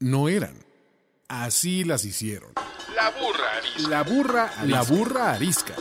no 0.00 0.28
eran. 0.28 0.54
Así 1.28 1.84
las 1.84 2.04
hicieron. 2.04 2.52
La 2.94 3.10
burra 3.10 3.56
arisca. 3.56 3.88
La 3.88 4.02
burra, 4.02 4.50
la 4.64 4.82
burra 4.82 5.32
arisca. 5.32 5.74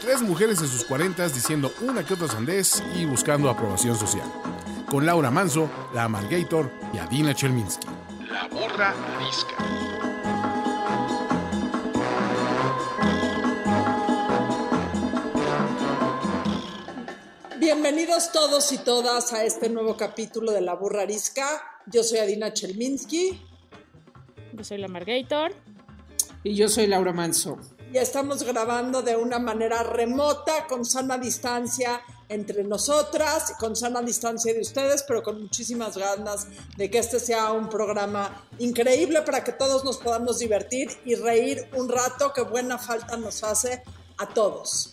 Tres 0.00 0.22
mujeres 0.22 0.60
en 0.60 0.68
sus 0.68 0.84
cuarentas 0.84 1.34
diciendo 1.34 1.72
una 1.80 2.04
que 2.04 2.14
otra 2.14 2.28
sandez 2.28 2.82
y 2.94 3.04
buscando 3.04 3.50
aprobación 3.50 3.98
social. 3.98 4.30
Con 4.90 5.04
Laura 5.04 5.30
Manso, 5.30 5.68
la 5.94 6.04
Amalgator 6.04 6.70
y 6.92 6.98
Adina 6.98 7.34
Chelminsky. 7.34 7.86
La 8.30 8.46
burra 8.48 8.94
arisca. 9.16 9.56
Bienvenidos 17.58 18.30
todos 18.30 18.70
y 18.72 18.78
todas 18.78 19.32
a 19.32 19.42
este 19.44 19.68
nuevo 19.68 19.96
capítulo 19.96 20.52
de 20.52 20.60
La 20.60 20.74
Burra 20.74 21.02
Arisca. 21.02 21.75
Yo 21.92 22.02
soy 22.02 22.18
Adina 22.18 22.52
Chelminsky 22.52 23.40
Yo 24.52 24.64
soy 24.64 24.78
la 24.78 24.88
Margator. 24.88 25.52
Y 26.42 26.54
yo 26.54 26.68
soy 26.68 26.86
Laura 26.86 27.12
Manso. 27.12 27.58
y 27.92 27.98
estamos 27.98 28.42
grabando 28.42 29.02
de 29.02 29.16
una 29.16 29.38
manera 29.38 29.82
remota, 29.82 30.66
con 30.68 30.84
sana 30.84 31.16
distancia 31.18 32.00
entre 32.28 32.64
nosotras, 32.64 33.54
con 33.58 33.76
sana 33.76 34.02
distancia 34.02 34.52
de 34.52 34.60
ustedes, 34.60 35.04
pero 35.06 35.22
con 35.22 35.40
muchísimas 35.40 35.96
ganas 35.96 36.48
de 36.76 36.90
que 36.90 36.98
este 36.98 37.20
sea 37.20 37.52
un 37.52 37.68
programa 37.68 38.44
increíble 38.58 39.22
para 39.22 39.44
que 39.44 39.52
todos 39.52 39.84
nos 39.84 39.98
podamos 39.98 40.40
divertir 40.40 40.90
y 41.04 41.14
reír 41.14 41.68
un 41.76 41.88
rato 41.88 42.32
que 42.32 42.42
buena 42.42 42.78
falta 42.78 43.16
nos 43.16 43.44
hace 43.44 43.82
a 44.18 44.26
todos. 44.28 44.92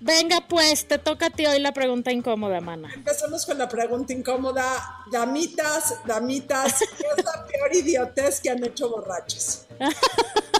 Venga, 0.00 0.46
pues, 0.48 0.86
te 0.88 0.98
toca 0.98 1.26
a 1.26 1.30
ti 1.30 1.44
hoy 1.44 1.60
la 1.60 1.72
pregunta 1.72 2.10
incómoda, 2.10 2.60
mana. 2.60 2.90
Empecemos 2.94 3.44
con 3.44 3.58
la 3.58 3.68
pregunta 3.68 4.14
incómoda. 4.14 5.04
Damitas, 5.12 5.94
damitas, 6.06 6.78
¿qué 6.78 7.06
es 7.16 7.24
la 7.24 7.46
peor 7.46 7.74
idiotez 7.74 8.40
que 8.40 8.50
han 8.50 8.64
hecho 8.64 8.88
borrachos? 8.88 9.66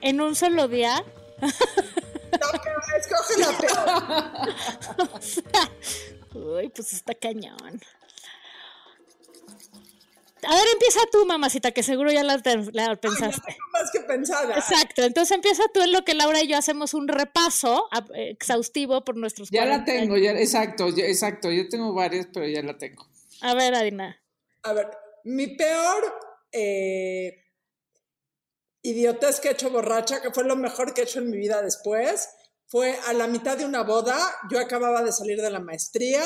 En 0.00 0.20
un 0.20 0.34
solo 0.34 0.66
día, 0.66 1.04
La 1.40 2.60
peor, 2.60 2.82
escoge 2.98 3.38
la 3.38 3.58
peor. 3.58 5.08
o 5.14 5.20
sea, 5.20 5.70
uy, 6.34 6.68
pues 6.70 6.92
está 6.92 7.14
cañón. 7.14 7.80
A 10.44 10.54
ver, 10.54 10.64
empieza 10.72 11.00
tú, 11.12 11.24
mamacita, 11.26 11.70
que 11.72 11.82
seguro 11.82 12.10
ya 12.10 12.22
la, 12.24 12.40
te- 12.40 12.70
la 12.72 12.86
Ay, 12.90 12.96
pensaste. 12.96 13.42
tengo 13.46 13.68
más 13.72 13.90
que 13.92 14.00
pensada. 14.00 14.56
Exacto, 14.56 15.02
entonces 15.02 15.34
empieza 15.34 15.62
tú 15.72 15.80
en 15.82 15.92
lo 15.92 16.04
que 16.04 16.14
Laura 16.14 16.42
y 16.42 16.48
yo 16.48 16.56
hacemos 16.58 16.94
un 16.94 17.08
repaso 17.08 17.88
exhaustivo 18.14 19.04
por 19.04 19.16
nuestros 19.16 19.50
Ya 19.50 19.64
la 19.64 19.84
40 19.84 19.92
tengo, 19.92 20.16
ya, 20.16 20.32
exacto, 20.32 20.88
ya- 20.88 21.06
exacto. 21.06 21.50
Yo 21.50 21.68
tengo 21.68 21.92
varias, 21.94 22.26
pero 22.32 22.46
ya 22.48 22.62
la 22.62 22.76
tengo. 22.78 23.06
A 23.40 23.54
ver, 23.54 23.74
Adina. 23.74 24.20
A 24.64 24.72
ver, 24.72 24.88
mi 25.24 25.48
peor 25.56 26.18
eh, 26.52 27.44
idiotez 28.82 29.40
que 29.40 29.48
he 29.48 29.52
hecho 29.52 29.70
borracha, 29.70 30.20
que 30.20 30.30
fue 30.32 30.44
lo 30.44 30.56
mejor 30.56 30.92
que 30.94 31.02
he 31.02 31.04
hecho 31.04 31.20
en 31.20 31.30
mi 31.30 31.36
vida 31.38 31.62
después, 31.62 32.28
fue 32.66 32.96
a 33.06 33.12
la 33.12 33.26
mitad 33.26 33.56
de 33.56 33.64
una 33.64 33.82
boda. 33.82 34.16
Yo 34.50 34.58
acababa 34.58 35.02
de 35.02 35.12
salir 35.12 35.40
de 35.40 35.50
la 35.50 35.60
maestría 35.60 36.22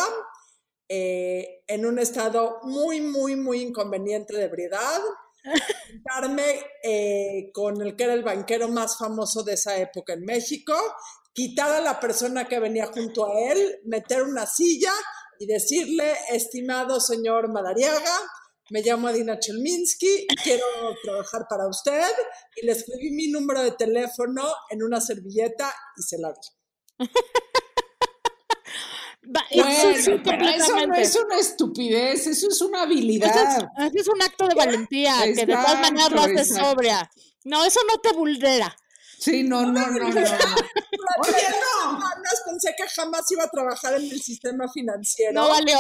eh, 0.89 1.63
en 1.67 1.85
un 1.85 1.99
estado 1.99 2.59
muy, 2.63 3.01
muy, 3.01 3.37
muy 3.37 3.63
inconveniente 3.63 4.37
de 4.37 4.45
ebriedad. 4.45 5.01
Juntarme 5.91 6.61
eh, 6.83 7.51
con 7.53 7.81
el 7.83 7.97
que 7.97 8.05
era 8.05 8.15
el 8.15 8.23
banquero 8.23 8.69
más 8.69 8.99
famoso 8.99 9.43
de 9.43 9.55
esa 9.55 9.77
época 9.79 10.15
en 10.15 10.25
México, 10.25 10.75
quitar 11.33 11.71
a 11.71 11.81
la 11.81 12.01
persona 12.01 12.49
que 12.49 12.59
venía 12.59 12.87
junto 12.87 13.27
a 13.27 13.53
él, 13.53 13.81
meter 13.85 14.23
una 14.23 14.47
silla 14.47 14.93
y 15.39 15.47
decirle, 15.47 16.15
estimado 16.31 17.01
señor 17.01 17.53
Madariaga, 17.53 18.19
me 18.71 18.83
llamo 18.83 19.07
Adina 19.07 19.39
Chelminsky, 19.39 20.27
quiero 20.43 20.65
trabajar 21.05 21.47
para 21.49 21.69
usted, 21.69 22.11
y 22.57 22.67
le 22.67 22.73
escribí 22.73 23.13
mi 23.13 23.29
número 23.29 23.63
de 23.63 23.73
teléfono 23.73 24.45
en 24.71 24.83
una 24.83 25.01
servilleta 25.01 25.73
y 25.97 26.03
se 26.03 26.19
la 26.19 26.33
di. 26.33 27.07
Eso 29.51 29.65
Bueno, 29.65 30.03
sí, 30.03 30.21
pero 30.25 30.49
eso 30.49 30.87
no 30.87 30.95
es 30.95 31.17
una 31.17 31.39
estupidez, 31.39 32.27
eso 32.27 32.49
es 32.49 32.61
una 32.61 32.79
Eso 32.79 32.85
habilidad. 32.87 33.59
es, 33.79 33.87
eso 33.87 34.01
es 34.01 34.09
un 34.09 34.23
acto 34.23 34.47
de 34.47 34.55
valentía, 34.55 35.15
que 35.25 35.47
de 35.47 35.47
todas 35.47 35.81
maneras 35.81 36.11
lo 36.11 36.19
Exacto, 36.19 36.41
haces 36.41 36.51
exacto. 36.51 36.71
sobria. 36.71 37.11
No, 37.45 37.65
eso 37.65 37.81
no 37.91 37.99
te 37.99 38.13
vulnera. 38.13 38.77
Sí, 39.19 39.43
no, 39.43 39.63
no, 39.63 39.73
no, 39.73 39.99
no. 39.99 40.09
no. 40.09 40.11
Oye, 40.21 41.49
no. 41.51 41.99
pensé 42.47 42.75
que 42.77 42.89
jamás 42.89 43.23
iba 43.31 43.45
a 43.45 43.49
trabajar 43.49 43.95
en 43.95 44.11
el 44.11 44.21
sistema 44.21 44.71
financiero. 44.73 45.33
No 45.33 45.49
valió. 45.49 45.79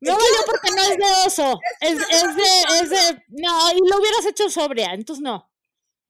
No 0.00 0.12
valió 0.12 0.38
porque 0.46 0.70
no 0.70 0.82
es 0.82 0.96
de 0.98 1.26
oso. 1.26 1.60
Es, 1.80 1.92
es 1.92 2.36
de, 2.36 2.82
es 2.82 2.90
de. 2.90 3.24
No, 3.28 3.70
y 3.72 3.88
lo 3.88 3.98
hubieras 3.98 4.26
hecho 4.26 4.50
sobria, 4.50 4.92
entonces 4.92 5.22
no. 5.22 5.48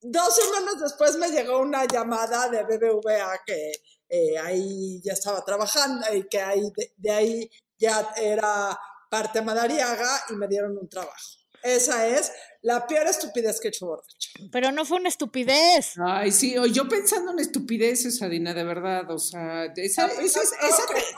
Dos 0.00 0.34
semanas 0.34 0.80
después 0.80 1.16
me 1.16 1.28
llegó 1.28 1.58
una 1.60 1.84
llamada 1.86 2.48
de 2.48 2.64
BBVA 2.64 3.38
que 3.46 3.72
eh, 4.14 4.38
ahí 4.38 5.00
ya 5.02 5.14
estaba 5.14 5.42
trabajando 5.42 6.06
y 6.14 6.28
que 6.28 6.40
ahí 6.40 6.60
de, 6.76 6.92
de 6.98 7.10
ahí 7.10 7.50
ya 7.78 8.12
era 8.16 8.78
parte 9.10 9.40
Madariaga 9.40 10.24
y 10.28 10.34
me 10.34 10.46
dieron 10.48 10.76
un 10.76 10.86
trabajo. 10.88 11.16
Esa 11.62 12.06
es 12.08 12.30
la 12.62 12.86
peor 12.88 13.06
estupidez 13.06 13.60
que 13.60 13.68
he 13.68 13.70
hecho 13.70 13.86
borracho. 13.86 14.30
Pero 14.50 14.72
no 14.72 14.84
fue 14.84 14.98
una 14.98 15.08
estupidez. 15.08 15.94
Ay, 16.04 16.30
sí, 16.32 16.58
o 16.58 16.66
yo 16.66 16.88
pensando 16.88 17.30
en 17.32 17.38
estupideces, 17.38 18.20
Adina, 18.20 18.52
de 18.52 18.64
verdad, 18.64 19.08
o 19.10 19.18
sea, 19.18 19.66
esa, 19.76 20.08
te- 20.08 20.14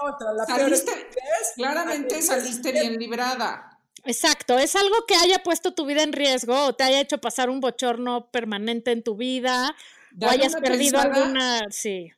otra, 0.02 0.32
la 0.34 0.44
peor 0.46 0.72
estupidez. 0.72 1.52
claramente 1.56 2.20
saliste 2.22 2.72
bien 2.72 2.98
librada. 2.98 3.70
Exacto, 4.04 4.58
es 4.58 4.76
algo 4.76 5.06
que 5.06 5.16
haya 5.16 5.42
puesto 5.42 5.72
tu 5.74 5.86
vida 5.86 6.02
en 6.02 6.12
riesgo 6.12 6.66
o 6.66 6.74
te 6.74 6.84
haya 6.84 7.00
hecho 7.00 7.18
pasar 7.18 7.48
un 7.48 7.60
bochorno 7.60 8.30
permanente 8.30 8.92
en 8.92 9.02
tu 9.02 9.16
vida 9.16 9.70
o 9.70 9.74
Dale 10.12 10.32
hayas 10.42 10.52
una 10.54 10.60
perdido 10.60 11.00
pensada. 11.00 11.22
alguna. 11.24 11.62
Sí. 11.70 12.10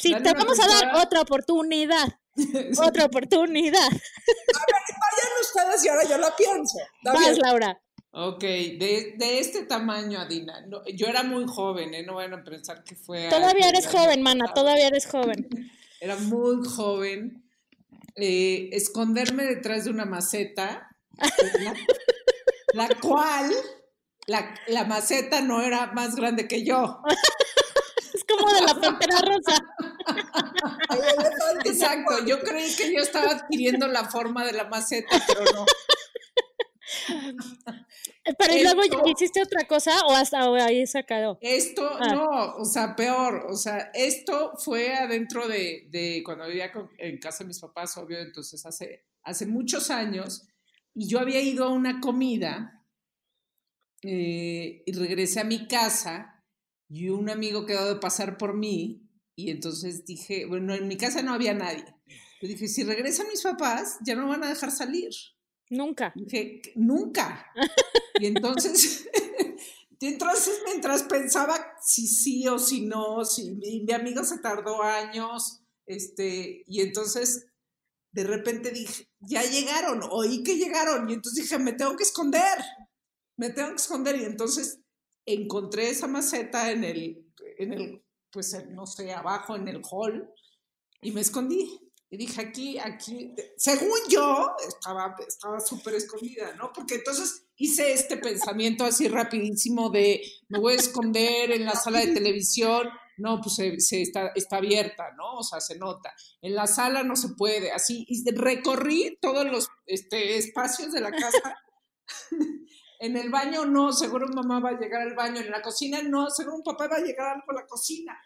Sí, 0.00 0.12
Dale 0.12 0.24
te 0.24 0.32
vamos 0.32 0.58
a 0.58 0.66
dar 0.66 0.96
otra 1.04 1.20
oportunidad. 1.20 2.08
Otra 2.82 3.04
oportunidad. 3.06 3.88
Vayan 3.90 5.32
ustedes 5.42 5.84
y 5.84 5.88
ahora 5.88 6.04
yo 6.08 6.16
la 6.16 6.34
pienso. 6.36 6.78
Está 7.04 7.12
Vas. 7.12 7.38
Laura. 7.38 7.82
Ok, 8.12 8.40
de, 8.40 9.14
de 9.18 9.38
este 9.40 9.64
tamaño, 9.66 10.18
Adina. 10.20 10.64
no, 10.66 10.80
yo 10.94 11.06
era 11.06 11.22
muy 11.22 11.44
joven, 11.46 11.92
¿eh? 11.92 12.02
No 12.04 12.14
van 12.14 12.32
a 12.32 12.42
pensar 12.42 12.82
que 12.82 12.94
fue... 12.96 13.28
Todavía 13.28 13.68
eres 13.68 13.86
joven, 13.88 14.22
mana, 14.22 14.52
todavía 14.54 14.86
eres 14.88 15.06
joven. 15.06 15.48
Era 16.00 16.16
muy 16.16 16.66
joven. 16.66 17.44
eh, 18.16 18.70
esconderme 18.72 19.44
detrás 19.44 19.84
de 19.84 19.90
una 19.90 20.06
maceta, 20.06 20.88
la, 21.62 21.74
la 22.72 22.88
cual, 23.00 23.52
la, 24.26 24.54
la 24.68 24.84
maceta 24.84 25.42
no 25.42 25.60
era 25.62 25.88
más 25.92 26.16
grande 26.16 26.48
que 26.48 26.64
yo. 26.64 27.00
Es 28.14 28.24
como 28.24 28.52
de 28.52 28.62
la 28.62 28.74
pantera 28.80 29.18
rosa. 29.18 29.62
Exacto, 31.64 32.24
yo 32.26 32.40
creí 32.40 32.74
que 32.74 32.92
yo 32.92 33.00
estaba 33.00 33.30
adquiriendo 33.32 33.86
la 33.88 34.04
forma 34.04 34.44
de 34.44 34.52
la 34.52 34.64
maceta, 34.64 35.22
pero 35.26 35.44
no. 35.54 35.66
Pero 38.38 38.54
¿y 38.56 38.62
luego 38.62 38.82
hiciste 39.06 39.42
otra 39.42 39.66
cosa 39.66 39.92
o 40.06 40.12
hasta 40.14 40.42
ahí 40.64 40.86
se 40.86 41.04
quedó? 41.04 41.38
Esto, 41.40 41.88
Ah. 42.00 42.14
no, 42.14 42.54
o 42.56 42.64
sea, 42.64 42.94
peor, 42.96 43.46
o 43.48 43.56
sea, 43.56 43.90
esto 43.94 44.52
fue 44.58 44.94
adentro 44.94 45.48
de, 45.48 45.88
de 45.90 46.22
cuando 46.24 46.46
vivía 46.46 46.72
con- 46.72 46.90
en 46.98 47.18
casa 47.18 47.44
de 47.44 47.48
mis 47.48 47.60
papás, 47.60 47.96
obvio, 47.96 48.18
entonces 48.18 48.64
hace, 48.66 49.06
hace 49.22 49.46
muchos 49.46 49.90
años, 49.90 50.46
y 50.94 51.08
yo 51.08 51.18
había 51.20 51.40
ido 51.40 51.64
a 51.64 51.68
una 51.72 52.00
comida 52.00 52.84
eh, 54.02 54.82
y 54.86 54.92
regresé 54.92 55.40
a 55.40 55.44
mi 55.44 55.66
casa 55.68 56.44
y 56.88 57.08
un 57.10 57.30
amigo 57.30 57.66
quedó 57.66 57.92
de 57.94 58.00
pasar 58.00 58.36
por 58.38 58.54
mí 58.56 59.09
y 59.46 59.50
entonces 59.50 60.04
dije, 60.04 60.46
bueno, 60.46 60.74
en 60.74 60.88
mi 60.88 60.96
casa 60.96 61.22
no 61.22 61.34
había 61.34 61.54
nadie. 61.54 61.84
Yo 62.40 62.48
dije, 62.48 62.68
si 62.68 62.84
regresan 62.84 63.28
mis 63.28 63.42
papás, 63.42 63.98
ya 64.04 64.14
no 64.14 64.22
me 64.22 64.30
van 64.30 64.44
a 64.44 64.48
dejar 64.48 64.70
salir. 64.70 65.10
Nunca. 65.68 66.12
Dije, 66.14 66.62
nunca. 66.74 67.46
Y 68.20 68.26
entonces, 68.26 69.08
y 69.98 70.06
entonces 70.06 70.60
mientras 70.66 71.04
pensaba 71.04 71.56
si 71.80 72.06
sí 72.06 72.46
o 72.48 72.58
si 72.58 72.82
no, 72.82 73.24
si 73.24 73.52
mi, 73.52 73.80
mi 73.80 73.92
amigo 73.94 74.24
se 74.24 74.40
tardó 74.40 74.82
años, 74.82 75.62
este, 75.86 76.64
y 76.66 76.82
entonces 76.82 77.46
de 78.12 78.24
repente 78.24 78.72
dije, 78.72 79.08
ya 79.20 79.42
llegaron, 79.42 80.00
oí 80.10 80.42
que 80.42 80.56
llegaron, 80.56 81.08
y 81.08 81.14
entonces 81.14 81.44
dije, 81.44 81.58
me 81.58 81.72
tengo 81.72 81.96
que 81.96 82.02
esconder, 82.02 82.58
me 83.36 83.50
tengo 83.50 83.70
que 83.70 83.76
esconder, 83.76 84.16
y 84.16 84.24
entonces 84.24 84.80
encontré 85.24 85.88
esa 85.88 86.08
maceta 86.08 86.72
en 86.72 86.84
el, 86.84 87.26
en 87.58 87.72
el, 87.72 88.04
pues 88.30 88.56
no 88.70 88.86
sé, 88.86 89.12
abajo 89.12 89.56
en 89.56 89.68
el 89.68 89.82
hall, 89.90 90.28
y 91.02 91.12
me 91.12 91.20
escondí. 91.20 91.80
Y 92.12 92.16
dije, 92.16 92.40
aquí, 92.40 92.76
aquí, 92.78 93.32
según 93.56 93.98
yo, 94.08 94.56
estaba 94.66 95.14
estaba 95.26 95.60
súper 95.60 95.94
escondida, 95.94 96.52
¿no? 96.56 96.72
Porque 96.72 96.96
entonces 96.96 97.46
hice 97.56 97.92
este 97.92 98.16
pensamiento 98.16 98.84
así 98.84 99.06
rapidísimo 99.06 99.90
de, 99.90 100.20
me 100.48 100.58
voy 100.58 100.72
a 100.72 100.76
esconder 100.76 101.52
en 101.52 101.64
la 101.64 101.74
sala 101.74 102.00
de 102.00 102.12
televisión, 102.12 102.88
no, 103.16 103.40
pues 103.40 103.54
se, 103.54 103.78
se 103.78 104.02
está, 104.02 104.32
está 104.34 104.56
abierta, 104.56 105.12
¿no? 105.16 105.34
O 105.38 105.42
sea, 105.44 105.60
se 105.60 105.78
nota. 105.78 106.12
En 106.42 106.56
la 106.56 106.66
sala 106.66 107.04
no 107.04 107.14
se 107.14 107.28
puede, 107.36 107.70
así, 107.70 108.04
y 108.08 108.28
recorrí 108.32 109.16
todos 109.20 109.46
los 109.46 109.68
este, 109.86 110.36
espacios 110.36 110.92
de 110.92 111.00
la 111.02 111.12
casa 111.12 111.56
En 113.02 113.16
el 113.16 113.30
baño 113.30 113.64
no, 113.64 113.94
seguro 113.94 114.28
mamá 114.28 114.60
va 114.60 114.70
a 114.70 114.78
llegar 114.78 115.00
al 115.00 115.14
baño. 115.14 115.40
En 115.40 115.50
la 115.50 115.62
cocina 115.62 116.02
no, 116.02 116.28
seguro 116.28 116.56
un 116.56 116.62
papá 116.62 116.86
va 116.86 116.96
a 116.96 117.00
llegar 117.00 117.28
algo 117.28 117.46
a 117.48 117.62
la 117.62 117.66
cocina. 117.66 118.20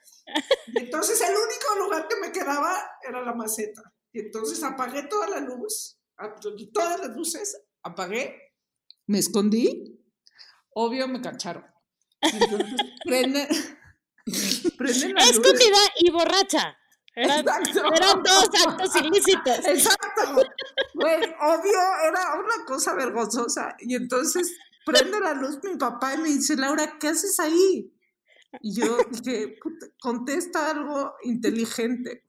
Y 0.66 0.78
entonces 0.80 1.20
el 1.20 1.30
único 1.30 1.78
lugar 1.78 2.08
que 2.08 2.16
me 2.16 2.32
quedaba 2.32 2.76
era 3.08 3.22
la 3.22 3.34
maceta. 3.34 3.82
Y 4.12 4.18
entonces 4.18 4.60
apagué 4.64 5.04
toda 5.04 5.28
la 5.28 5.38
luz, 5.38 5.96
todas 6.72 7.00
las 7.00 7.16
luces, 7.16 7.56
apagué, 7.84 8.44
me 9.06 9.18
escondí. 9.18 10.00
Obvio 10.70 11.06
me 11.06 11.20
cacharon. 11.20 11.64
Entonces 12.20 12.74
prende, 13.04 13.48
prende 14.76 15.12
la 15.12 15.20
luz. 15.20 15.30
Escondida 15.30 15.78
y 16.00 16.10
borracha. 16.10 16.76
Eran, 17.14 17.40
Exacto. 17.40 17.94
eran 17.94 18.22
dos 18.24 18.50
actos 18.66 18.96
ilícitos. 18.96 19.58
Exacto. 19.66 20.03
Güey, 20.94 21.22
obvio, 21.40 21.80
era 22.08 22.34
una 22.34 22.64
cosa 22.66 22.94
vergonzosa. 22.94 23.76
Y 23.80 23.94
entonces 23.94 24.56
prende 24.86 25.20
la 25.20 25.34
luz 25.34 25.58
mi 25.62 25.76
papá 25.76 26.14
y 26.14 26.18
me 26.18 26.28
dice, 26.28 26.56
Laura, 26.56 26.96
¿qué 26.98 27.08
haces 27.08 27.38
ahí? 27.40 27.90
Y 28.60 28.74
yo 28.80 28.98
dije, 29.10 29.56
"Puta, 29.60 29.86
contesta 30.00 30.70
algo 30.70 31.14
inteligente. 31.24 32.24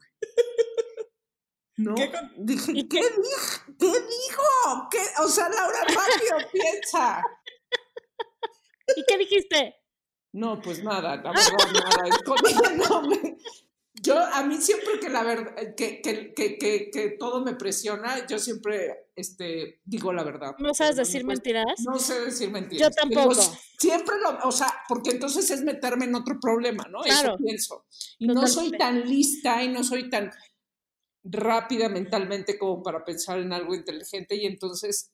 No, 1.78 1.94
¿Qué 1.94 2.10
dije, 2.38 2.72
¿Y 2.74 2.88
¿qué, 2.88 3.00
dij- 3.02 3.76
¿qué 3.78 3.88
dijo? 3.88 4.88
¿Qué? 4.90 5.00
O 5.22 5.28
sea, 5.28 5.50
Laura, 5.50 5.78
rápido, 5.82 6.38
piensa. 6.52 7.22
¿Y 8.96 9.04
qué 9.06 9.18
dijiste? 9.18 9.76
No, 10.32 10.62
pues 10.62 10.84
nada, 10.84 11.18
verdad, 11.18 11.34
nada, 11.74 12.08
escondiéndome. 12.10 13.38
Yo, 14.02 14.18
a 14.20 14.44
mí 14.44 14.58
siempre 14.58 15.00
que 15.00 15.10
la 15.10 15.24
verdad, 15.24 15.76
que, 15.76 16.02
que, 16.02 16.34
que, 16.34 16.58
que, 16.58 16.90
que 16.92 17.10
todo 17.12 17.44
me 17.44 17.56
presiona, 17.56 18.28
yo 18.28 18.40
siempre 18.40 19.10
este, 19.16 19.82
digo 19.86 20.12
la 20.12 20.24
verdad. 20.24 20.56
¿No 20.60 20.74
sabes 20.74 20.98
decir 20.98 21.24
mentiras? 21.24 21.80
No 21.86 21.98
sé 21.98 22.20
decir 22.26 22.52
mentiras. 22.52 22.82
Yo 22.82 23.08
Digo, 23.08 23.24
tampoco. 23.24 23.58
siempre 23.80 24.16
lo, 24.20 24.48
o 24.48 24.52
sea, 24.52 24.74
porque 24.90 25.12
entonces 25.12 25.50
es 25.50 25.62
meterme 25.62 26.06
en 26.06 26.16
otro 26.16 26.40
problema, 26.40 26.86
¿no? 26.90 27.02
Claro. 27.02 27.36
Eso 27.36 27.38
pienso. 27.38 27.86
Y 28.20 28.28
no 28.28 28.46
soy 28.48 28.72
tan 28.72 29.08
lista 29.08 29.64
y 29.64 29.70
no 29.70 29.84
soy 29.84 30.10
tan 30.10 30.32
rápida 31.24 31.90
mentalmente 31.90 32.58
como 32.58 32.84
para 32.84 33.04
pensar 33.04 33.40
en 33.40 33.54
algo 33.54 33.74
inteligente 33.74 34.36
y 34.36 34.46
entonces, 34.46 35.12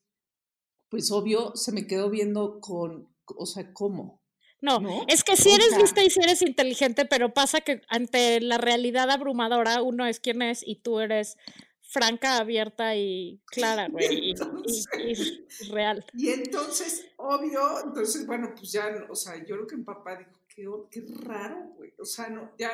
pues 0.89 1.11
obvio, 1.11 1.55
se 1.55 1.71
me 1.71 1.87
quedó 1.87 2.09
viendo 2.09 2.59
con, 2.59 3.15
o 3.25 3.45
sea, 3.45 3.71
¿cómo? 3.73 4.20
No, 4.61 4.79
¿no? 4.79 5.03
es 5.07 5.23
que 5.23 5.35
si 5.35 5.49
O 5.49 5.55
eres 5.55 5.69
sea- 5.69 5.79
lista 5.79 6.03
y 6.03 6.09
si 6.09 6.19
eres 6.21 6.41
inteligente, 6.41 7.05
pero 7.05 7.33
pasa 7.33 7.61
que 7.61 7.81
ante 7.89 8.39
la 8.41 8.57
realidad 8.57 9.09
abrumadora 9.09 9.81
uno 9.81 10.05
es 10.05 10.19
quien 10.19 10.41
es 10.43 10.61
y 10.65 10.75
tú 10.75 10.99
eres 10.99 11.37
franca, 11.81 12.37
abierta 12.37 12.95
y 12.95 13.41
clara, 13.47 13.87
güey, 13.91 14.07
y, 14.29 14.31
y- 14.31 15.11
y- 15.11 15.45
y 15.59 15.71
real. 15.71 16.05
Y 16.13 16.29
entonces, 16.29 17.05
obvio, 17.17 17.61
entonces, 17.83 18.25
bueno, 18.25 18.53
pues 18.55 18.71
ya, 18.71 19.05
o 19.09 19.15
sea, 19.15 19.35
yo 19.39 19.55
creo 19.55 19.67
que 19.67 19.75
mi 19.77 19.83
papá 19.83 20.15
dijo, 20.17 20.39
qué, 20.47 20.67
o- 20.67 20.87
qué 20.89 21.03
raro, 21.23 21.73
güey. 21.75 21.93
O 21.99 22.05
sea, 22.05 22.29
no, 22.29 22.53
ya 22.57 22.71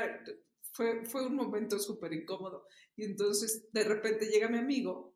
fue, 0.73 1.03
fue 1.05 1.25
un 1.25 1.35
momento 1.35 1.79
súper 1.79 2.13
incómodo. 2.13 2.67
Y 2.95 3.05
entonces, 3.05 3.71
de 3.71 3.83
repente 3.85 4.25
llega 4.27 4.49
mi 4.49 4.57
amigo 4.59 5.15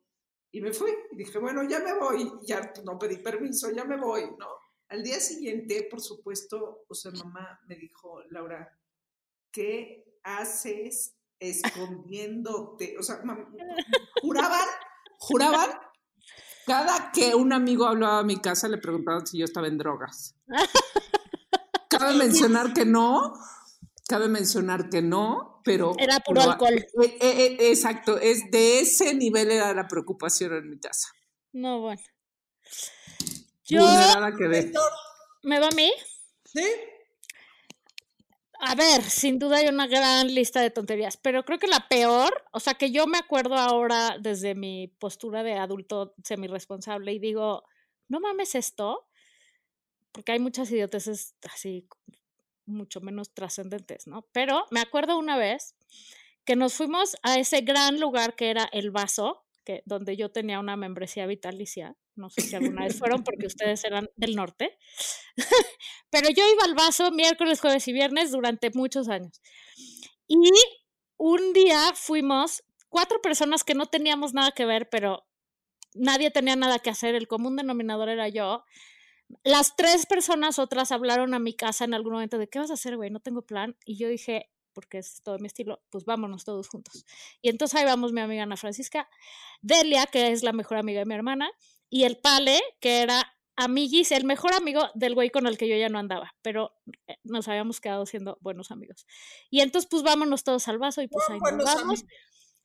y 0.50 0.60
me 0.60 0.72
fui. 0.72 0.90
Y 1.12 1.16
dije, 1.16 1.38
bueno, 1.38 1.62
ya 1.68 1.78
me 1.80 1.94
voy. 1.98 2.28
Ya 2.44 2.72
no 2.84 2.98
pedí 2.98 3.18
permiso, 3.18 3.70
ya 3.70 3.84
me 3.84 3.96
voy, 3.96 4.22
¿no? 4.38 4.48
Al 4.92 5.02
día 5.02 5.20
siguiente, 5.20 5.88
por 5.90 6.02
supuesto, 6.02 6.84
o 6.86 6.94
sea, 6.94 7.12
mamá 7.12 7.58
me 7.66 7.76
dijo, 7.76 8.20
Laura, 8.28 8.78
¿qué 9.50 10.04
haces 10.22 11.16
escondiéndote? 11.38 12.98
O 12.98 13.02
sea, 13.02 13.22
juraban, 14.20 14.68
juraban 15.16 15.70
cada 16.66 17.10
que 17.10 17.34
un 17.34 17.54
amigo 17.54 17.86
hablaba 17.86 18.18
a 18.18 18.22
mi 18.22 18.36
casa 18.42 18.68
le 18.68 18.76
preguntaban 18.76 19.26
si 19.26 19.38
yo 19.38 19.46
estaba 19.46 19.66
en 19.66 19.78
drogas. 19.78 20.36
Cabe 21.88 22.14
mencionar 22.14 22.74
que 22.74 22.84
no, 22.84 23.32
cabe 24.06 24.28
mencionar 24.28 24.90
que 24.90 25.00
no, 25.00 25.62
pero... 25.64 25.94
Era 25.98 26.20
puro 26.20 26.42
pero- 26.42 26.52
alcohol. 26.52 26.84
eh, 27.20 27.56
exacto, 27.70 28.18
es 28.18 28.50
de 28.50 28.80
ese 28.80 29.14
nivel 29.14 29.52
era 29.52 29.72
la 29.72 29.88
preocupación 29.88 30.52
en 30.52 30.68
mi 30.68 30.78
casa. 30.78 31.08
No, 31.52 31.80
bueno. 31.80 32.02
Yo, 33.72 33.80
Vulnerada 33.80 34.36
quedé. 34.36 34.58
Héctor, 34.58 34.90
¿me 35.42 35.58
va 35.58 35.68
a 35.68 35.74
mí? 35.74 35.90
¿Sí? 36.44 36.64
A 38.64 38.74
ver, 38.76 39.02
sin 39.02 39.40
duda 39.40 39.56
hay 39.56 39.66
una 39.66 39.88
gran 39.88 40.32
lista 40.32 40.60
de 40.60 40.70
tonterías, 40.70 41.16
pero 41.16 41.44
creo 41.44 41.58
que 41.58 41.66
la 41.66 41.88
peor, 41.88 42.44
o 42.52 42.60
sea, 42.60 42.74
que 42.74 42.92
yo 42.92 43.08
me 43.08 43.18
acuerdo 43.18 43.56
ahora 43.56 44.18
desde 44.20 44.54
mi 44.54 44.86
postura 44.86 45.42
de 45.42 45.54
adulto 45.54 46.14
semirresponsable 46.22 47.12
y 47.12 47.18
digo, 47.18 47.64
no 48.06 48.20
mames 48.20 48.54
esto, 48.54 49.08
porque 50.12 50.32
hay 50.32 50.38
muchas 50.38 50.70
idioteces 50.70 51.34
así 51.52 51.88
mucho 52.66 53.00
menos 53.00 53.34
trascendentes, 53.34 54.06
¿no? 54.06 54.22
Pero 54.32 54.66
me 54.70 54.80
acuerdo 54.80 55.18
una 55.18 55.36
vez 55.36 55.74
que 56.44 56.56
nos 56.56 56.74
fuimos 56.74 57.16
a 57.22 57.38
ese 57.38 57.62
gran 57.62 57.98
lugar 58.00 58.34
que 58.36 58.50
era 58.50 58.68
El 58.72 58.90
Vaso, 58.90 59.44
que, 59.64 59.82
donde 59.86 60.16
yo 60.16 60.30
tenía 60.30 60.60
una 60.60 60.76
membresía 60.76 61.26
vitalicia. 61.26 61.96
No 62.14 62.30
sé 62.30 62.42
si 62.42 62.56
alguna 62.56 62.84
vez 62.84 62.98
fueron 62.98 63.24
porque 63.24 63.46
ustedes 63.46 63.84
eran 63.84 64.08
del 64.16 64.36
norte. 64.36 64.78
Pero 66.10 66.28
yo 66.30 66.44
iba 66.50 66.64
al 66.64 66.74
vaso 66.74 67.10
miércoles, 67.10 67.60
jueves 67.60 67.86
y 67.88 67.92
viernes 67.92 68.30
durante 68.30 68.70
muchos 68.74 69.08
años. 69.08 69.40
Y 70.28 70.50
un 71.16 71.52
día 71.52 71.92
fuimos 71.94 72.62
cuatro 72.88 73.20
personas 73.20 73.64
que 73.64 73.74
no 73.74 73.86
teníamos 73.86 74.34
nada 74.34 74.52
que 74.52 74.64
ver, 74.64 74.88
pero 74.88 75.24
nadie 75.94 76.30
tenía 76.30 76.56
nada 76.56 76.78
que 76.78 76.90
hacer. 76.90 77.14
El 77.14 77.28
común 77.28 77.56
denominador 77.56 78.08
era 78.08 78.28
yo. 78.28 78.64
Las 79.44 79.76
tres 79.76 80.06
personas 80.06 80.58
otras 80.58 80.92
hablaron 80.92 81.34
a 81.34 81.38
mi 81.38 81.54
casa 81.54 81.84
en 81.84 81.94
algún 81.94 82.14
momento 82.14 82.38
de 82.38 82.48
qué 82.48 82.58
vas 82.58 82.70
a 82.70 82.74
hacer, 82.74 82.96
güey, 82.96 83.10
no 83.10 83.20
tengo 83.20 83.42
plan. 83.42 83.76
Y 83.86 83.96
yo 83.96 84.08
dije, 84.08 84.50
porque 84.72 84.98
es 84.98 85.22
todo 85.22 85.38
mi 85.38 85.46
estilo, 85.46 85.82
pues 85.90 86.04
vámonos 86.04 86.44
todos 86.44 86.68
juntos. 86.68 87.04
Y 87.40 87.48
entonces 87.48 87.78
ahí 87.78 87.84
vamos 87.84 88.12
mi 88.12 88.20
amiga 88.20 88.42
Ana 88.42 88.56
Francisca, 88.56 89.08
Delia, 89.60 90.06
que 90.06 90.32
es 90.32 90.42
la 90.42 90.52
mejor 90.52 90.78
amiga 90.78 91.00
de 91.00 91.06
mi 91.06 91.14
hermana, 91.14 91.50
y 91.92 92.04
el 92.04 92.16
Pale, 92.16 92.58
que 92.80 93.02
era 93.02 93.36
amiguis, 93.54 94.12
el 94.12 94.24
mejor 94.24 94.54
amigo 94.54 94.80
del 94.94 95.14
güey 95.14 95.28
con 95.28 95.46
el 95.46 95.58
que 95.58 95.68
yo 95.68 95.76
ya 95.76 95.90
no 95.90 95.98
andaba, 95.98 96.34
pero 96.40 96.72
eh, 97.06 97.18
nos 97.22 97.48
habíamos 97.48 97.82
quedado 97.82 98.06
siendo 98.06 98.38
buenos 98.40 98.70
amigos. 98.70 99.06
Y 99.50 99.60
entonces, 99.60 99.90
pues 99.90 100.02
vámonos 100.02 100.42
todos 100.42 100.66
al 100.68 100.78
vaso 100.78 101.02
y 101.02 101.08
pues 101.08 101.28
ahí 101.28 101.38
nos 101.38 101.64
vamos. 101.66 101.82
amigos. 101.82 102.04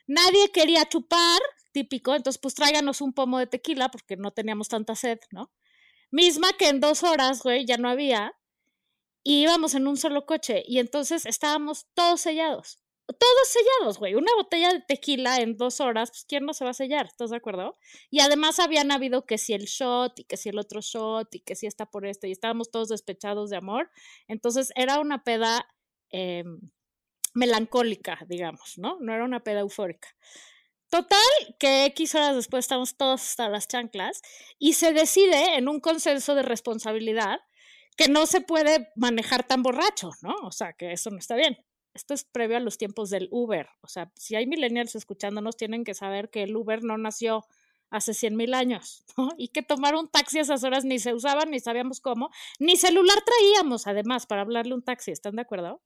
Nadie 0.07 0.49
quería 0.53 0.87
chupar, 0.87 1.41
típico, 1.73 2.15
entonces 2.15 2.39
pues 2.41 2.55
tráiganos 2.55 3.01
un 3.01 3.11
pomo 3.11 3.37
de 3.37 3.47
tequila 3.47 3.89
porque 3.89 4.15
no 4.15 4.31
teníamos 4.31 4.69
tanta 4.69 4.95
sed, 4.95 5.19
¿no? 5.31 5.51
Misma 6.09 6.53
que 6.53 6.69
en 6.69 6.79
dos 6.79 7.03
horas, 7.03 7.43
güey, 7.43 7.65
ya 7.65 7.75
no 7.75 7.89
había, 7.89 8.33
y 9.23 9.41
íbamos 9.41 9.75
en 9.75 9.87
un 9.87 9.97
solo 9.97 10.25
coche, 10.25 10.63
y 10.65 10.79
entonces 10.79 11.25
estábamos 11.25 11.87
todos 11.95 12.21
sellados. 12.21 12.79
Todos 13.07 13.47
sellados, 13.47 13.99
güey. 13.99 14.15
Una 14.15 14.33
botella 14.35 14.73
de 14.73 14.81
tequila 14.81 15.37
en 15.37 15.55
dos 15.55 15.79
horas, 15.79 16.11
pues 16.11 16.25
¿quién 16.25 16.45
no 16.45 16.53
se 16.53 16.65
va 16.65 16.71
a 16.71 16.73
sellar? 16.73 17.05
¿Estás 17.05 17.29
de 17.29 17.37
acuerdo? 17.37 17.77
Y 18.09 18.19
además 18.19 18.59
habían 18.59 18.91
habido 18.91 19.25
que 19.25 19.37
si 19.37 19.53
el 19.53 19.65
shot 19.65 20.19
y 20.19 20.23
que 20.25 20.35
si 20.35 20.49
el 20.49 20.59
otro 20.59 20.81
shot 20.81 21.33
y 21.33 21.39
que 21.39 21.55
si 21.55 21.67
está 21.67 21.85
por 21.85 22.05
esto 22.05 22.27
y 22.27 22.31
estábamos 22.31 22.69
todos 22.69 22.89
despechados 22.89 23.49
de 23.49 23.57
amor. 23.57 23.89
Entonces 24.27 24.71
era 24.75 24.99
una 24.99 25.23
peda 25.23 25.65
eh, 26.11 26.43
melancólica, 27.33 28.19
digamos, 28.27 28.77
¿no? 28.77 28.97
No 28.99 29.13
era 29.13 29.23
una 29.23 29.41
peda 29.41 29.61
eufórica. 29.61 30.09
Total, 30.89 31.19
que 31.59 31.85
X 31.85 32.15
horas 32.15 32.35
después 32.35 32.65
estamos 32.65 32.95
todos 32.97 33.21
hasta 33.21 33.49
las 33.49 33.67
chanclas 33.67 34.21
y 34.57 34.73
se 34.73 34.93
decide 34.93 35.55
en 35.55 35.67
un 35.67 35.81
consenso 35.81 36.33
de 36.33 36.43
responsabilidad 36.43 37.39
que 37.97 38.07
no 38.07 38.25
se 38.25 38.41
puede 38.41 38.89
manejar 38.95 39.45
tan 39.45 39.63
borracho, 39.63 40.11
¿no? 40.21 40.33
O 40.43 40.51
sea, 40.51 40.73
que 40.73 40.93
eso 40.93 41.09
no 41.09 41.17
está 41.17 41.35
bien. 41.35 41.57
Esto 41.97 42.13
es 42.13 42.23
previo 42.23 42.57
a 42.57 42.59
los 42.59 42.77
tiempos 42.77 43.09
del 43.09 43.27
Uber. 43.31 43.69
O 43.81 43.87
sea, 43.87 44.11
si 44.15 44.35
hay 44.35 44.45
millennials 44.45 44.93
escuchándonos, 44.93 45.57
tienen 45.57 45.83
que 45.83 45.95
saber 45.95 46.29
que 46.29 46.43
el 46.43 46.55
Uber 46.55 46.83
no 46.83 46.95
nació 46.99 47.43
hace 47.89 48.13
100 48.13 48.35
mil 48.35 48.53
años. 48.53 49.03
Y 49.39 49.47
que 49.47 49.63
tomar 49.63 49.95
un 49.95 50.07
taxi 50.07 50.37
a 50.37 50.41
esas 50.41 50.63
horas 50.63 50.85
ni 50.85 50.99
se 50.99 51.15
usaba, 51.15 51.45
ni 51.45 51.59
sabíamos 51.59 51.99
cómo, 51.99 52.29
ni 52.59 52.77
celular 52.77 53.17
traíamos, 53.25 53.87
además, 53.87 54.27
para 54.27 54.41
hablarle 54.43 54.75
un 54.75 54.83
taxi. 54.83 55.09
¿Están 55.09 55.37
de 55.37 55.41
acuerdo? 55.41 55.81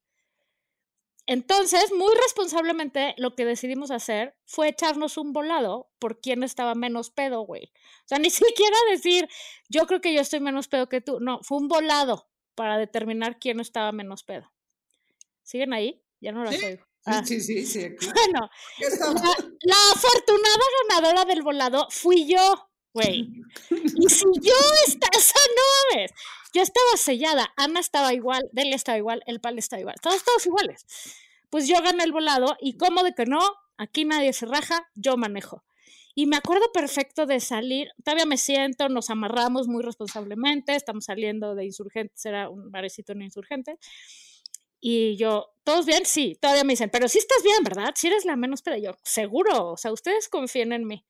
Entonces, 1.28 1.94
muy 1.94 2.14
responsablemente, 2.22 3.14
lo 3.18 3.36
que 3.36 3.46
decidimos 3.46 3.90
hacer 3.90 4.36
fue 4.46 4.68
echarnos 4.68 5.18
un 5.18 5.32
volado 5.32 5.90
por 5.98 6.20
quién 6.20 6.44
estaba 6.44 6.76
menos 6.76 7.10
pedo, 7.10 7.44
güey. 7.44 7.72
O 8.04 8.08
sea, 8.08 8.20
ni 8.20 8.30
siquiera 8.30 8.76
decir, 8.90 9.30
yo 9.70 9.88
creo 9.88 10.02
que 10.02 10.14
yo 10.14 10.20
estoy 10.20 10.42
menos 10.42 10.68
pedo 10.68 10.90
que 10.90 11.00
tú. 11.00 11.22
No, 11.22 11.40
fue 11.42 11.58
un 11.60 11.70
volado 11.70 12.28
para 12.56 12.78
determinar 12.78 13.40
quién 13.40 13.62
estaba 13.62 13.94
menos 13.94 14.24
pedo. 14.24 14.52
¿Siguen 15.44 15.74
ahí? 15.74 16.02
Ya 16.20 16.32
no 16.32 16.44
las 16.44 16.56
Sí. 16.56 16.66
oigo. 16.66 16.84
Ah, 17.06 17.24
Sí, 17.26 17.42
sí, 17.42 17.66
sí. 17.66 17.84
aquí. 17.86 18.06
bueno, 18.14 18.50
la, 18.80 19.48
la 19.62 19.76
afortunada 19.94 20.64
ganadora 20.90 21.26
del 21.26 21.42
volado 21.42 21.88
fui 21.90 22.28
yo, 22.28 22.70
güey. 22.94 23.28
Y 23.70 24.10
si 24.10 24.26
yo 24.42 24.54
estaba, 24.88 25.18
o 25.18 25.20
sea, 25.20 25.42
no 25.56 25.96
mames, 25.98 26.12
yo 26.54 26.62
estaba 26.62 26.98
sellada, 26.98 27.52
Ana 27.58 27.80
estaba 27.80 28.14
igual, 28.14 28.50
Delia 28.52 28.76
estaba 28.76 28.98
igual, 28.98 29.24
el 29.26 29.40
pal 29.42 29.58
estaba 29.58 29.80
igual, 29.80 29.96
todos, 30.02 30.24
todos 30.24 30.46
iguales. 30.46 30.86
Pues 31.50 31.68
yo 31.68 31.82
gané 31.82 32.04
el 32.04 32.12
volado 32.12 32.56
y 32.62 32.78
como 32.78 33.04
de 33.04 33.14
que 33.14 33.26
no, 33.26 33.40
aquí 33.78 34.06
nadie 34.06 34.32
se 34.34 34.46
raja, 34.46 34.88
yo 34.96 35.18
manejo. 35.18 35.64
Y 36.14 36.26
me 36.28 36.36
acuerdo 36.36 36.72
perfecto 36.74 37.26
de 37.26 37.40
salir, 37.40 37.88
todavía 38.04 38.26
me 38.26 38.38
siento, 38.38 38.90
nos 38.90 39.10
amarramos 39.10 39.68
muy 39.68 39.82
responsablemente, 39.82 40.76
estamos 40.76 41.06
saliendo 41.06 41.56
de 41.56 41.66
Insurgentes, 41.66 42.26
era 42.26 42.50
un 42.50 42.70
barecito 42.70 43.14
en 43.14 43.22
Insurgentes. 43.24 43.78
Y 44.82 45.16
yo, 45.16 45.54
¿todos 45.64 45.86
bien? 45.86 46.06
Sí, 46.06 46.38
todavía 46.42 46.64
me 46.64 46.74
dicen, 46.74 46.90
pero 46.90 47.08
sí 47.08 47.20
estás 47.20 47.44
bien, 47.44 47.64
¿verdad? 47.64 47.94
Si 47.96 48.08
eres 48.08 48.26
la 48.26 48.36
menos 48.36 48.64
pero 48.64 48.78
yo, 48.78 48.98
seguro, 49.04 49.72
o 49.72 49.78
sea, 49.78 49.94
ustedes 49.94 50.28
confíen 50.28 50.74
en 50.74 50.88
mí. 50.88 51.06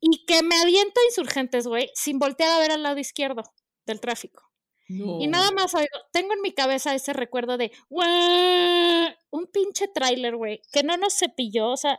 Y 0.00 0.26
que 0.26 0.42
me 0.42 0.56
aviento 0.56 1.00
a 1.00 1.04
Insurgentes, 1.04 1.66
güey, 1.66 1.90
sin 1.94 2.18
voltear 2.18 2.50
a 2.50 2.58
ver 2.58 2.72
al 2.72 2.82
lado 2.82 2.98
izquierdo 2.98 3.44
del 3.86 4.00
tráfico. 4.00 4.42
Y 4.88 5.26
nada 5.26 5.52
más 5.52 5.74
oigo, 5.74 5.88
tengo 6.12 6.34
en 6.34 6.42
mi 6.42 6.52
cabeza 6.52 6.94
ese 6.94 7.14
recuerdo 7.14 7.56
de 7.56 7.72
un 7.88 9.46
pinche 9.46 9.88
tráiler, 9.88 10.36
güey, 10.36 10.60
que 10.70 10.82
no 10.82 10.98
nos 10.98 11.14
cepilló, 11.16 11.70
o 11.70 11.76
sea, 11.78 11.98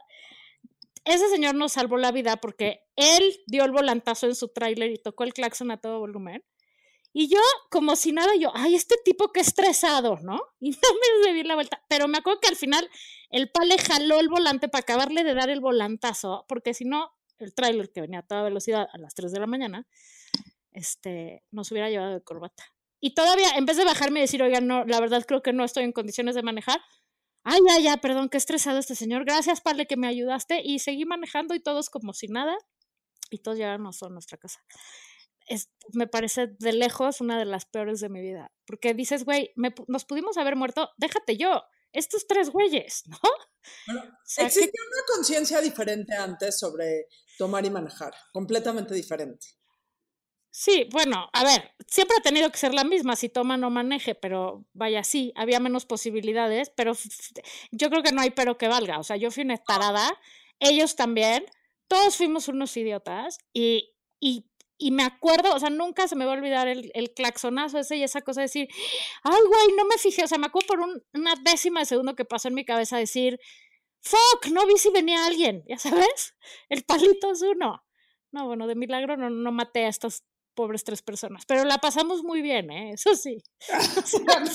ese 1.03 1.27
señor 1.29 1.55
nos 1.55 1.73
salvó 1.73 1.97
la 1.97 2.11
vida 2.11 2.37
porque 2.37 2.85
él 2.95 3.41
dio 3.47 3.65
el 3.65 3.71
volantazo 3.71 4.27
en 4.27 4.35
su 4.35 4.49
tráiler 4.49 4.91
y 4.91 5.01
tocó 5.01 5.23
el 5.23 5.33
claxon 5.33 5.71
a 5.71 5.77
todo 5.77 5.99
volumen. 5.99 6.43
Y 7.15 7.29
yo, 7.29 7.39
como 7.69 7.95
si 7.95 8.11
nada, 8.11 8.31
yo, 8.39 8.51
ay, 8.55 8.73
este 8.73 8.95
tipo 9.05 9.31
que 9.31 9.39
estresado, 9.39 10.17
¿no? 10.23 10.41
Y 10.59 10.71
no 10.71 10.77
me 11.23 11.33
di 11.33 11.43
la 11.43 11.53
vuelta. 11.53 11.81
Pero 11.87 12.07
me 12.07 12.17
acuerdo 12.17 12.39
que 12.41 12.47
al 12.47 12.55
final 12.55 12.89
el 13.29 13.51
pale 13.51 13.77
jaló 13.77 14.19
el 14.19 14.29
volante 14.29 14.67
para 14.67 14.81
acabarle 14.81 15.23
de 15.23 15.35
dar 15.35 15.49
el 15.51 15.61
volantazo, 15.61 16.45
porque 16.47 16.73
si 16.73 16.85
no, 16.85 17.11
el 17.37 17.53
tráiler 17.53 17.91
que 17.91 18.01
venía 18.01 18.19
a 18.19 18.23
toda 18.23 18.41
velocidad 18.41 18.87
a 18.91 18.97
las 18.97 19.13
3 19.13 19.31
de 19.31 19.39
la 19.39 19.47
mañana, 19.47 19.87
este, 20.71 21.43
nos 21.51 21.71
hubiera 21.71 21.89
llevado 21.89 22.13
de 22.13 22.21
corbata. 22.21 22.63
Y 22.99 23.13
todavía, 23.13 23.49
en 23.57 23.65
vez 23.65 23.77
de 23.77 23.85
bajarme 23.85 24.19
y 24.19 24.23
decir, 24.23 24.41
oigan, 24.41 24.65
no, 24.65 24.85
la 24.85 24.99
verdad 24.99 25.23
creo 25.27 25.43
que 25.43 25.53
no 25.53 25.63
estoy 25.63 25.83
en 25.83 25.91
condiciones 25.91 26.33
de 26.35 26.41
manejar, 26.41 26.81
ay, 27.43 27.59
ya, 27.67 27.79
ya, 27.79 27.97
perdón, 27.97 28.29
qué 28.29 28.37
estresado 28.37 28.79
este 28.79 28.95
señor, 28.95 29.25
gracias, 29.25 29.61
Pale, 29.61 29.85
que 29.85 29.97
me 29.97 30.07
ayudaste, 30.07 30.61
y 30.63 30.79
seguí 30.79 31.05
manejando 31.05 31.53
y 31.53 31.59
todos 31.59 31.89
como 31.89 32.13
si 32.13 32.27
nada, 32.27 32.57
y 33.29 33.39
todos 33.39 33.57
llegaron 33.57 33.85
a 33.85 34.09
nuestra 34.09 34.37
casa. 34.37 34.63
Es, 35.47 35.69
me 35.93 36.07
parece 36.07 36.47
de 36.47 36.73
lejos 36.73 37.21
una 37.21 37.37
de 37.37 37.45
las 37.45 37.65
peores 37.65 37.99
de 37.99 38.09
mi 38.09 38.21
vida, 38.21 38.51
porque 38.65 38.93
dices, 38.93 39.25
güey, 39.25 39.51
nos 39.87 40.05
pudimos 40.05 40.37
haber 40.37 40.55
muerto, 40.55 40.89
déjate 40.97 41.37
yo, 41.37 41.63
estos 41.91 42.27
tres 42.27 42.49
güeyes, 42.49 43.03
¿no? 43.07 43.19
Bueno, 43.87 44.03
existía 44.37 44.67
una 44.67 45.15
conciencia 45.15 45.61
diferente 45.61 46.15
antes 46.15 46.59
sobre 46.59 47.07
tomar 47.37 47.65
y 47.65 47.69
manejar, 47.69 48.13
completamente 48.31 48.93
diferente. 48.93 49.47
Sí, 50.55 50.87
bueno, 50.91 51.29
a 51.33 51.43
ver, 51.43 51.73
siempre 51.87 52.15
ha 52.19 52.21
tenido 52.21 52.51
que 52.51 52.59
ser 52.59 52.75
la 52.75 52.83
misma, 52.83 53.15
si 53.15 53.27
toma 53.27 53.57
no 53.57 53.71
maneje, 53.71 54.13
pero 54.13 54.67
vaya, 54.73 55.03
sí, 55.03 55.33
había 55.35 55.59
menos 55.59 55.87
posibilidades, 55.87 56.69
pero 56.69 56.93
yo 57.71 57.89
creo 57.89 58.03
que 58.03 58.11
no 58.11 58.21
hay 58.21 58.29
pero 58.29 58.55
que 58.55 58.67
valga, 58.67 58.99
o 58.99 59.03
sea, 59.03 59.15
yo 59.17 59.31
fui 59.31 59.43
una 59.43 59.55
estarada, 59.55 60.07
ellos 60.59 60.95
también, 60.95 61.43
todos 61.87 62.17
fuimos 62.17 62.47
unos 62.49 62.77
idiotas 62.77 63.39
y, 63.51 63.95
y, 64.19 64.47
y 64.83 64.91
me 64.91 65.03
acuerdo, 65.03 65.55
o 65.55 65.59
sea, 65.59 65.69
nunca 65.69 66.09
se 66.09 66.15
me 66.17 66.25
va 66.25 66.33
a 66.33 66.35
olvidar 66.35 66.67
el, 66.67 66.91
el 66.93 67.13
claxonazo 67.13 67.79
ese 67.79 67.95
y 67.95 68.03
esa 68.03 68.21
cosa 68.21 68.41
de 68.41 68.45
decir, 68.45 68.67
ay, 69.23 69.39
güey, 69.47 69.77
no 69.77 69.85
me 69.85 69.97
fijé, 69.97 70.25
o 70.25 70.27
sea, 70.27 70.37
me 70.37 70.47
acuerdo 70.47 70.67
por 70.67 70.79
una 71.13 71.35
décima 71.41 71.79
de 71.79 71.85
segundo 71.85 72.15
que 72.15 72.25
pasó 72.25 72.49
en 72.49 72.55
mi 72.55 72.65
cabeza 72.65 72.97
decir, 72.97 73.39
fuck, 74.01 74.47
no 74.51 74.67
vi 74.67 74.77
si 74.77 74.89
venía 74.89 75.25
alguien, 75.25 75.63
ya 75.69 75.77
sabes, 75.77 76.35
el 76.67 76.83
palito 76.83 77.31
es 77.31 77.41
uno. 77.41 77.81
No, 78.33 78.45
bueno, 78.47 78.67
de 78.67 78.75
milagro 78.75 79.15
no, 79.15 79.29
no 79.29 79.51
maté 79.53 79.85
a 79.85 79.89
estas 79.89 80.25
pobres 80.53 80.83
tres 80.83 81.01
personas, 81.01 81.45
pero 81.47 81.63
la 81.63 81.77
pasamos 81.77 82.21
muy 82.23 82.41
bien, 82.41 82.69
¿eh? 82.69 82.91
eso 82.91 83.15
sí. 83.15 83.37
Fuera 83.69 84.41
de 84.41 84.49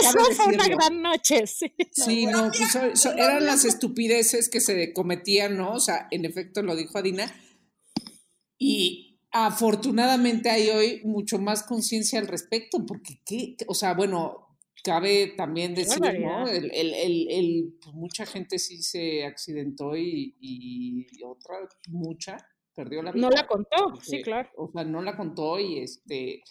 eso 0.00 0.18
fue 0.34 0.46
una 0.46 0.66
gran 0.66 1.02
noche. 1.02 1.46
Sí, 1.46 1.74
sí 1.92 2.26
no, 2.30 2.50
pues 2.50 3.04
eran 3.04 3.44
las 3.44 3.66
estupideces 3.66 4.48
que 4.48 4.60
se 4.60 4.94
cometían, 4.94 5.58
¿no? 5.58 5.74
O 5.74 5.80
sea, 5.80 6.08
en 6.10 6.24
efecto 6.24 6.62
lo 6.62 6.74
dijo 6.74 6.96
Adina. 6.96 7.30
Y 8.58 9.20
afortunadamente 9.30 10.50
hay 10.50 10.68
hoy 10.70 11.00
mucho 11.04 11.38
más 11.38 11.62
conciencia 11.62 12.18
al 12.18 12.26
respecto, 12.26 12.84
porque 12.84 13.20
qué, 13.24 13.56
o 13.66 13.74
sea, 13.74 13.94
bueno, 13.94 14.58
cabe 14.82 15.34
también 15.36 15.74
decir, 15.74 16.00
¿no? 16.20 16.48
El, 16.48 16.70
el, 16.72 16.94
el, 17.30 17.78
pues 17.80 17.94
mucha 17.94 18.26
gente 18.26 18.58
sí 18.58 18.82
se 18.82 19.24
accidentó 19.24 19.96
y, 19.96 20.36
y 20.40 21.06
otra, 21.24 21.56
mucha 21.88 22.36
perdió 22.74 23.02
la 23.02 23.12
vida. 23.12 23.28
No 23.28 23.30
la 23.30 23.46
contó, 23.46 24.00
sí, 24.00 24.22
claro. 24.22 24.48
O 24.56 24.70
sea, 24.72 24.84
no 24.84 25.02
la 25.02 25.16
contó 25.16 25.58
y 25.58 25.78
este 25.78 26.42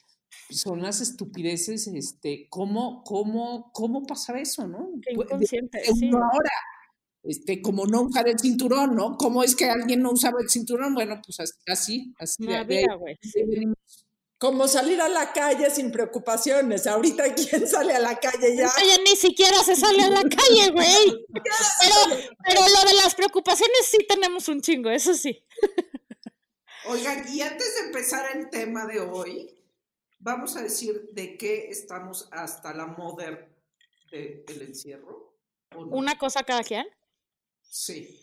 son 0.50 0.82
las 0.82 1.02
estupideces, 1.02 1.88
este, 1.88 2.48
¿cómo, 2.50 3.04
cómo, 3.04 3.72
cómo 3.74 4.04
pasar 4.06 4.38
eso, 4.38 4.68
no? 4.68 4.90
Qué 5.02 5.14
inconsciente, 5.14 5.82
ahora, 5.88 6.52
este, 7.28 7.62
como 7.62 7.86
no 7.86 8.04
usar 8.04 8.28
el 8.30 8.40
cinturón, 8.40 8.96
¿no? 8.96 9.18
¿Cómo 9.18 9.44
es 9.44 9.56
que 9.56 9.66
alguien 9.66 10.02
no 10.02 10.12
usaba 10.12 10.40
el 10.42 10.50
cinturón? 10.50 10.94
Bueno, 10.94 11.22
pues 11.26 11.38
así, 11.68 12.14
así. 12.18 12.54
Había, 12.54 12.96
güey. 12.96 13.18
Como 14.38 14.68
salir 14.68 15.02
a 15.02 15.10
la 15.10 15.34
calle 15.34 15.70
sin 15.70 15.92
preocupaciones. 15.92 16.88
Ahorita, 16.88 17.24
¿quién 17.36 17.68
sale 17.68 17.94
a 17.94 18.00
la 18.00 18.18
calle 18.18 18.56
ya? 18.56 18.72
Oye, 18.82 19.04
ni 19.04 19.18
siquiera 19.18 19.58
se 19.64 19.76
sale 19.76 20.04
a 20.04 20.10
la 20.10 20.22
calle, 20.22 20.72
güey. 20.72 21.26
pero, 21.34 22.22
pero 22.46 22.62
lo 22.62 22.90
de 22.90 22.96
las 22.96 23.14
preocupaciones 23.14 23.88
sí 23.92 23.98
tenemos 24.08 24.48
un 24.48 24.62
chingo, 24.62 24.90
eso 24.90 25.14
sí. 25.14 25.44
Oigan, 26.86 27.26
y 27.28 27.42
antes 27.42 27.76
de 27.76 27.88
empezar 27.88 28.38
el 28.38 28.50
tema 28.50 28.86
de 28.86 29.02
hoy, 29.02 29.54
vamos 30.20 30.56
a 30.56 30.62
decir 30.62 31.10
de 31.12 31.38
qué 31.38 31.68
estamos 31.70 32.30
hasta 32.32 32.74
la 32.74 32.86
moda 32.86 33.50
del 34.12 34.62
encierro. 34.62 35.36
¿Una 35.76 36.18
cosa 36.18 36.44
cada 36.44 36.64
quien? 36.64 36.88
Sí. 37.70 38.20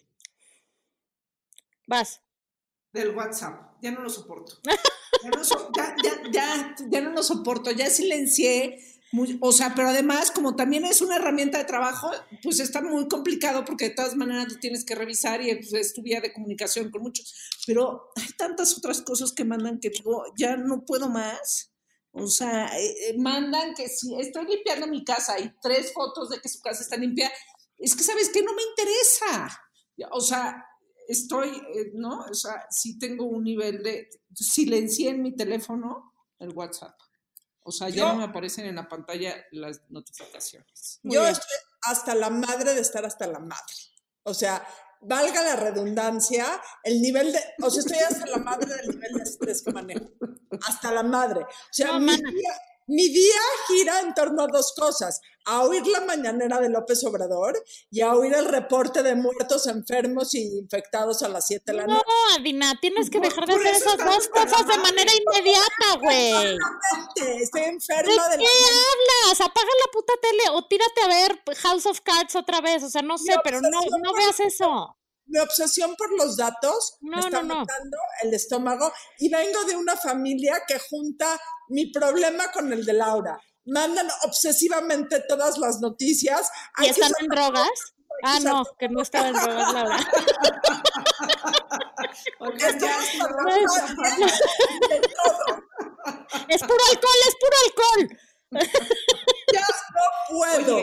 Vas. 1.87 2.21
Del 2.93 3.11
WhatsApp. 3.15 3.77
Ya 3.83 3.91
no 3.91 4.01
lo 4.01 4.11
soporto. 4.11 4.61
Ya 5.23 5.31
no, 5.31 5.43
ya, 5.75 5.97
ya, 6.31 6.77
ya 6.91 7.01
no 7.01 7.11
lo 7.11 7.23
soporto. 7.23 7.71
Ya 7.71 7.89
silencié 7.89 8.79
o 9.41 9.53
sea, 9.53 9.75
pero 9.75 9.89
además, 9.89 10.31
como 10.33 10.57
también 10.57 10.85
es 10.85 11.01
una 11.01 11.17
herramienta 11.17 11.59
de 11.59 11.65
trabajo, 11.65 12.11
pues 12.43 12.59
está 12.59 12.83
muy 12.83 13.07
complicado 13.07 13.65
porque 13.65 13.91
de 13.91 13.95
todas 13.95 14.17
maneras 14.17 14.49
tú 14.49 14.57
tienes 14.59 14.85
que 14.85 14.97
revisar 14.97 15.41
y 15.41 15.55
pues, 15.55 15.73
es 15.73 15.95
tu 15.95 16.03
vía 16.03 16.21
de 16.21 16.33
comunicación 16.33 16.91
con 16.91 17.03
muchos. 17.03 17.33
Pero 17.67 18.11
hay 18.17 18.29
tantas 18.37 18.77
otras 18.77 19.03
cosas 19.03 19.33
que 19.33 19.45
mandan 19.45 19.79
que 19.79 19.91
digo, 19.91 20.25
ya 20.37 20.57
no 20.57 20.85
puedo 20.85 21.09
más. 21.09 21.71
O 22.11 22.27
sea, 22.27 22.77
eh, 22.79 22.95
eh, 23.09 23.19
mandan 23.19 23.75
que 23.75 23.89
si 23.89 24.15
estoy 24.19 24.47
limpiando 24.47 24.87
mi 24.87 25.05
casa 25.05 25.39
y 25.39 25.53
tres 25.61 25.93
fotos 25.93 26.31
de 26.31 26.41
que 26.41 26.49
su 26.49 26.61
casa 26.61 26.83
está 26.83 26.97
limpia, 26.97 27.31
es 27.79 27.97
que 27.97 28.03
sabes 28.03 28.31
que 28.31 28.43
no 28.43 28.55
me 28.55 28.63
interesa. 28.63 29.61
O 30.11 30.21
sea, 30.21 30.65
estoy, 31.09 31.51
eh, 31.75 31.93
¿no? 31.95 32.25
O 32.31 32.35
sea, 32.35 32.67
sí 32.71 32.99
tengo 32.99 33.25
un 33.25 33.45
nivel 33.45 33.83
de 33.83 34.09
silencié 34.35 35.11
en 35.11 35.23
mi 35.23 35.35
teléfono 35.35 36.13
el 36.39 36.51
WhatsApp. 36.51 36.99
O 37.63 37.73
sea, 37.73 37.89
ya 37.89 38.13
no 38.13 38.17
me 38.17 38.25
aparecen 38.25 38.67
en 38.67 38.77
la 38.77 38.89
pantalla 38.89 39.35
las 39.53 39.81
notificaciones. 39.89 41.01
yo 41.03 41.27
estoy 41.27 41.57
hasta 41.83 42.15
la 42.15 42.29
madre 42.29 42.75
de 42.75 42.81
estar 42.81 43.05
hasta 43.07 43.27
la 43.27 43.39
madre. 43.39 43.75
O 44.23 44.35
sea, 44.35 44.67
valga 45.01 45.43
la 45.43 45.57
redundancia, 45.57 46.61
el 46.83 47.01
nivel 47.01 47.33
de, 47.33 47.41
o 47.63 47.71
sea, 47.71 47.81
estoy 47.81 47.99
hasta 47.99 48.27
la 48.27 48.39
madre 48.39 48.75
del 48.75 48.89
nivel 48.89 49.15
de 49.15 49.23
estrés 49.23 49.63
que 49.63 49.73
manejo. 49.73 50.11
Hasta 50.67 50.93
la 50.93 51.03
madre. 51.03 51.41
O 51.43 51.73
sea, 51.73 51.99
mi, 51.99 52.13
mi 52.87 53.09
día 53.09 53.41
gira 53.67 54.01
en 54.01 54.15
torno 54.15 54.43
a 54.43 54.47
dos 54.47 54.75
cosas, 54.77 55.21
a 55.45 55.63
oír 55.63 55.87
la 55.87 56.01
mañanera 56.01 56.61
de 56.61 56.69
López 56.69 57.05
Obrador 57.05 57.63
y 57.91 58.01
a 58.01 58.15
oír 58.15 58.35
el 58.35 58.47
reporte 58.47 59.03
de 59.03 59.15
muertos, 59.15 59.67
enfermos 59.67 60.35
y 60.35 60.59
infectados 60.59 61.23
a 61.23 61.29
las 61.29 61.47
7 61.47 61.63
de 61.67 61.79
la 61.79 61.87
noche. 61.87 62.03
No, 62.07 62.35
Adina, 62.37 62.79
tienes 62.81 63.11
que 63.11 63.21
dejar 63.21 63.47
de 63.47 63.55
hacer 63.55 63.75
esas 63.75 63.99
dos 63.99 64.29
cosas 64.29 64.67
de 64.67 64.79
manera 64.79 65.13
inmediata, 65.15 65.99
güey. 66.01 66.59
Estoy 67.41 67.63
enferma 67.63 68.29
de, 68.29 68.37
de 68.37 68.45
qué 68.45 68.51
hablas? 68.51 69.41
Apaga 69.41 69.71
la 69.85 69.93
puta 69.93 70.13
tele 70.21 70.43
o 70.53 70.67
tírate 70.67 71.01
a 71.03 71.09
ver 71.09 71.43
House 71.57 71.87
of 71.87 72.01
Cards 72.01 72.37
otra 72.37 72.61
vez, 72.61 72.83
o 72.83 72.91
sea, 72.91 73.03
no 73.03 73.19
sé, 73.19 73.35
pero 73.43 73.61
no, 73.61 73.81
no 74.03 74.15
veas 74.15 74.41
eso 74.41 74.97
mi 75.27 75.39
obsesión 75.39 75.95
por 75.97 76.13
los 76.13 76.37
datos 76.37 76.99
me 77.01 77.19
está 77.19 77.43
matando 77.43 77.97
el 78.23 78.35
estómago 78.35 78.93
y 79.19 79.31
vengo 79.31 79.65
de 79.65 79.77
una 79.77 79.97
familia 79.97 80.63
que 80.67 80.79
junta 80.79 81.41
mi 81.69 81.91
problema 81.91 82.53
con 82.53 82.73
el 82.73 82.85
de 82.85 82.93
Laura. 82.93 83.41
Mandan 83.67 84.09
obsesivamente 84.25 85.21
todas 85.29 85.59
las 85.59 85.81
noticias. 85.81 86.51
¿Y 86.79 86.87
están 86.87 87.13
en 87.21 87.29
drogas? 87.29 87.69
Ah, 88.23 88.39
no, 88.43 88.65
que 88.79 88.89
no 88.89 89.03
estaba 89.03 89.29
en 89.29 89.35
drogas, 89.35 89.73
Laura. 89.73 89.99
es 96.49 96.63
puro 96.63 96.85
alcohol, 96.91 97.19
es 97.29 97.37
puro 97.41 97.57
alcohol. 97.65 98.03
ya 99.53 99.61
no 99.61 100.05
puedo 100.31 100.79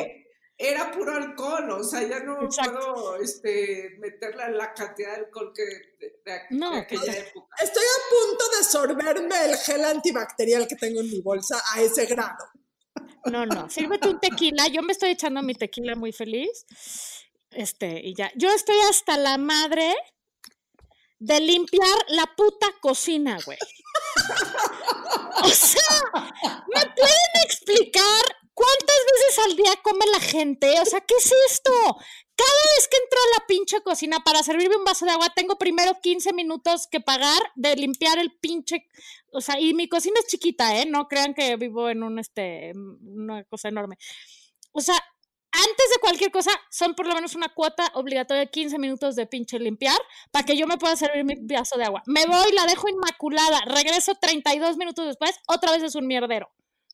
era 0.62 0.92
puro 0.92 1.16
alcohol, 1.16 1.72
o 1.72 1.84
sea, 1.84 2.04
ya 2.04 2.20
no 2.20 2.38
puedo 2.38 3.16
este, 3.18 3.96
meterla 3.98 4.46
en 4.46 4.58
la 4.58 4.72
cantidad 4.74 5.16
de 5.16 5.26
alcohol 5.26 5.52
que 5.56 5.64
de, 5.64 6.78
aquella 6.78 7.18
época. 7.18 7.56
Estoy 7.60 7.84
a 7.84 8.10
punto 8.10 8.46
de 8.58 8.64
sorberme 8.64 9.46
el 9.46 9.58
gel 9.58 9.84
antibacterial 9.84 10.68
que 10.68 10.76
tengo 10.76 11.00
en 11.00 11.10
mi 11.10 11.22
bolsa 11.22 11.60
a 11.74 11.82
ese 11.82 12.06
grado. 12.06 12.46
No, 13.26 13.46
no, 13.46 13.70
sírvete 13.70 14.10
un 14.10 14.20
tequila, 14.20 14.68
yo 14.68 14.82
me 14.82 14.94
estoy 14.94 15.12
echando 15.12 15.42
mi 15.42 15.54
tequila 15.54 15.96
muy 15.96 16.12
feliz, 16.12 16.66
este, 17.52 18.02
y 18.04 18.16
ya, 18.16 18.32
yo 18.36 18.50
estoy 18.50 18.78
hasta 18.90 19.18
la 19.18 19.38
madre 19.38 19.96
de 21.20 21.40
limpiar 21.40 21.98
la 22.10 22.26
puta 22.36 22.68
cocina, 22.82 23.38
güey. 23.46 23.60
O 25.44 25.50
sea, 25.50 26.02
¿me 26.74 26.82
pueden 26.96 27.32
explicar 27.46 28.24
cuántas 28.54 28.98
veces 29.14 29.40
al 29.46 29.56
día 29.56 29.76
come 29.84 30.06
la 30.12 30.20
gente? 30.20 30.80
O 30.80 30.86
sea, 30.86 31.02
¿qué 31.02 31.16
es 31.16 31.32
esto? 31.48 31.72
Cada 32.42 32.62
vez 32.76 32.88
que 32.88 32.98
entro 32.98 33.20
a 33.20 33.40
la 33.40 33.46
pinche 33.46 33.82
cocina 33.82 34.20
para 34.22 34.42
servirme 34.42 34.76
un 34.76 34.84
vaso 34.84 35.06
de 35.06 35.12
agua, 35.12 35.32
tengo 35.36 35.58
primero 35.60 36.00
15 36.02 36.34
minutos 36.34 36.88
que 36.88 37.00
pagar 37.00 37.40
de 37.56 37.76
limpiar 37.76 38.18
el 38.18 38.32
pinche. 38.32 38.88
O 39.32 39.42
sea, 39.42 39.60
y 39.60 39.76
mi 39.76 39.88
cocina 39.88 40.20
es 40.20 40.26
chiquita, 40.26 40.76
¿eh? 40.80 40.88
No 40.88 41.08
crean 41.08 41.36
que 41.36 41.56
vivo 41.58 41.90
en 41.90 42.02
un, 42.02 42.18
este, 42.18 42.72
una 42.74 43.44
cosa 43.44 43.68
enorme. 43.68 43.98
O 44.72 44.82
sea, 44.82 44.96
antes 45.52 45.90
de 45.94 46.00
cualquier 46.02 46.32
cosa, 46.32 46.50
son 46.72 46.96
por 46.96 47.06
lo 47.06 47.14
menos 47.14 47.36
una 47.36 47.50
cuota 47.50 47.92
obligatoria 47.94 48.46
de 48.46 48.50
15 48.50 48.80
minutos 48.80 49.16
de 49.16 49.28
pinche 49.28 49.60
limpiar 49.60 50.00
para 50.32 50.44
que 50.44 50.58
yo 50.58 50.66
me 50.66 50.78
pueda 50.78 50.96
servir 50.96 51.24
mi 51.24 51.36
vaso 51.36 51.78
de 51.78 51.84
agua. 51.84 52.02
Me 52.08 52.26
voy, 52.26 52.54
la 52.54 52.66
dejo 52.66 52.90
inmaculada, 52.90 53.60
regreso 53.66 54.16
32 54.16 54.78
minutos 54.78 55.06
después, 55.06 55.36
otra 55.48 55.74
vez 55.74 55.84
es 55.84 55.94
un 55.94 56.08
mierdero. 56.08 56.50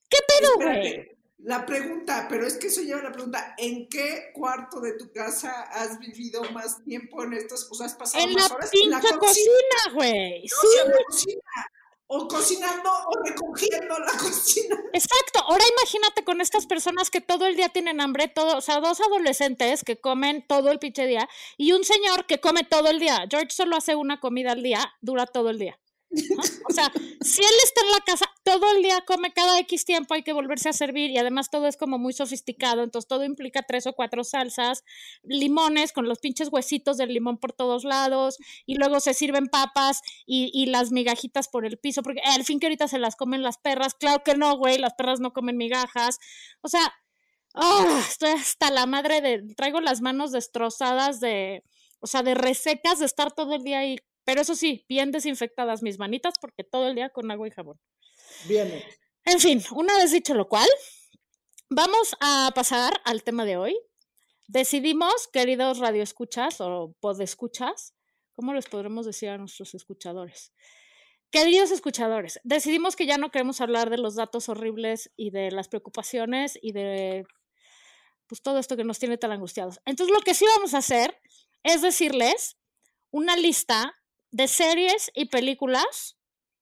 ¿Qué 0.10 0.18
pedo, 0.28 0.56
güey? 0.56 1.17
La 1.40 1.66
pregunta, 1.68 2.26
pero 2.30 2.48
es 2.48 2.58
que 2.58 2.68
eso 2.68 2.82
lleva 2.82 3.04
la 3.04 3.12
pregunta, 3.12 3.54
¿en 3.60 3.88
qué 3.90 4.32
cuarto 4.34 4.80
de 4.82 4.94
tu 4.94 5.12
casa 5.12 5.62
has 5.72 6.00
vivido 6.00 6.42
más 6.52 6.84
tiempo 6.84 7.24
en 7.24 7.34
estos 7.34 7.66
cosas? 7.66 7.92
¿Has 7.92 7.98
pasado 7.98 8.24
En 8.24 8.34
más 8.34 8.50
la 8.50 8.56
horas? 8.56 8.70
pinche 8.72 9.18
cocina, 9.20 9.94
güey. 9.94 10.42
No, 10.44 10.48
Sí, 10.62 10.68
en 10.84 10.92
la 10.92 10.98
cocina. 11.08 11.42
O 12.10 12.28
cocinando 12.28 12.90
o 12.90 13.24
recogiendo 13.24 14.00
la 14.00 14.12
cocina. 14.18 14.78
Exacto. 14.94 15.40
Ahora 15.48 15.64
imagínate 15.78 16.24
con 16.24 16.42
estas 16.42 16.66
personas 16.66 17.10
que 17.12 17.22
todo 17.22 17.46
el 17.46 17.56
día 17.56 17.70
tienen 17.70 18.02
hambre, 18.02 18.30
todo, 18.30 18.58
o 18.58 18.62
sea, 18.62 18.80
dos 18.80 19.00
adolescentes 19.02 19.84
que 19.84 20.00
comen 20.00 20.44
todo 20.48 20.72
el 20.72 20.80
pinche 20.80 21.06
día 21.06 21.30
y 21.58 21.74
un 21.74 21.84
señor 21.84 22.26
que 22.26 22.40
come 22.40 22.64
todo 22.64 22.90
el 22.90 23.00
día. 23.00 23.26
George 23.30 23.52
solo 23.52 23.76
hace 23.76 23.96
una 23.96 24.20
comida 24.22 24.54
al 24.54 24.64
día, 24.64 24.94
dura 25.02 25.28
todo 25.28 25.50
el 25.50 25.60
día. 25.60 25.78
O 26.10 26.74
sea, 26.74 26.92
si 27.22 27.42
él 27.42 27.54
está 27.64 27.82
en 27.82 27.92
la 27.92 28.00
casa 28.00 28.30
todo 28.44 28.72
el 28.76 28.82
día, 28.82 29.04
come 29.06 29.34
cada 29.34 29.60
X 29.60 29.86
tiempo, 29.86 30.14
hay 30.14 30.24
que 30.24 30.34
volverse 30.34 30.70
a 30.70 30.74
servir 30.74 31.12
y 31.12 31.18
además 31.18 31.50
todo 31.50 31.68
es 31.68 31.76
como 31.76 31.98
muy 31.98 32.14
sofisticado, 32.14 32.84
entonces 32.84 33.08
todo 33.08 33.24
implica 33.26 33.64
tres 33.64 33.88
o 33.88 33.94
cuatro 33.94 34.24
salsas, 34.24 34.84
limones 35.24 35.92
con 35.92 36.08
los 36.08 36.20
pinches 36.20 36.50
huesitos 36.52 36.98
del 36.98 37.14
limón 37.14 37.38
por 37.38 37.52
todos 37.54 37.84
lados 37.84 38.38
y 38.66 38.76
luego 38.76 39.00
se 39.00 39.14
sirven 39.14 39.48
papas 39.48 40.02
y, 40.26 40.50
y 40.54 40.68
las 40.68 40.92
migajitas 40.92 41.50
por 41.50 41.66
el 41.66 41.78
piso, 41.78 42.04
porque 42.04 42.22
al 42.22 42.46
fin 42.46 42.60
que 42.60 42.68
ahorita 42.68 42.88
se 42.88 43.00
las 43.00 43.16
comen 43.16 43.44
las 43.44 43.58
perras, 43.58 43.94
claro 43.94 44.24
que 44.24 44.36
no, 44.36 44.58
güey, 44.58 44.78
las 44.78 44.94
perras 44.94 45.20
no 45.20 45.34
comen 45.34 45.58
migajas, 45.58 46.20
o 46.62 46.70
sea, 46.70 46.94
ah, 47.54 48.02
estoy 48.08 48.32
hasta 48.32 48.72
la 48.72 48.86
madre 48.86 49.22
de, 49.22 49.44
traigo 49.56 49.82
las 49.82 50.02
manos 50.02 50.32
destrozadas 50.32 51.20
de, 51.20 51.64
o 52.00 52.08
sea, 52.08 52.24
de 52.24 52.34
resecas 52.34 53.00
de 53.00 53.06
estar 53.06 53.34
todo 53.34 53.56
el 53.56 53.64
día 53.64 53.80
ahí 53.80 53.98
pero 54.28 54.42
eso 54.42 54.56
sí, 54.56 54.86
bien 54.90 55.14
desinfectadas 55.14 55.82
mis 55.82 56.00
manitas 56.00 56.34
porque 56.42 56.66
todo 56.66 56.90
el 56.90 56.96
día 56.96 57.10
con 57.12 57.32
agua 57.32 57.48
y 57.48 57.52
jabón. 57.52 57.80
Bien. 58.46 58.84
En 59.24 59.40
fin, 59.40 59.64
una 59.72 59.96
vez 59.96 60.12
dicho 60.12 60.34
lo 60.34 60.50
cual, 60.50 60.68
vamos 61.70 62.14
a 62.20 62.52
pasar 62.54 63.00
al 63.06 63.24
tema 63.24 63.46
de 63.46 63.56
hoy. 63.56 63.80
Decidimos, 64.50 65.30
queridos 65.32 65.78
radioescuchas 65.78 66.60
o 66.60 66.94
podescuchas, 67.00 67.94
¿cómo 68.36 68.54
les 68.54 68.68
podremos 68.68 69.06
decir 69.06 69.30
a 69.30 69.38
nuestros 69.38 69.74
escuchadores? 69.74 70.52
Queridos 71.32 71.72
escuchadores, 71.72 72.42
decidimos 72.44 72.98
que 72.98 73.06
ya 73.06 73.18
no 73.18 73.32
queremos 73.32 73.62
hablar 73.62 73.90
de 73.90 73.98
los 73.98 74.16
datos 74.16 74.50
horribles 74.50 75.10
y 75.16 75.32
de 75.32 75.52
las 75.52 75.70
preocupaciones 75.70 76.60
y 76.62 76.74
de 76.74 77.24
pues 78.28 78.42
todo 78.42 78.60
esto 78.60 78.76
que 78.76 78.84
nos 78.84 79.00
tiene 79.00 79.18
tan 79.18 79.32
angustiados. 79.32 79.80
Entonces 79.86 80.14
lo 80.14 80.22
que 80.22 80.34
sí 80.34 80.44
vamos 80.58 80.74
a 80.74 80.80
hacer 80.80 81.18
es 81.64 81.82
decirles 81.82 82.58
una 83.10 83.38
lista 83.38 83.94
de 84.32 84.48
series 84.48 85.12
y 85.14 85.26
películas 85.26 86.18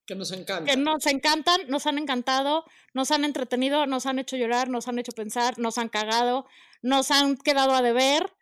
Que 0.05 0.15
nos 0.15 0.31
encanta. 0.31 0.71
que 0.71 0.77
nos 0.77 1.05
encantan, 1.07 1.61
nos 1.67 1.87
han 1.87 1.97
encantado, 1.97 2.65
nos 2.93 3.11
han 3.11 3.25
entretenido, 3.25 3.85
nos 3.87 4.05
han 4.05 4.19
hecho 4.19 4.37
llorar, 4.37 4.69
nos 4.69 4.87
han 4.87 4.99
hecho 4.99 5.11
pensar, 5.11 5.57
nos 5.57 5.77
han 5.77 5.89
cagado, 5.89 6.45
nos 6.81 7.11
han 7.11 7.37
quedado 7.37 7.73
a 7.73 7.81
deber 7.81 8.33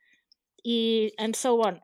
y 0.62 1.14
and 1.18 1.36
so 1.36 1.56
on. 1.56 1.82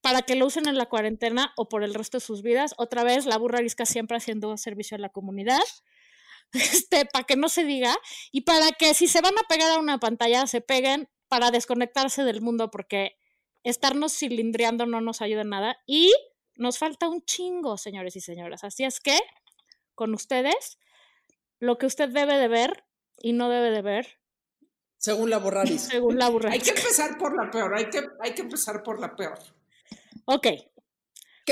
Para 0.00 0.22
que 0.22 0.36
lo 0.36 0.46
usen 0.46 0.68
en 0.68 0.78
la 0.78 0.86
cuarentena 0.86 1.52
o 1.56 1.68
por 1.68 1.82
el 1.82 1.92
resto 1.92 2.18
de 2.18 2.24
sus 2.24 2.42
vidas. 2.42 2.74
Otra 2.78 3.02
vez, 3.04 3.26
la 3.26 3.36
burra 3.36 3.58
arisca 3.58 3.84
siempre 3.84 4.16
haciendo 4.16 4.56
servicio 4.56 4.96
a 4.96 5.00
la 5.00 5.08
comunidad. 5.10 5.60
Este, 6.54 7.04
para 7.04 7.24
que 7.24 7.36
no 7.36 7.50
se 7.50 7.64
diga 7.64 7.94
y 8.32 8.40
para 8.40 8.72
que 8.72 8.94
si 8.94 9.06
se 9.06 9.20
van 9.20 9.36
a 9.36 9.46
pegar 9.50 9.70
a 9.70 9.78
una 9.78 9.98
pantalla, 9.98 10.46
se 10.46 10.62
peguen 10.62 11.10
para 11.28 11.50
desconectarse 11.50 12.24
del 12.24 12.40
mundo 12.40 12.70
porque 12.70 13.18
estarnos 13.64 14.14
cilindreando 14.16 14.86
no 14.86 15.02
nos 15.02 15.20
ayuda 15.20 15.42
en 15.42 15.50
nada 15.50 15.76
y 15.86 16.10
nos 16.58 16.78
falta 16.78 17.08
un 17.08 17.24
chingo, 17.24 17.78
señores 17.78 18.16
y 18.16 18.20
señoras. 18.20 18.64
Así 18.64 18.84
es 18.84 19.00
que, 19.00 19.18
con 19.94 20.12
ustedes, 20.12 20.78
lo 21.60 21.78
que 21.78 21.86
usted 21.86 22.08
debe 22.10 22.36
de 22.36 22.48
ver 22.48 22.84
y 23.16 23.32
no 23.32 23.48
debe 23.48 23.70
de 23.70 23.82
ver, 23.82 24.18
Según 24.98 25.30
la 25.30 25.38
borraris. 25.38 25.82
según 25.82 26.18
la 26.18 26.28
burra. 26.28 26.50
Hay 26.50 26.60
que 26.60 26.70
empezar 26.70 27.16
por 27.16 27.34
la 27.34 27.50
peor, 27.50 27.74
hay 27.74 27.88
que, 27.88 28.02
hay 28.20 28.34
que 28.34 28.42
empezar 28.42 28.82
por 28.82 29.00
la 29.00 29.14
peor. 29.14 29.38
Ok, 30.24 30.46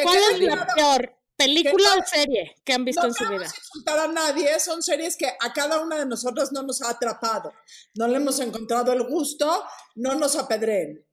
¿cuál 0.03 0.19
es 0.33 0.41
la 0.41 0.55
claro, 0.57 0.73
peor 0.75 1.17
película 1.37 1.97
o 1.97 2.05
serie 2.05 2.57
que 2.65 2.73
han 2.73 2.85
visto 2.85 3.03
no 3.03 3.09
en 3.09 3.15
su 3.15 3.25
vida? 3.25 3.31
queremos 3.31 3.59
insultar 3.59 3.99
a 4.01 4.09
nadie, 4.09 4.59
son 4.59 4.83
series 4.83 5.17
que 5.17 5.29
a 5.29 5.53
cada 5.53 5.81
una 5.81 5.99
de 5.99 6.07
nosotros 6.07 6.51
no 6.51 6.63
nos 6.65 6.83
ha 6.83 6.91
atrapado. 6.91 7.53
No 7.95 8.09
le 8.09 8.17
hemos 8.17 8.41
encontrado 8.41 8.93
el 8.93 9.05
gusto, 9.05 9.65
no 9.95 10.17
nos 10.17 10.35
apedreen. 10.37 11.06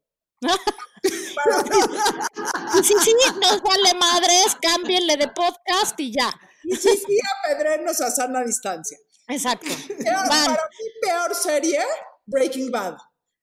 Si 2.83 2.93
sí, 3.03 3.15
nos 3.41 3.61
vale 3.61 3.93
madres, 3.99 4.57
cámbienle 4.61 5.17
de 5.17 5.27
podcast 5.29 5.99
y 5.99 6.13
ya. 6.13 6.31
Y 6.63 6.75
sí, 6.75 6.97
sí, 6.97 7.19
apedreennos 7.43 7.99
a 8.01 8.09
sana 8.09 8.43
distancia. 8.43 8.97
Exacto. 9.27 9.67
Para 10.03 10.53
mí, 10.53 10.85
peor 11.01 11.35
serie, 11.35 11.79
Breaking 12.25 12.71
Bad. 12.71 12.97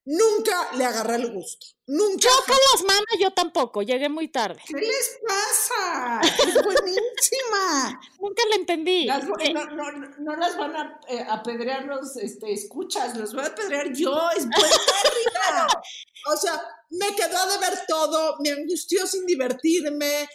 Nunca 0.05 0.73
le 0.77 0.85
agarré 0.85 1.17
el 1.17 1.31
gusto. 1.33 1.67
Nunca. 1.87 2.21
Chócalas, 2.29 2.85
mana, 2.87 3.07
yo 3.21 3.31
tampoco, 3.33 3.83
llegué 3.83 4.09
muy 4.09 4.29
tarde. 4.29 4.61
¿Qué 4.67 4.77
les 4.77 5.19
pasa? 5.27 6.21
Es 6.23 6.55
buenísima. 6.63 8.01
Nunca 8.21 8.43
la 8.49 8.57
entendí. 8.57 9.05
Las- 9.05 9.25
Eh, 9.41 9.53
no, 9.53 9.65
no, 9.67 9.93
no, 9.93 10.09
no 10.19 10.37
las 10.37 10.57
van 10.57 10.75
a 10.77 11.01
eh, 11.09 11.25
apedrear 11.29 11.85
los 11.85 12.17
este, 12.17 12.53
escuchas, 12.53 13.17
los 13.17 13.35
voy 13.35 13.45
a 13.45 13.49
apedrear 13.49 13.93
yo. 13.93 14.19
Es 14.37 14.45
buena. 14.49 15.67
O 16.33 16.37
sea, 16.37 16.61
me 16.91 17.15
quedó 17.15 17.47
de 17.51 17.59
ver 17.59 17.79
todo, 17.87 18.37
me 18.41 18.51
angustió 18.51 19.07
sin 19.07 19.27
divertirme. 19.27 20.29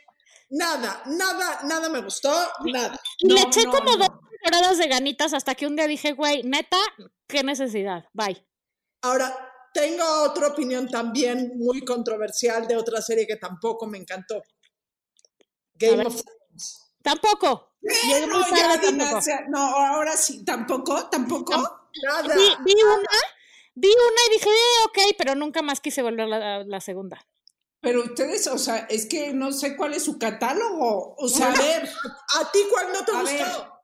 Nada, 0.52 1.02
nada, 1.08 1.62
nada 1.64 1.90
me 1.90 2.02
gustó, 2.02 2.32
nada. 2.66 3.00
y 3.18 3.28
le 3.34 3.42
No, 3.42 3.48
eché 3.48 3.64
no, 3.64 3.72
como 3.72 3.92
no. 3.92 3.98
dos 3.98 4.10
temporadas 4.42 4.78
de 4.78 4.88
ganitas 4.88 5.34
hasta 5.34 5.56
que 5.56 5.66
un 5.66 5.76
día 5.76 5.88
dije, 5.88 6.14
güey, 6.14 6.44
neta, 6.44 6.78
qué 7.28 7.44
necesidad. 7.44 8.06
Bye. 8.14 8.46
Ahora, 9.02 9.45
tengo 9.76 10.06
otra 10.24 10.48
opinión 10.48 10.88
también 10.88 11.52
muy 11.58 11.84
controversial 11.84 12.66
de 12.66 12.78
otra 12.78 13.02
serie 13.02 13.28
que 13.28 13.36
tampoco 13.36 13.86
me 13.88 13.98
encantó. 13.98 14.42
Game 15.74 16.06
of 16.06 16.22
Thrones. 16.24 16.94
Tampoco. 17.04 17.74
Llegué 17.82 18.26
muy 18.26 18.40
No, 18.40 18.50
tarde 18.50 18.80
tampoco. 18.98 19.20
no, 19.50 19.60
ahora 19.60 20.16
sí, 20.16 20.46
tampoco, 20.46 21.10
tampoco. 21.10 21.52
Nada. 22.04 22.36
Vi, 22.36 22.48
vi 22.64 22.74
una, 22.84 23.20
vi 23.76 23.90
una 23.90 24.22
y 24.30 24.34
dije, 24.34 24.50
eh, 24.50 24.86
ok, 24.86 25.16
pero 25.18 25.36
nunca 25.36 25.62
más 25.62 25.82
quise 25.82 26.02
volver 26.02 26.28
la, 26.30 26.64
la 26.64 26.80
segunda. 26.80 27.28
Pero 27.82 28.02
ustedes, 28.06 28.48
o 28.48 28.58
sea, 28.58 28.88
es 28.90 29.06
que 29.06 29.34
no 29.34 29.52
sé 29.52 29.76
cuál 29.76 29.94
es 29.94 30.04
su 30.06 30.18
catálogo. 30.18 31.16
O 31.18 31.28
sea, 31.28 31.52
a 31.52 31.56
ver, 31.62 31.88
¿A 32.40 32.52
ti 32.52 32.60
cuál 32.72 32.94
no 32.94 33.04
te 33.06 33.12
A 33.12 33.22
gustó? 33.22 33.36
ver. 33.38 33.75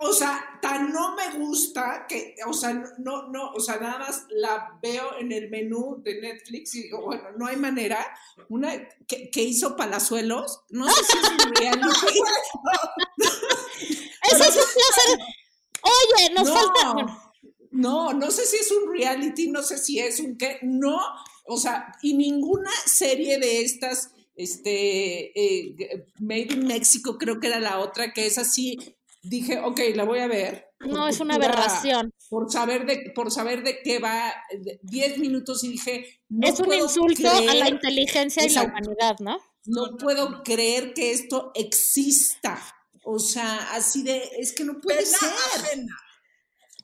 O 0.00 0.12
sea, 0.12 0.58
tan 0.62 0.92
no 0.92 1.14
me 1.16 1.38
gusta 1.38 2.06
que, 2.08 2.36
o 2.46 2.52
sea, 2.52 2.72
no, 2.98 3.28
no, 3.28 3.52
o 3.52 3.60
sea, 3.60 3.78
nada 3.78 3.98
más 3.98 4.26
la 4.30 4.78
veo 4.82 5.18
en 5.18 5.32
el 5.32 5.50
menú 5.50 6.00
de 6.02 6.20
Netflix 6.20 6.74
y 6.74 6.84
digo, 6.84 7.02
bueno, 7.02 7.24
no 7.36 7.46
hay 7.46 7.56
manera. 7.56 8.04
Una 8.48 8.88
que, 9.06 9.30
que 9.30 9.42
hizo 9.42 9.76
Palazuelos, 9.76 10.62
no 10.70 10.88
sé 10.88 11.04
si 11.04 11.18
es 11.18 11.46
un 11.46 11.54
reality. 11.54 11.86
Ese 14.32 14.48
es 14.48 14.56
un 14.56 14.72
placer. 14.74 15.18
Oye, 15.82 16.34
nos 16.34 16.48
no, 16.48 16.54
falta. 16.54 16.92
bueno, 16.92 17.32
no, 17.70 18.12
no 18.12 18.30
sé 18.30 18.44
si 18.46 18.56
es 18.56 18.70
un 18.70 18.92
reality, 18.92 19.50
no 19.50 19.62
sé 19.62 19.78
si 19.78 19.98
es 19.98 20.20
un 20.20 20.36
qué, 20.36 20.58
no, 20.62 21.00
o 21.44 21.56
sea, 21.56 21.92
y 22.02 22.14
ninguna 22.14 22.70
serie 22.86 23.38
de 23.38 23.62
estas, 23.62 24.12
este, 24.36 25.32
eh, 25.38 26.06
Made 26.18 26.54
in 26.54 26.66
Mexico, 26.66 27.18
creo 27.18 27.40
que 27.40 27.48
era 27.48 27.60
la 27.60 27.80
otra, 27.80 28.12
que 28.12 28.26
es 28.26 28.38
así, 28.38 28.78
dije, 29.22 29.60
ok, 29.60 29.80
la 29.94 30.04
voy 30.04 30.20
a 30.20 30.26
ver. 30.28 30.66
no, 30.80 31.08
es 31.08 31.20
una 31.20 31.34
aberración. 31.36 32.12
Por 32.30 32.50
saber 32.52 32.86
de, 32.86 33.10
por 33.14 33.30
saber 33.30 33.62
de 33.62 33.80
qué 33.82 33.98
va, 33.98 34.32
de- 34.60 34.78
10 34.82 35.18
minutos 35.18 35.64
y 35.64 35.68
dije, 35.68 36.22
no 36.28 36.46
es 36.48 36.58
un 36.60 36.66
puedo 36.66 36.84
insulto 36.84 37.28
a 37.28 37.54
la 37.54 37.68
inteligencia 37.68 38.44
y 38.44 38.50
la 38.50 38.64
humanidad, 38.64 39.16
¿no? 39.20 39.38
no 39.66 39.96
puedo 39.98 40.42
creer 40.44 40.94
que 40.94 41.12
esto 41.12 41.50
exista. 41.54 42.58
O 43.04 43.18
sea, 43.18 43.70
así 43.72 44.02
de, 44.02 44.22
es 44.38 44.52
que 44.54 44.64
no 44.64 44.80
puede 44.80 44.98
Pena 45.04 45.18
ser. 45.18 45.28
ajena. 45.62 45.96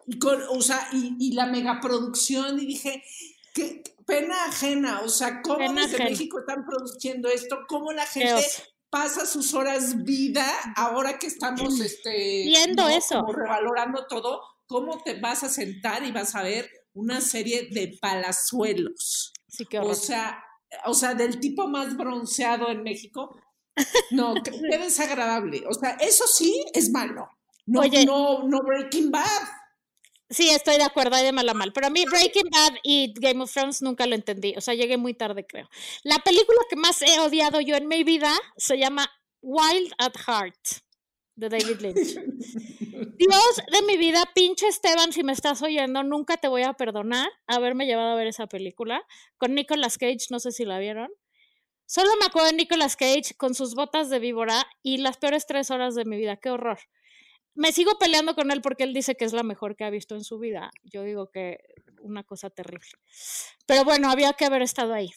Y 0.06 0.18
con, 0.18 0.42
o 0.50 0.60
sea, 0.60 0.88
y, 0.92 1.16
y 1.18 1.32
la 1.32 1.46
megaproducción, 1.46 2.58
y 2.60 2.66
dije, 2.66 3.02
qué 3.54 3.82
pena 4.06 4.34
ajena, 4.46 5.00
o 5.00 5.08
sea, 5.08 5.40
¿cómo 5.40 5.58
Pena 5.58 5.82
desde 5.82 5.94
ajena. 5.96 6.10
México 6.10 6.38
están 6.40 6.64
produciendo 6.66 7.28
esto? 7.30 7.60
¿Cómo 7.68 7.92
la 7.92 8.04
gente. 8.04 8.44
Pasa 8.94 9.26
sus 9.26 9.52
horas 9.54 10.04
vida, 10.04 10.46
ahora 10.76 11.18
que 11.18 11.26
estamos 11.26 11.80
este, 11.80 12.44
Viendo 12.44 12.85
¿no? 12.85 12.88
eso. 12.88 13.18
como 13.22 13.33
revalorando 13.33 14.07
todo, 14.07 14.40
¿cómo 14.66 15.02
te 15.02 15.18
vas 15.18 15.42
a 15.42 15.48
sentar 15.48 16.04
y 16.04 16.12
vas 16.12 16.37
a 16.37 16.44
ver 16.44 16.70
una 16.92 17.20
serie 17.20 17.70
de 17.72 17.98
palazuelos? 18.00 19.33
Sí, 19.48 19.66
qué 19.66 19.80
O 19.80 19.96
sea, 19.96 20.40
o 20.85 20.94
sea, 20.94 21.14
del 21.14 21.40
tipo 21.40 21.66
más 21.66 21.96
bronceado 21.96 22.68
en 22.70 22.85
México. 22.85 23.37
No, 24.12 24.35
qué 24.44 24.52
qué 24.52 24.78
desagradable. 24.78 25.64
O 25.68 25.74
sea, 25.74 25.96
eso 26.00 26.28
sí 26.28 26.64
es 26.72 26.92
malo. 26.92 27.28
No, 27.66 27.80
Oye. 27.80 28.07
no, 28.07 28.44
no 28.44 28.62
Breaking 28.62 29.11
Bad. 29.11 29.42
Sí, 30.30 30.48
estoy 30.48 30.78
de 30.78 30.84
acuerdo, 30.84 31.16
hay 31.16 31.24
de 31.24 31.32
mal 31.32 31.48
a 31.48 31.54
mal. 31.54 31.72
Pero 31.72 31.87
a 31.87 31.90
mí 31.90 32.04
Breaking 32.10 32.48
Bad 32.50 32.78
y 32.82 33.12
Game 33.14 33.42
of 33.42 33.52
Thrones 33.52 33.82
nunca 33.82 34.06
lo 34.06 34.14
entendí. 34.14 34.54
O 34.56 34.60
sea, 34.60 34.74
llegué 34.74 34.96
muy 34.96 35.14
tarde, 35.14 35.46
creo. 35.46 35.68
La 36.02 36.18
película 36.18 36.58
que 36.68 36.76
más 36.76 37.02
he 37.02 37.20
odiado 37.20 37.60
yo 37.60 37.76
en 37.76 37.88
mi 37.88 38.04
vida 38.04 38.32
se 38.56 38.78
llama 38.78 39.10
Wild 39.42 39.92
at 39.98 40.14
Heart, 40.26 40.82
de 41.37 41.48
David 41.50 41.80
Lynch. 41.80 42.14
Dios 43.18 43.62
de 43.70 43.82
mi 43.87 43.96
vida, 43.96 44.22
pinche 44.34 44.66
Esteban, 44.66 45.12
si 45.12 45.22
me 45.22 45.32
estás 45.32 45.62
oyendo, 45.62 46.02
nunca 46.02 46.37
te 46.37 46.48
voy 46.48 46.62
a 46.62 46.72
perdonar 46.72 47.28
haberme 47.46 47.87
llevado 47.87 48.12
a 48.12 48.16
ver 48.16 48.26
esa 48.26 48.46
película. 48.46 49.04
Con 49.37 49.54
Nicolas 49.54 49.98
Cage, 49.98 50.26
no 50.30 50.40
sé 50.40 50.52
si 50.52 50.64
la 50.64 50.78
vieron. 50.78 51.10
Solo 51.87 52.10
me 52.18 52.26
acuerdo 52.26 52.48
de 52.48 52.56
Nicolas 52.56 52.96
Cage 52.96 53.34
con 53.37 53.54
sus 53.54 53.74
botas 53.74 54.08
de 54.08 54.18
víbora 54.18 54.66
y 54.82 54.96
las 54.96 55.18
peores 55.18 55.46
tres 55.46 55.70
horas 55.70 55.94
de 55.94 56.06
mi 56.06 56.16
vida. 56.16 56.38
Qué 56.38 56.48
horror 56.48 56.78
me 57.54 57.72
sigo 57.72 57.98
peleando 57.98 58.34
con 58.34 58.50
él 58.50 58.60
porque 58.60 58.84
él 58.84 58.92
dice 58.94 59.14
que 59.16 59.24
es 59.24 59.32
la 59.32 59.42
mejor 59.42 59.76
que 59.76 59.84
ha 59.84 59.90
visto 59.90 60.14
en 60.14 60.24
su 60.24 60.38
vida. 60.38 60.70
Yo 60.84 61.02
digo 61.02 61.30
que 61.30 61.58
una 62.00 62.24
cosa 62.24 62.50
terrible. 62.50 62.88
Pero 63.66 63.84
bueno, 63.84 64.10
había 64.10 64.32
que 64.34 64.44
haber 64.44 64.62
estado 64.62 64.92
ahí. 64.94 65.10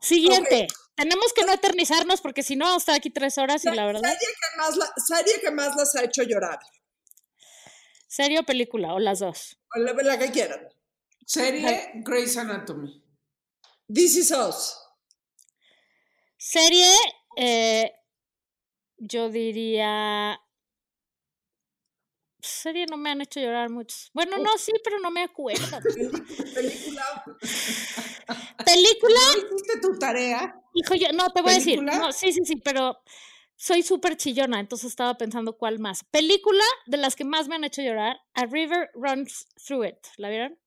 Siguiente. 0.00 0.66
Tenemos 0.94 1.32
que 1.32 1.44
no 1.44 1.52
eternizarnos 1.52 2.20
porque 2.20 2.42
si 2.42 2.56
no 2.56 2.64
vamos 2.66 2.80
a 2.80 2.82
estar 2.82 2.94
aquí 2.96 3.10
tres 3.10 3.38
horas 3.38 3.64
y 3.64 3.70
la 3.70 3.86
verdad. 3.86 4.02
Serie 4.02 4.18
que 4.28 4.56
más, 4.58 4.76
la- 4.76 4.92
serie 4.96 5.40
que 5.40 5.50
más 5.50 5.76
las 5.76 5.94
ha 5.96 6.04
hecho 6.04 6.22
llorar. 6.22 6.58
¿Serio 8.08 8.40
o 8.40 8.44
película? 8.44 8.94
O 8.94 8.98
las 8.98 9.18
dos. 9.20 9.58
O 9.74 9.78
La, 9.78 9.92
la 9.92 10.18
que 10.18 10.30
quieran. 10.30 10.68
Serie 11.26 11.90
Grey's 12.04 12.36
Anatomy. 12.36 13.02
This 13.92 14.16
is 14.16 14.30
Us. 14.30 14.76
Serie, 16.36 16.92
eh, 17.36 17.92
yo 18.98 19.28
diría. 19.30 20.40
Serie 22.46 22.86
no 22.90 22.96
me 22.96 23.10
han 23.10 23.20
hecho 23.20 23.40
llorar 23.40 23.68
muchos. 23.70 24.10
Bueno, 24.14 24.38
no, 24.38 24.56
sí, 24.58 24.72
pero 24.84 24.98
no 24.98 25.10
me 25.10 25.22
acuerdo. 25.22 25.78
Película. 26.54 27.24
Película, 28.64 29.20
¿No 29.36 29.56
hiciste 29.56 29.80
tu 29.80 29.98
tarea? 29.98 30.54
hijo, 30.74 30.94
yo, 30.94 31.12
no, 31.12 31.28
te 31.30 31.42
voy 31.42 31.52
a 31.52 31.54
decir. 31.54 31.82
No, 31.82 32.12
sí, 32.12 32.32
sí, 32.32 32.40
sí, 32.44 32.56
pero 32.56 32.98
soy 33.56 33.82
súper 33.82 34.16
chillona, 34.16 34.60
entonces 34.60 34.90
estaba 34.90 35.14
pensando 35.16 35.56
cuál 35.56 35.78
más. 35.78 36.04
Película 36.04 36.64
de 36.86 36.96
las 36.98 37.16
que 37.16 37.24
más 37.24 37.48
me 37.48 37.54
han 37.54 37.64
hecho 37.64 37.82
llorar, 37.82 38.18
A 38.34 38.46
River 38.46 38.90
Runs 38.94 39.46
Through 39.66 39.84
It. 39.86 39.96
¿La 40.16 40.28
vieron? 40.28 40.58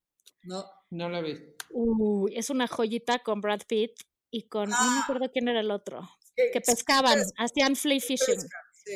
No. 0.44 0.66
No 0.92 1.08
la 1.10 1.22
vi. 1.22 1.38
Uy, 1.72 2.34
es 2.36 2.50
una 2.50 2.68
joyita 2.68 3.20
con 3.20 3.42
Brad 3.42 3.62
Pitt 3.68 3.92
y 4.32 4.48
con, 4.48 4.70
no 4.72 4.76
me 4.92 5.00
Ah. 5.00 5.02
acuerdo 5.04 5.30
quién 5.32 5.48
era 5.48 5.60
el 5.60 5.70
otro, 5.70 6.02
Que- 6.36 6.50
que 6.52 6.62
pescaban, 6.62 7.20
pesca, 7.20 7.44
hacían 7.44 7.76
fly 7.76 8.00
fishing, 8.00 8.40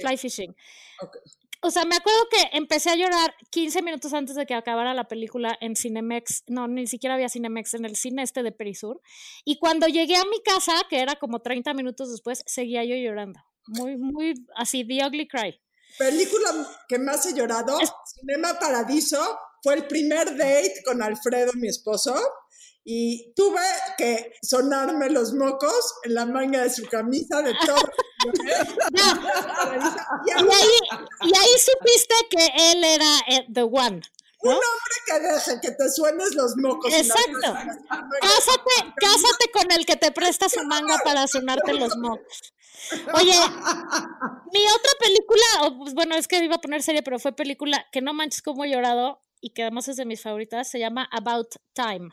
fly 0.02 0.18
fishing. 0.18 0.56
Ok. 1.02 1.18
O 1.64 1.72
sea, 1.72 1.86
me 1.86 1.96
acuerdo 1.96 2.20
que 2.30 2.58
empecé 2.58 2.90
a 2.90 2.96
llorar 2.96 3.34
15 3.52 3.82
minutos 3.82 4.14
antes 4.14 4.36
de 4.36 4.46
que 4.46 4.54
acabara 4.54 4.94
la 4.94 5.08
película 5.08 5.58
en 5.62 5.76
Cinemex. 5.76 6.44
No, 6.48 6.68
ni 6.68 6.88
siquiera 6.88 7.16
había 7.16 7.30
Cinemex, 7.30 7.74
en 7.76 7.86
el 7.86 7.96
cine 7.96 8.22
este 8.24 8.44
de 8.44 8.52
Perisur. 8.52 9.00
Y 9.46 9.60
cuando 9.60 9.88
llegué 9.88 10.16
a 10.18 10.26
mi 10.26 10.42
casa, 10.44 10.74
que 10.90 11.00
era 11.00 11.16
como 11.16 11.40
30 11.42 11.74
minutos 11.74 12.12
después, 12.12 12.44
seguía 12.46 12.84
yo 12.84 12.96
llorando. 12.96 13.40
Muy, 13.68 13.96
muy 13.98 14.34
así, 14.56 14.86
The 14.86 15.06
Ugly 15.08 15.28
Cry. 15.28 15.60
Película 15.98 16.50
que 16.90 17.00
más 17.00 17.26
he 17.28 17.34
llorado, 17.34 17.80
Es- 17.80 17.94
Cinema 18.20 18.60
Paradiso, 18.60 19.40
fue 19.64 19.76
el 19.76 19.88
primer 19.88 20.38
date 20.38 20.84
con 20.86 21.02
Alfredo, 21.02 21.54
mi 21.56 21.70
esposo, 21.70 22.14
y 22.84 23.34
tuve 23.34 23.62
que 23.98 24.34
sonarme 24.42 25.10
los 25.10 25.34
mocos 25.34 25.94
en 26.04 26.16
la 26.16 26.26
manga 26.26 26.64
de 26.64 26.70
su 26.70 26.86
camisa 26.86 27.42
de 27.42 27.56
todo. 27.66 27.78
y 30.26 30.44
un 30.44 30.52
ahí, 30.52 30.80
y 31.22 31.38
ahí 31.38 31.56
supiste 31.60 32.14
que 32.30 32.46
él 32.72 32.84
era 32.84 33.20
eh, 33.30 33.46
The 33.52 33.64
One. 33.64 34.02
¿no? 34.44 34.52
hombre 34.52 34.96
que 35.06 35.20
deje 35.22 35.62
que 35.62 35.72
te 35.72 35.90
suenes 35.90 36.36
los 36.36 36.58
mocos. 36.58 36.94
Exacto. 36.94 37.54
Cásate, 38.22 38.94
cásate 38.98 39.52
con 39.54 39.72
el 39.72 39.86
que 39.86 39.96
te 39.96 40.12
presta 40.12 40.50
su 40.50 40.62
manga 40.66 40.98
para 41.06 41.26
sonarte 41.28 41.74
los 41.74 41.96
mocos. 41.96 42.54
Oye, 43.14 43.40
mi 44.52 44.68
otra 44.68 44.92
película, 45.00 45.46
pues, 45.78 45.94
bueno, 45.94 46.16
es 46.16 46.28
que 46.28 46.44
iba 46.44 46.56
a 46.56 46.62
poner 46.62 46.84
serie, 46.84 47.02
pero 47.02 47.18
fue 47.18 47.34
película 47.34 47.88
que 47.94 48.02
no 48.02 48.14
manches 48.14 48.42
cómo 48.42 48.66
he 48.66 48.70
llorado 48.70 49.23
y 49.44 49.50
que 49.52 49.64
además 49.64 49.88
es 49.90 49.98
de 49.98 50.06
mis 50.06 50.22
favoritas, 50.22 50.70
se 50.70 50.80
llama 50.80 51.08
About 51.12 51.56
Time. 51.74 52.10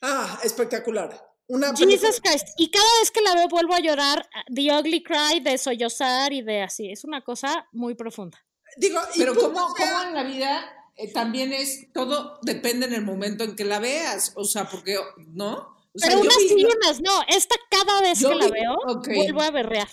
Ah, 0.00 0.38
espectacular. 0.44 1.10
Una 1.48 1.74
película- 1.74 1.90
Jesus 2.08 2.20
Christ. 2.20 2.48
Y 2.56 2.70
cada 2.70 2.86
vez 3.00 3.10
que 3.10 3.20
la 3.20 3.34
veo 3.34 3.48
vuelvo 3.48 3.74
a 3.74 3.80
llorar, 3.80 4.28
ah, 4.34 4.44
The 4.54 4.72
Ugly 4.78 5.02
Cry, 5.02 5.40
de 5.40 5.58
sollozar 5.58 6.32
y 6.32 6.40
de 6.42 6.62
así. 6.62 6.90
Es 6.90 7.04
una 7.04 7.20
cosa 7.22 7.66
muy 7.72 7.94
profunda. 7.94 8.38
Digo, 8.76 9.00
y 9.14 9.18
Pero 9.18 9.34
sea- 9.34 9.42
como 9.50 9.74
en 10.08 10.14
la 10.14 10.22
vida 10.22 10.64
eh, 10.96 11.12
también 11.12 11.52
es, 11.52 11.92
todo 11.92 12.38
depende 12.42 12.86
en 12.86 12.94
el 12.94 13.02
momento 13.04 13.44
en 13.44 13.56
que 13.56 13.64
la 13.64 13.80
veas, 13.80 14.32
o 14.36 14.44
sea, 14.44 14.68
porque, 14.68 14.96
¿no? 15.34 15.76
O 15.94 15.98
sea, 15.98 16.10
Pero 16.10 16.20
unas 16.22 16.34
sí, 16.36 16.64
unas 16.64 17.00
no. 17.02 17.20
Esta 17.28 17.56
cada 17.70 18.00
vez 18.02 18.20
yo 18.20 18.28
que 18.30 18.34
la 18.36 18.48
veo, 18.48 18.76
vuelvo 19.14 19.42
a 19.42 19.50
berrear. 19.50 19.88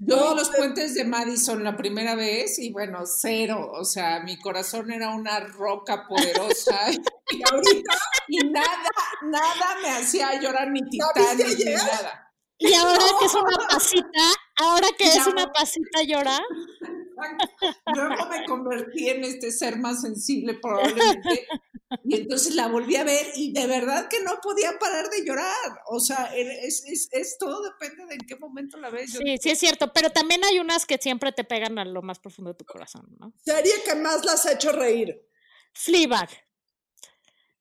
Yo 0.00 0.34
los 0.34 0.50
puentes 0.50 0.94
de 0.94 1.04
Madison 1.04 1.64
la 1.64 1.76
primera 1.76 2.14
vez 2.14 2.58
y 2.60 2.70
bueno, 2.72 3.00
cero. 3.04 3.72
O 3.72 3.84
sea, 3.84 4.20
mi 4.20 4.38
corazón 4.38 4.92
era 4.92 5.10
una 5.10 5.40
roca 5.40 6.06
poderosa 6.06 6.90
y 7.30 7.42
ahorita 7.50 7.98
y 8.28 8.38
nada, 8.48 8.90
nada 9.24 9.76
me 9.82 9.90
hacía 9.90 10.40
llorar 10.40 10.70
ni 10.70 10.82
Titanic 10.88 11.58
ni 11.58 11.74
nada. 11.74 12.32
Y 12.58 12.74
ahora 12.74 13.04
que 13.18 13.26
es 13.26 13.34
una 13.34 13.68
pasita, 13.68 14.20
ahora 14.56 14.88
que 14.96 15.04
es 15.04 15.26
una 15.26 15.52
pasita 15.52 16.02
llora. 16.02 16.38
Luego 17.94 18.26
me 18.28 18.44
convertí 18.46 19.08
en 19.08 19.24
este 19.24 19.50
ser 19.50 19.78
más 19.78 20.00
sensible 20.02 20.54
probablemente. 20.60 21.46
Y 22.04 22.16
entonces 22.16 22.54
la 22.54 22.68
volví 22.68 22.96
a 22.96 23.04
ver 23.04 23.26
y 23.34 23.52
de 23.52 23.66
verdad 23.66 24.08
que 24.08 24.20
no 24.22 24.38
podía 24.42 24.78
parar 24.78 25.08
de 25.08 25.24
llorar. 25.24 25.80
O 25.86 26.00
sea, 26.00 26.30
es, 26.36 26.84
es, 26.86 27.08
es 27.12 27.38
todo 27.38 27.62
depende 27.62 28.04
de 28.06 28.14
en 28.14 28.20
qué 28.26 28.36
momento 28.36 28.76
la 28.76 28.90
ves. 28.90 29.12
Yo- 29.14 29.20
Sí, 29.20 29.36
sí 29.40 29.50
es 29.50 29.58
cierto, 29.58 29.92
pero 29.92 30.10
también 30.10 30.44
hay 30.44 30.58
unas 30.58 30.84
que 30.86 30.98
siempre 30.98 31.32
te 31.32 31.44
pegan 31.44 31.78
a 31.78 31.84
lo 31.84 32.02
más 32.02 32.18
profundo 32.18 32.52
de 32.52 32.58
tu 32.58 32.64
corazón, 32.66 33.06
¿no? 33.18 33.32
serie 33.44 33.72
que 33.84 33.94
más 33.94 34.24
las 34.24 34.44
ha 34.46 34.52
hecho 34.52 34.70
reír. 34.72 35.26
Fleabag, 35.72 36.28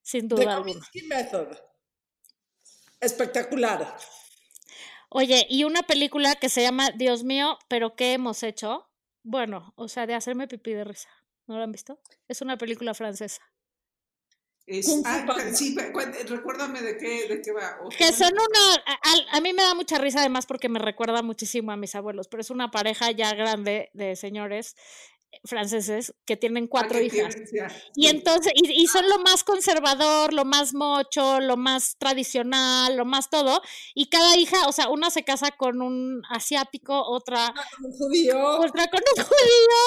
sin 0.01 0.27
The 0.27 0.35
duda 0.35 0.55
alguna. 0.55 0.73
Kominsky 0.73 1.01
Method. 1.03 1.47
Espectacular. 2.99 3.95
Oye, 5.09 5.45
y 5.49 5.63
una 5.63 5.83
película 5.83 6.35
que 6.35 6.49
se 6.49 6.61
llama 6.63 6.89
Dios 6.91 7.23
mío, 7.23 7.57
pero 7.69 7.95
¿qué 7.95 8.13
hemos 8.13 8.43
hecho? 8.43 8.86
Bueno, 9.29 9.73
o 9.75 9.89
sea, 9.89 10.07
de 10.07 10.13
hacerme 10.15 10.47
pipí 10.47 10.71
de 10.73 10.85
risa. 10.85 11.09
¿No 11.47 11.57
la 11.57 11.65
han 11.65 11.71
visto? 11.73 11.99
Es 12.29 12.41
una 12.41 12.57
película 12.57 12.93
francesa. 12.93 13.41
Es- 14.65 15.01
ah, 15.05 15.25
sí, 15.53 15.75
cu- 15.75 15.91
cu- 15.91 15.99
recuérdame 16.29 16.81
de 16.81 16.97
qué, 16.97 17.27
de 17.27 17.41
qué 17.41 17.51
va. 17.51 17.77
O- 17.83 17.89
Que 17.89 18.13
son 18.13 18.31
una... 18.33 18.75
A, 18.85 19.37
a- 19.37 19.41
mí 19.41 19.51
me 19.51 19.63
da 19.63 19.73
mucha 19.73 19.97
risa 19.97 20.19
además 20.21 20.45
porque 20.45 20.69
me 20.69 20.79
recuerda 20.79 21.21
muchísimo 21.23 21.73
a 21.73 21.77
mis 21.77 21.93
abuelos, 21.95 22.29
pero 22.29 22.39
es 22.39 22.49
una 22.49 22.71
pareja 22.71 23.11
ya 23.11 23.33
grande 23.33 23.89
de 23.93 24.15
señores 24.15 24.75
franceses 25.43 26.13
que 26.25 26.37
tienen 26.37 26.65
Ah, 26.65 26.67
cuatro 26.69 26.99
hijas. 27.01 27.35
ya, 27.53 27.67
Y 27.95 28.07
entonces, 28.07 28.51
y, 28.55 28.71
y 28.83 28.87
son 28.87 29.07
lo 29.09 29.19
más 29.19 29.43
conservador, 29.43 30.33
lo 30.33 30.45
más 30.45 30.73
mocho, 30.73 31.39
lo 31.39 31.57
más 31.57 31.97
tradicional, 31.97 32.95
lo 32.97 33.05
más 33.05 33.29
todo. 33.29 33.61
Y 33.95 34.09
cada 34.09 34.37
hija, 34.37 34.67
o 34.67 34.71
sea, 34.71 34.89
una 34.89 35.09
se 35.09 35.23
casa 35.23 35.51
con 35.51 35.81
un 35.81 36.21
asiático, 36.29 37.01
otra, 37.07 37.53
Un 37.83 37.91
judío. 37.91 38.39
otra 38.59 38.87
con 38.87 39.01
un 39.17 39.23
judío, 39.23 39.77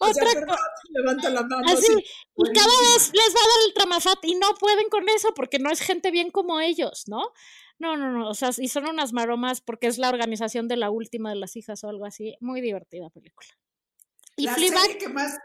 o 0.00 0.12
sea, 0.12 0.24
otra 0.24 0.40
perdón, 0.40 0.56
levanta 0.90 1.30
la 1.30 1.42
mano. 1.42 1.66
así. 1.68 1.86
sí. 1.86 2.04
Y 2.36 2.52
cada 2.52 2.66
vez 2.66 3.10
les 3.12 3.34
va 3.34 3.40
a 3.40 3.48
dar 3.48 3.66
el 3.66 3.74
tramafat 3.74 4.24
y 4.24 4.34
no 4.36 4.54
pueden 4.58 4.88
con 4.88 5.08
eso 5.08 5.32
porque 5.34 5.58
no 5.58 5.70
es 5.70 5.80
gente 5.80 6.10
bien 6.10 6.30
como 6.30 6.60
ellos, 6.60 7.04
¿no? 7.06 7.32
No, 7.78 7.96
no, 7.96 8.12
no, 8.12 8.28
o 8.28 8.34
sea, 8.34 8.50
y 8.56 8.68
son 8.68 8.86
unas 8.88 9.12
maromas 9.12 9.60
porque 9.60 9.88
es 9.88 9.98
la 9.98 10.08
organización 10.08 10.68
de 10.68 10.76
la 10.76 10.90
última 10.90 11.30
de 11.30 11.36
las 11.36 11.56
hijas 11.56 11.82
o 11.84 11.88
algo 11.88 12.04
así. 12.06 12.36
Muy 12.40 12.60
divertida 12.60 13.10
película. 13.10 13.48
Y 14.36 14.44
la 14.46 14.54
Fleabag, 14.54 14.82
serie 14.82 14.98
que 14.98 15.08
más. 15.08 15.38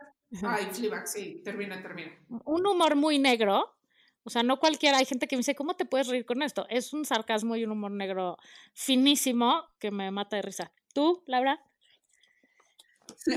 Ay, 0.43 0.67
Fleabag, 0.71 1.08
sí, 1.08 1.41
termina, 1.43 1.82
termina. 1.82 2.12
un 2.45 2.67
humor 2.67 2.95
muy 2.95 3.19
negro. 3.19 3.73
O 4.23 4.30
sea, 4.30 4.43
no 4.43 4.60
cualquiera, 4.60 4.97
hay 4.97 5.06
gente 5.06 5.26
que 5.28 5.38
me 5.38 5.39
dice, 5.39 5.56
¿cómo 5.56 5.76
te 5.76 5.86
puedes 5.86 6.08
reír 6.08 6.26
con 6.26 6.41
esto? 6.41 6.65
Es 6.69 6.91
un 6.91 7.06
sarcasmo 7.06 7.56
y 7.56 7.63
un 7.63 7.71
humor 7.71 7.91
negro 7.91 8.38
finísimo 8.73 9.63
que 9.80 9.89
me 9.89 10.12
mata 10.12 10.36
de 10.36 10.41
risa. 10.41 10.71
¿Tú, 10.93 11.23
Laura? 11.28 11.62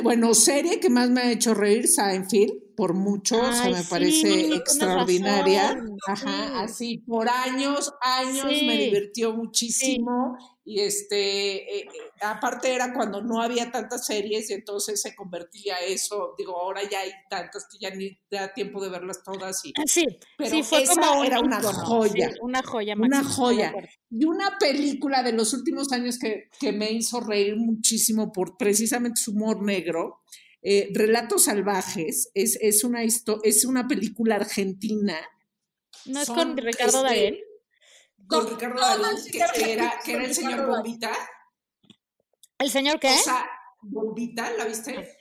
Bueno, 0.03 0.35
serie 0.35 0.81
que 0.81 0.91
más 0.91 1.11
me 1.11 1.21
ha 1.21 1.31
hecho 1.33 1.55
reír, 1.55 1.87
Seinfeld, 1.87 2.75
por 2.77 2.95
mucho, 2.95 3.41
o 3.41 3.53
sea, 3.53 3.67
Ay, 3.67 3.73
me 3.73 3.83
sí, 3.83 3.89
parece 3.89 4.29
tienes 4.29 4.59
extraordinaria. 4.59 5.75
razón, 5.75 5.97
Ajá, 6.07 6.47
sí. 6.49 6.53
así, 6.57 6.99
por 6.99 7.29
años, 7.29 7.93
años 8.01 8.47
me 8.47 8.51
Sí, 8.51 8.67
divirtió 8.79 9.33
muchísimo 9.33 10.37
y 10.71 10.79
este, 10.83 11.79
eh, 11.79 11.81
eh, 11.81 11.89
aparte 12.21 12.73
era 12.73 12.95
cuando 12.95 13.21
no 13.21 13.43
había 13.43 13.73
tantas 13.73 14.07
series 14.07 14.51
y 14.51 14.53
entonces 14.53 15.03
se 15.03 15.17
convertía 15.17 15.81
eso, 15.81 16.37
digo, 16.39 16.57
ahora 16.57 16.89
ya 16.89 17.01
hay 17.01 17.11
tantas 17.29 17.67
que 17.69 17.79
ya 17.81 17.91
ni 17.91 18.17
da 18.31 18.55
tiempo 18.55 18.81
de 18.81 18.89
verlas 18.89 19.25
todas 19.25 19.65
y... 19.65 19.73
Ah, 19.77 19.83
Sí, 19.85 20.07
Pero 20.39 20.51
sí, 20.51 20.63
fue 20.63 20.85
esa 20.85 20.95
como 20.95 21.25
era 21.25 21.41
una 21.41 21.61
joya. 21.61 22.31
sí, 22.31 22.39
una 22.41 22.63
joya, 22.63 22.95
Una 22.97 23.25
joya. 23.25 23.75
Y 24.11 24.25
una 24.25 24.59
película 24.61 25.25
de 25.25 25.33
los 25.33 25.53
últimos 25.55 25.91
años 25.91 26.21
que, 26.21 26.45
que 26.61 26.71
me 26.71 26.93
hizo 26.93 27.19
reír 27.19 27.57
muchísimo 27.57 28.31
por 28.31 28.57
precisamente 28.57 29.21
su 29.21 29.33
humor 29.33 29.65
negro, 29.65 30.21
eh, 30.63 30.91
Relatos 30.95 31.47
Salvajes, 31.47 32.31
es, 32.35 32.57
es, 32.61 32.85
una 32.85 33.03
es 33.03 33.65
una 33.65 33.89
película 33.89 34.37
argentina. 34.37 35.19
¿No 36.07 36.21
es 36.21 36.27
Son, 36.27 36.37
con 36.37 36.57
Ricardo 36.57 37.05
este, 37.05 37.09
Darín? 37.09 37.50
Con 38.31 38.49
Ricardo 38.49 38.81
Darín, 38.81 39.03
no, 39.03 39.53
que, 39.53 39.73
era, 39.73 40.01
que 40.05 40.12
era 40.12 40.25
el 40.25 40.35
señor 40.35 40.66
Bombita. 40.66 41.11
¿El 42.59 42.71
señor 42.71 43.01
qué? 43.01 43.11
O 43.11 43.19
sea, 43.23 43.51
Bombita, 43.83 44.51
¿la 44.53 44.64
viste? 44.64 45.19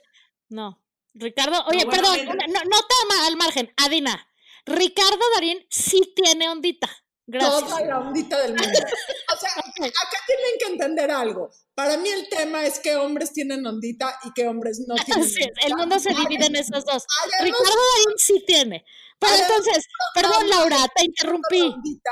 No. 0.48 0.80
Ricardo, 1.14 1.64
oye, 1.66 1.84
bueno, 1.84 1.90
perdón, 1.90 2.26
no, 2.26 2.60
no 2.64 2.78
toma 2.82 3.26
al 3.26 3.36
margen, 3.36 3.72
Adina. 3.76 4.26
Ricardo 4.64 5.18
Darín 5.34 5.66
sí 5.68 6.12
tiene 6.14 6.48
ondita. 6.48 6.88
Gracias. 7.26 7.60
Toda 7.60 7.80
la 7.82 7.98
ondita 8.00 8.40
del 8.40 8.50
mundo. 8.54 8.64
O 8.68 9.36
sea, 9.38 9.50
acá 9.56 10.18
tienen 10.26 10.58
que 10.58 10.66
entender 10.72 11.10
algo. 11.10 11.50
Para 11.74 11.96
mí 11.96 12.08
el 12.08 12.28
tema 12.28 12.64
es 12.64 12.78
que 12.80 12.96
hombres 12.96 13.32
tienen 13.32 13.64
ondita 13.66 14.18
y 14.24 14.32
que 14.32 14.46
hombres 14.48 14.80
no 14.86 14.94
tienen 14.96 15.24
Así 15.24 15.40
es, 15.40 15.46
ondita. 15.48 15.66
el 15.66 15.76
mundo 15.76 15.98
se 15.98 16.10
divide 16.10 16.46
en 16.46 16.56
esos 16.56 16.84
dos. 16.84 17.04
Ricardo 17.40 17.64
Darín 17.64 18.18
sí 18.18 18.44
tiene. 18.46 18.84
Pero 19.18 19.34
entonces, 19.34 19.86
perdón 20.14 20.48
Laura, 20.48 20.78
te 20.94 21.02
la 21.02 21.04
interrumpí. 21.04 21.60
ondita, 21.60 22.10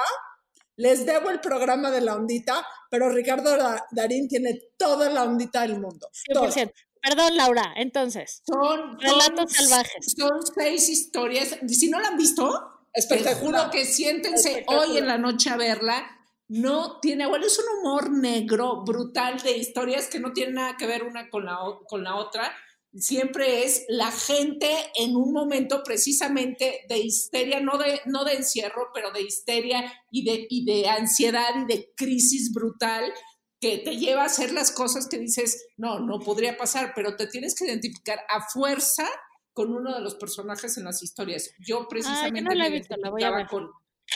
les 0.78 1.04
debo 1.04 1.28
el 1.30 1.40
programa 1.40 1.90
de 1.90 2.00
la 2.00 2.14
ondita, 2.14 2.66
pero 2.90 3.10
Ricardo 3.10 3.56
Da- 3.56 3.84
Darín 3.90 4.26
tiene 4.28 4.58
toda 4.78 5.10
la 5.10 5.24
ondita 5.24 5.60
del 5.62 5.78
mundo. 5.78 6.08
toda. 6.32 6.50
100%. 6.50 6.72
Perdón 7.00 7.36
Laura, 7.36 7.74
entonces. 7.76 8.42
Son, 8.44 8.98
Relatos 8.98 9.52
son- 9.52 9.66
salvajes. 9.66 10.14
Son 10.18 10.40
seis 10.54 10.88
historias. 10.88 11.56
Si 11.68 11.90
no 11.90 12.00
la 12.00 12.08
han 12.08 12.16
visto, 12.16 12.48
te 12.92 13.00
Espectacular. 13.00 13.62
juro 13.66 13.70
que 13.70 13.84
siéntense 13.84 14.64
hoy 14.66 14.96
en 14.96 15.06
la 15.06 15.18
noche 15.18 15.50
a 15.50 15.56
verla. 15.56 16.04
No 16.48 16.98
tiene, 17.00 17.26
bueno, 17.26 17.44
es 17.46 17.58
un 17.58 17.78
humor 17.78 18.10
negro, 18.10 18.82
brutal, 18.84 19.38
de 19.42 19.56
historias 19.56 20.06
que 20.08 20.18
no 20.18 20.32
tienen 20.32 20.54
nada 20.54 20.76
que 20.78 20.86
ver 20.86 21.02
una 21.04 21.28
con 21.28 21.44
la, 21.44 21.58
con 21.86 22.02
la 22.02 22.16
otra. 22.16 22.50
Siempre 22.94 23.64
es 23.64 23.85
la 23.88 24.11
gente 24.11 24.68
en 24.96 25.14
un 25.14 25.33
momento 25.33 25.83
precisamente 25.85 26.85
de 26.88 26.98
histeria, 26.98 27.61
no 27.61 27.79
de, 27.79 28.01
no 28.07 28.24
de 28.24 28.35
encierro, 28.35 28.88
pero 28.94 29.11
de 29.12 29.22
histeria 29.22 29.92
y 30.11 30.24
de, 30.24 30.46
y 30.48 30.64
de 30.64 30.88
ansiedad 30.88 31.51
y 31.62 31.66
de 31.66 31.92
crisis 31.96 32.53
brutal 32.53 33.12
que 33.61 33.79
te 33.79 33.96
lleva 33.96 34.22
a 34.22 34.27
hacer 34.27 34.53
las 34.53 34.70
cosas 34.70 35.09
que 35.09 35.18
dices, 35.18 35.66
no, 35.77 36.01
no 36.01 36.20
podría 36.20 36.57
pasar, 36.57 36.92
pero 36.94 37.16
te 37.16 37.27
tienes 37.27 37.55
que 37.55 37.66
identificar 37.66 38.20
a 38.29 38.48
fuerza 38.48 39.07
con 39.53 39.72
uno 39.72 39.94
de 39.94 40.01
los 40.01 40.14
personajes 40.14 40.79
en 40.79 40.85
las 40.85 41.03
historias. 41.03 41.51
Yo 41.59 41.88
precisamente 41.88 42.42
no 42.42 42.55
la 42.55 42.68
he 42.68 42.70
me 42.70 42.79
visto, 42.79 42.94
la 42.96 43.11
voy 43.11 43.22
a 43.22 43.27
identificaba 43.27 43.37
ver. 43.38 43.46
con, 43.48 43.70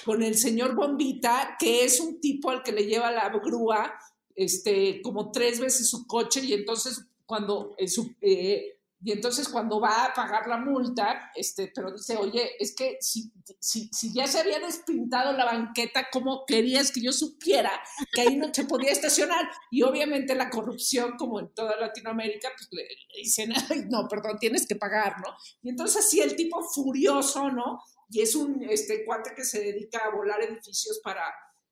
con 0.04 0.22
el 0.22 0.36
señor 0.36 0.76
Bombita, 0.76 1.56
que 1.58 1.84
es 1.84 1.98
un 1.98 2.20
tipo 2.20 2.50
al 2.50 2.62
que 2.62 2.72
le 2.72 2.86
lleva 2.86 3.10
la 3.10 3.28
grúa 3.30 3.92
este, 4.36 5.02
como 5.02 5.30
tres 5.32 5.58
veces 5.60 5.90
su 5.90 6.06
coche 6.06 6.40
y 6.44 6.52
entonces 6.52 7.06
cuando 7.32 7.74
eh, 7.78 7.86
eh, 8.20 8.78
y 9.04 9.10
entonces 9.10 9.48
cuando 9.48 9.80
va 9.80 10.04
a 10.04 10.12
pagar 10.12 10.46
la 10.46 10.58
multa, 10.58 11.32
este, 11.34 11.72
pero 11.74 11.90
dice, 11.90 12.18
oye, 12.18 12.50
es 12.58 12.74
que 12.76 12.98
si, 13.00 13.32
si, 13.58 13.88
si 13.90 14.12
ya 14.12 14.26
se 14.26 14.38
había 14.38 14.60
despintado 14.60 15.32
la 15.32 15.46
banqueta, 15.46 16.08
¿cómo 16.12 16.44
querías 16.46 16.92
que 16.92 17.00
yo 17.00 17.10
supiera 17.10 17.72
que 18.12 18.20
ahí 18.20 18.36
no 18.36 18.52
se 18.52 18.66
podía 18.66 18.92
estacionar? 18.92 19.48
Y 19.70 19.82
obviamente 19.82 20.34
la 20.34 20.50
corrupción, 20.50 21.16
como 21.16 21.40
en 21.40 21.54
toda 21.54 21.80
Latinoamérica, 21.80 22.50
pues 22.54 22.68
le, 22.70 22.82
le 22.82 23.22
dicen, 23.22 23.52
Ay, 23.70 23.86
no, 23.88 24.06
perdón, 24.08 24.38
tienes 24.38 24.66
que 24.66 24.76
pagar, 24.76 25.16
¿no? 25.20 25.34
Y 25.62 25.70
entonces 25.70 26.04
así 26.04 26.20
el 26.20 26.36
tipo 26.36 26.62
furioso, 26.62 27.50
¿no? 27.50 27.80
Y 28.10 28.20
es 28.20 28.36
un 28.36 28.62
este, 28.68 29.06
cuate 29.06 29.34
que 29.34 29.44
se 29.44 29.64
dedica 29.64 30.00
a 30.04 30.14
volar 30.14 30.42
edificios 30.42 31.00
para, 31.02 31.24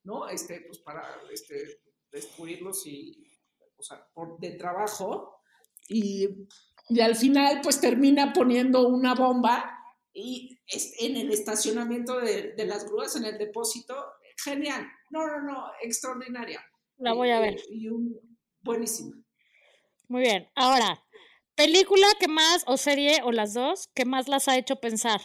¿no? 0.05 0.27
Este, 0.27 0.61
pues 0.61 0.79
para 0.79 1.03
este, 1.31 1.81
destruirlos 2.11 2.87
y, 2.87 3.39
o 3.77 3.83
sea, 3.83 4.05
por, 4.13 4.37
de 4.39 4.51
trabajo. 4.51 5.37
Y, 5.93 6.29
y 6.89 7.01
al 7.01 7.15
final, 7.15 7.59
pues 7.61 7.81
termina 7.81 8.31
poniendo 8.33 8.87
una 8.87 9.13
bomba 9.15 9.77
y 10.13 10.59
es- 10.67 10.93
en 10.99 11.17
el 11.17 11.31
estacionamiento 11.31 12.19
de, 12.19 12.53
de 12.53 12.65
las 12.65 12.85
grúas, 12.85 13.15
en 13.15 13.25
el 13.25 13.37
depósito. 13.37 13.95
Genial. 14.43 14.87
No, 15.09 15.27
no, 15.27 15.41
no, 15.41 15.65
extraordinaria. 15.81 16.63
La 16.97 17.13
voy 17.13 17.29
a 17.29 17.37
Eh, 17.37 17.41
ver. 17.41 17.61
Y 17.69 17.87
un, 17.89 18.37
buenísima. 18.61 19.15
Muy 20.07 20.21
bien. 20.21 20.49
Ahora, 20.55 21.03
película 21.55 22.07
que 22.19 22.27
más, 22.27 22.63
o 22.67 22.77
serie, 22.77 23.21
o 23.23 23.31
las 23.31 23.53
dos, 23.53 23.89
que 23.93 24.05
más 24.05 24.27
las 24.27 24.47
ha 24.47 24.57
hecho 24.57 24.77
pensar. 24.77 25.21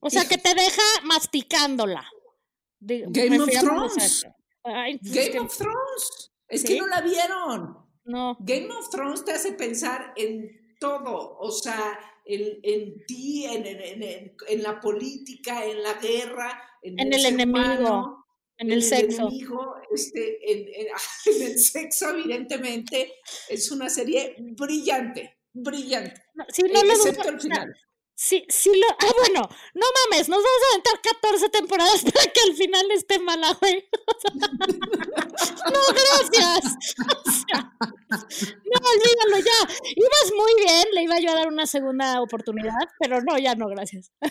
O 0.00 0.10
sea, 0.10 0.24
que 0.26 0.38
te 0.38 0.54
deja 0.54 0.82
masticándola. 1.04 2.06
Game 2.80 3.06
of 3.38 3.46
refiriéndonos 3.46 3.90
a 3.92 3.94
Thrones. 3.96 4.26
Ay, 4.64 4.98
pues 4.98 5.14
Game 5.14 5.30
que 5.32 5.40
of 5.40 5.56
Thrones. 5.56 6.32
Es 6.48 6.62
¿Sí? 6.62 6.68
que 6.68 6.78
no 6.80 6.86
la 6.86 7.00
vieron. 7.00 7.76
no. 8.04 8.36
Game 8.40 8.68
of 8.70 8.88
Thrones 8.90 9.24
te 9.24 9.32
hace 9.32 9.52
pensar 9.52 10.12
en 10.16 10.76
todo, 10.78 11.38
o 11.38 11.50
sea, 11.50 11.98
en, 12.24 12.58
en 12.62 13.04
ti, 13.06 13.44
en, 13.46 13.66
en- 13.66 14.34
en- 14.48 14.62
la 14.62 14.80
política, 14.80 15.64
en 15.64 15.82
la 15.82 15.94
guerra, 15.94 16.60
en, 16.82 16.98
En 17.00 17.12
el 17.12 17.20
ser 17.20 17.32
enemigo, 17.32 17.58
humano, 17.60 18.26
En 18.58 18.70
el 18.72 18.82
sexo. 18.82 19.22
enemigo, 19.28 19.74
este, 19.92 20.38
en, 20.52 21.42
el 21.42 21.58
sexo, 21.58 22.10
evidentemente, 22.10 23.12
es 23.48 23.70
una 23.70 23.88
serie 23.88 24.36
brillante, 24.38 25.38
brillante, 25.52 26.22
No, 26.34 26.44
sí, 26.48 26.62
no 26.62 26.82
lo 26.84 26.92
excepto 26.92 27.22
dudo. 27.24 27.32
el 27.32 27.40
final. 27.40 27.74
Sí, 28.18 28.46
sí 28.48 28.70
lo. 28.70 28.86
Ah, 28.88 29.12
bueno, 29.18 29.46
no 29.74 29.86
mames, 30.10 30.26
nos 30.30 30.38
vamos 30.38 30.62
a 30.62 30.72
aventar 30.72 31.00
14 31.02 31.48
temporadas 31.50 32.02
para 32.02 32.32
que 32.32 32.40
al 32.48 32.54
final 32.56 32.90
esté 32.92 33.18
mala, 33.18 33.52
güey. 33.60 33.86
no, 34.34 35.80
gracias. 35.92 36.76
O 36.98 37.30
sea, 37.30 37.74
no, 37.78 38.88
olvídalo 38.88 39.44
ya. 39.44 39.74
Ibas 39.94 40.32
muy 40.34 40.54
bien, 40.64 40.84
le 40.94 41.02
iba 41.02 41.20
yo 41.20 41.30
a 41.30 41.34
dar 41.34 41.48
una 41.48 41.66
segunda 41.66 42.22
oportunidad, 42.22 42.88
pero 42.98 43.20
no, 43.20 43.36
ya 43.38 43.54
no, 43.54 43.68
gracias. 43.68 44.10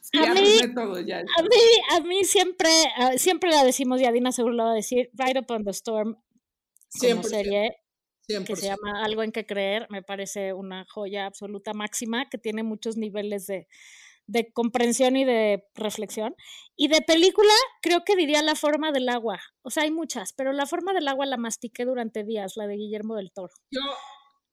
Sí, 0.00 0.16
a 0.18 0.32
mí- 0.32 0.40
arruiné 0.40 0.68
todo 0.74 1.00
ya. 1.00 1.18
A 1.18 1.42
mí, 1.42 1.56
a 1.90 2.00
mí 2.00 2.24
siempre, 2.24 2.70
ah, 2.96 3.18
siempre 3.18 3.50
la 3.50 3.62
decimos, 3.62 4.00
y 4.00 4.06
Adina 4.06 4.32
seguro 4.32 4.54
lo 4.54 4.64
va 4.64 4.70
a 4.70 4.74
decir, 4.74 5.10
Right 5.12 5.36
Upon 5.36 5.64
the 5.64 5.70
Storm, 5.72 6.16
como 6.98 7.22
100%. 7.22 7.28
serie, 7.28 7.76
que 8.28 8.34
100%. 8.34 8.56
se 8.56 8.66
llama 8.66 9.04
Algo 9.04 9.22
en 9.22 9.32
que 9.32 9.46
creer, 9.46 9.86
me 9.90 10.02
parece 10.02 10.52
una 10.52 10.84
joya 10.88 11.26
absoluta 11.26 11.72
máxima 11.72 12.28
que 12.28 12.38
tiene 12.38 12.62
muchos 12.62 12.96
niveles 12.96 13.46
de, 13.46 13.66
de 14.28 14.52
comprensión 14.52 15.16
y 15.16 15.24
de 15.24 15.64
reflexión. 15.74 16.36
Y 16.76 16.88
de 16.88 17.00
película, 17.00 17.52
creo 17.82 18.04
que 18.04 18.14
diría 18.14 18.42
La 18.42 18.54
forma 18.54 18.92
del 18.92 19.08
agua. 19.08 19.40
O 19.62 19.70
sea, 19.70 19.82
hay 19.82 19.90
muchas, 19.90 20.32
pero 20.34 20.52
La 20.52 20.66
forma 20.66 20.92
del 20.92 21.08
agua 21.08 21.26
la 21.26 21.38
mastiqué 21.38 21.84
durante 21.84 22.22
días, 22.22 22.56
la 22.56 22.66
de 22.66 22.76
Guillermo 22.76 23.16
del 23.16 23.32
Toro. 23.32 23.54
Yo, 23.70 23.80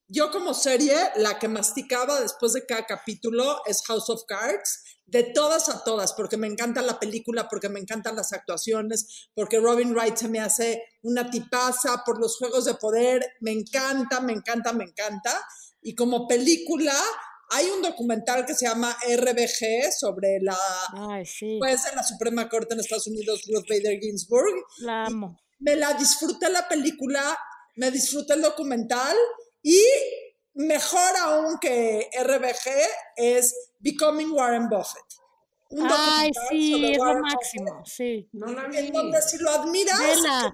yo 0.07 0.31
como 0.31 0.53
serie, 0.53 0.95
la 1.15 1.39
que 1.39 1.47
masticaba 1.47 2.21
después 2.21 2.53
de 2.53 2.65
cada 2.65 2.85
capítulo 2.85 3.61
es 3.65 3.81
House 3.87 4.09
of 4.09 4.23
Cards, 4.27 4.83
de 5.07 5.23
todas 5.23 5.69
a 5.69 5.83
todas, 5.83 6.13
porque 6.13 6.37
me 6.37 6.47
encanta 6.47 6.81
la 6.81 6.99
película, 6.99 7.47
porque 7.47 7.69
me 7.69 7.79
encantan 7.79 8.15
las 8.15 8.33
actuaciones, 8.33 9.29
porque 9.33 9.59
Robin 9.59 9.93
Wright 9.93 10.15
se 10.17 10.27
me 10.27 10.39
hace 10.39 10.83
una 11.01 11.29
tipaza 11.29 12.03
por 12.05 12.19
los 12.19 12.37
juegos 12.37 12.65
de 12.65 12.75
poder, 12.75 13.25
me 13.41 13.51
encanta, 13.51 14.19
me 14.21 14.33
encanta, 14.33 14.73
me 14.73 14.83
encanta. 14.83 15.43
Y 15.81 15.95
como 15.95 16.27
película, 16.27 16.95
hay 17.51 17.67
un 17.67 17.81
documental 17.81 18.45
que 18.45 18.55
se 18.55 18.65
llama 18.65 18.95
RBG 19.07 19.91
sobre 19.99 20.39
la 20.41 20.57
Ay, 21.09 21.25
sí, 21.25 21.57
juez 21.59 21.83
de 21.83 21.95
la 21.95 22.03
Suprema 22.03 22.49
Corte 22.49 22.73
en 22.73 22.79
Estados 22.79 23.07
Unidos, 23.07 23.43
Ruth 23.47 23.65
Bader 23.69 23.99
Ginsburg, 23.99 24.53
la 24.79 25.05
amo. 25.05 25.39
me 25.59 25.75
la 25.75 25.93
disfruté 25.93 26.49
la 26.49 26.67
película, 26.67 27.37
me 27.75 27.91
disfruté 27.91 28.33
el 28.33 28.41
documental 28.41 29.15
y 29.65 29.83
mejor 30.53 31.17
aún 31.23 31.57
que 31.59 32.07
RBG 32.21 32.69
es 33.15 33.71
Becoming 33.79 34.31
Warren 34.31 34.69
Buffett. 34.69 35.03
Un 35.71 35.87
Ay, 35.89 36.31
sí, 36.49 36.71
sobre 36.73 36.91
es 36.91 36.97
lo 36.99 37.19
máximo, 37.19 37.83
sí. 37.83 38.29
No 38.33 38.45
la 38.45 38.67
Buffett, 38.67 38.81
vi. 38.81 38.87
En 38.87 38.93
donde 38.93 39.21
si 39.23 39.39
lo 39.39 39.49
admiras, 39.49 39.99
Vela. 39.99 40.53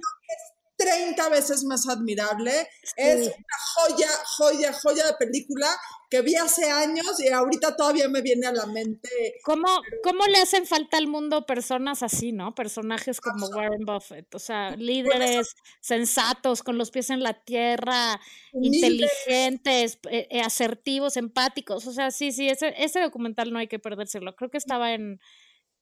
30 0.82 1.30
veces 1.30 1.64
más 1.64 1.88
admirable. 1.88 2.68
Es 2.96 3.28
una 3.28 3.58
joya, 3.76 4.10
joya, 4.38 4.74
joya 4.74 5.06
de 5.06 5.14
película 5.14 5.68
que 6.10 6.22
vi 6.22 6.36
hace 6.36 6.70
años 6.70 7.20
y 7.20 7.30
ahorita 7.30 7.78
todavía 7.78 8.10
me 8.10 8.22
viene 8.22 8.46
a 8.46 8.52
la 8.52 8.66
mente. 8.66 9.10
¿Cómo, 9.46 9.68
¿Cómo 10.04 10.26
le 10.28 10.40
hacen 10.40 10.66
falta 10.66 10.98
al 10.98 11.08
mundo 11.08 11.46
personas 11.46 12.04
así, 12.04 12.34
no? 12.34 12.54
Personajes 12.54 13.22
como 13.22 13.48
Warren 13.48 13.86
Buffett, 13.86 14.36
o 14.36 14.40
sea, 14.40 14.76
líderes 14.76 15.56
sensatos, 15.80 16.64
con 16.64 16.78
los 16.78 16.92
pies 16.92 17.12
en 17.12 17.24
la 17.24 17.34
tierra, 17.46 18.20
Humildes. 18.52 18.84
inteligentes, 18.84 20.00
eh, 20.10 20.28
eh, 20.30 20.42
asertivos, 20.42 21.16
empáticos, 21.16 21.88
o 21.88 21.94
sea, 21.94 22.12
sí, 22.12 22.34
sí, 22.34 22.50
ese, 22.50 22.74
ese 22.78 23.00
documental 23.00 23.54
no 23.54 23.60
hay 23.60 23.70
que 23.70 23.80
perdérselo. 23.80 24.36
Creo 24.36 24.52
que 24.52 24.58
estaba 24.58 24.94
en, 24.94 25.22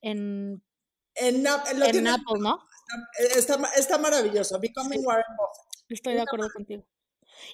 en 0.01 0.63
En, 1.15 1.37
en 1.37 2.07
Apple, 2.07 2.39
¿no? 2.39 2.68
Está, 3.35 3.59
está 3.75 3.97
maravilloso. 3.97 4.59
Becoming 4.59 5.05
Warren 5.05 5.25
Buffett. 5.37 5.85
Estoy 5.89 6.13
de 6.13 6.21
acuerdo 6.21 6.49
contigo. 6.51 6.85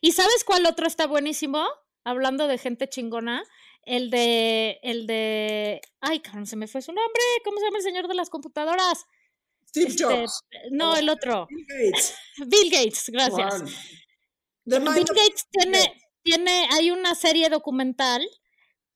¿Y 0.02 0.12
sabes 0.12 0.43
cuál 0.43 0.65
otro 0.65 0.88
está 0.88 1.08
buenísimo? 1.08 1.65
Hablando 2.04 2.48
de 2.48 2.58
gente 2.58 2.88
chingona, 2.88 3.43
el 3.84 4.10
de, 4.10 4.80
el 4.84 5.08
de, 5.08 5.82
ay, 6.02 6.19
cabrón, 6.19 6.45
se 6.45 6.56
me 6.56 6.67
fue 6.67 6.82
su 6.82 6.91
nombre, 6.91 7.21
¿cómo 7.43 7.58
se 7.60 7.65
llama 7.65 7.78
el 7.78 7.84
señor 7.84 8.08
de 8.08 8.15
las 8.15 8.30
computadoras? 8.30 9.06
Steve 9.69 9.88
Este, 9.89 10.04
Jobs. 10.04 10.43
No, 10.71 10.95
el 10.95 11.10
otro, 11.10 11.48
Bill 11.50 11.65
Gates. 11.67 12.15
Bill 12.48 12.71
Gates, 12.71 13.10
gracias. 13.10 13.63
Bill 14.65 14.84
Gates 14.84 15.48
tiene, 15.52 16.02
tiene, 16.24 16.67
hay 16.71 16.91
una 16.91 17.15
serie 17.15 17.50
documental 17.50 18.28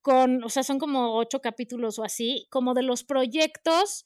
con, 0.01 0.43
o 0.43 0.49
sea, 0.49 0.63
son 0.63 0.79
como 0.79 1.17
ocho 1.17 1.41
capítulos 1.41 1.99
o 1.99 2.03
así, 2.03 2.47
como 2.49 2.73
de 2.73 2.83
los 2.83 3.03
proyectos. 3.03 4.05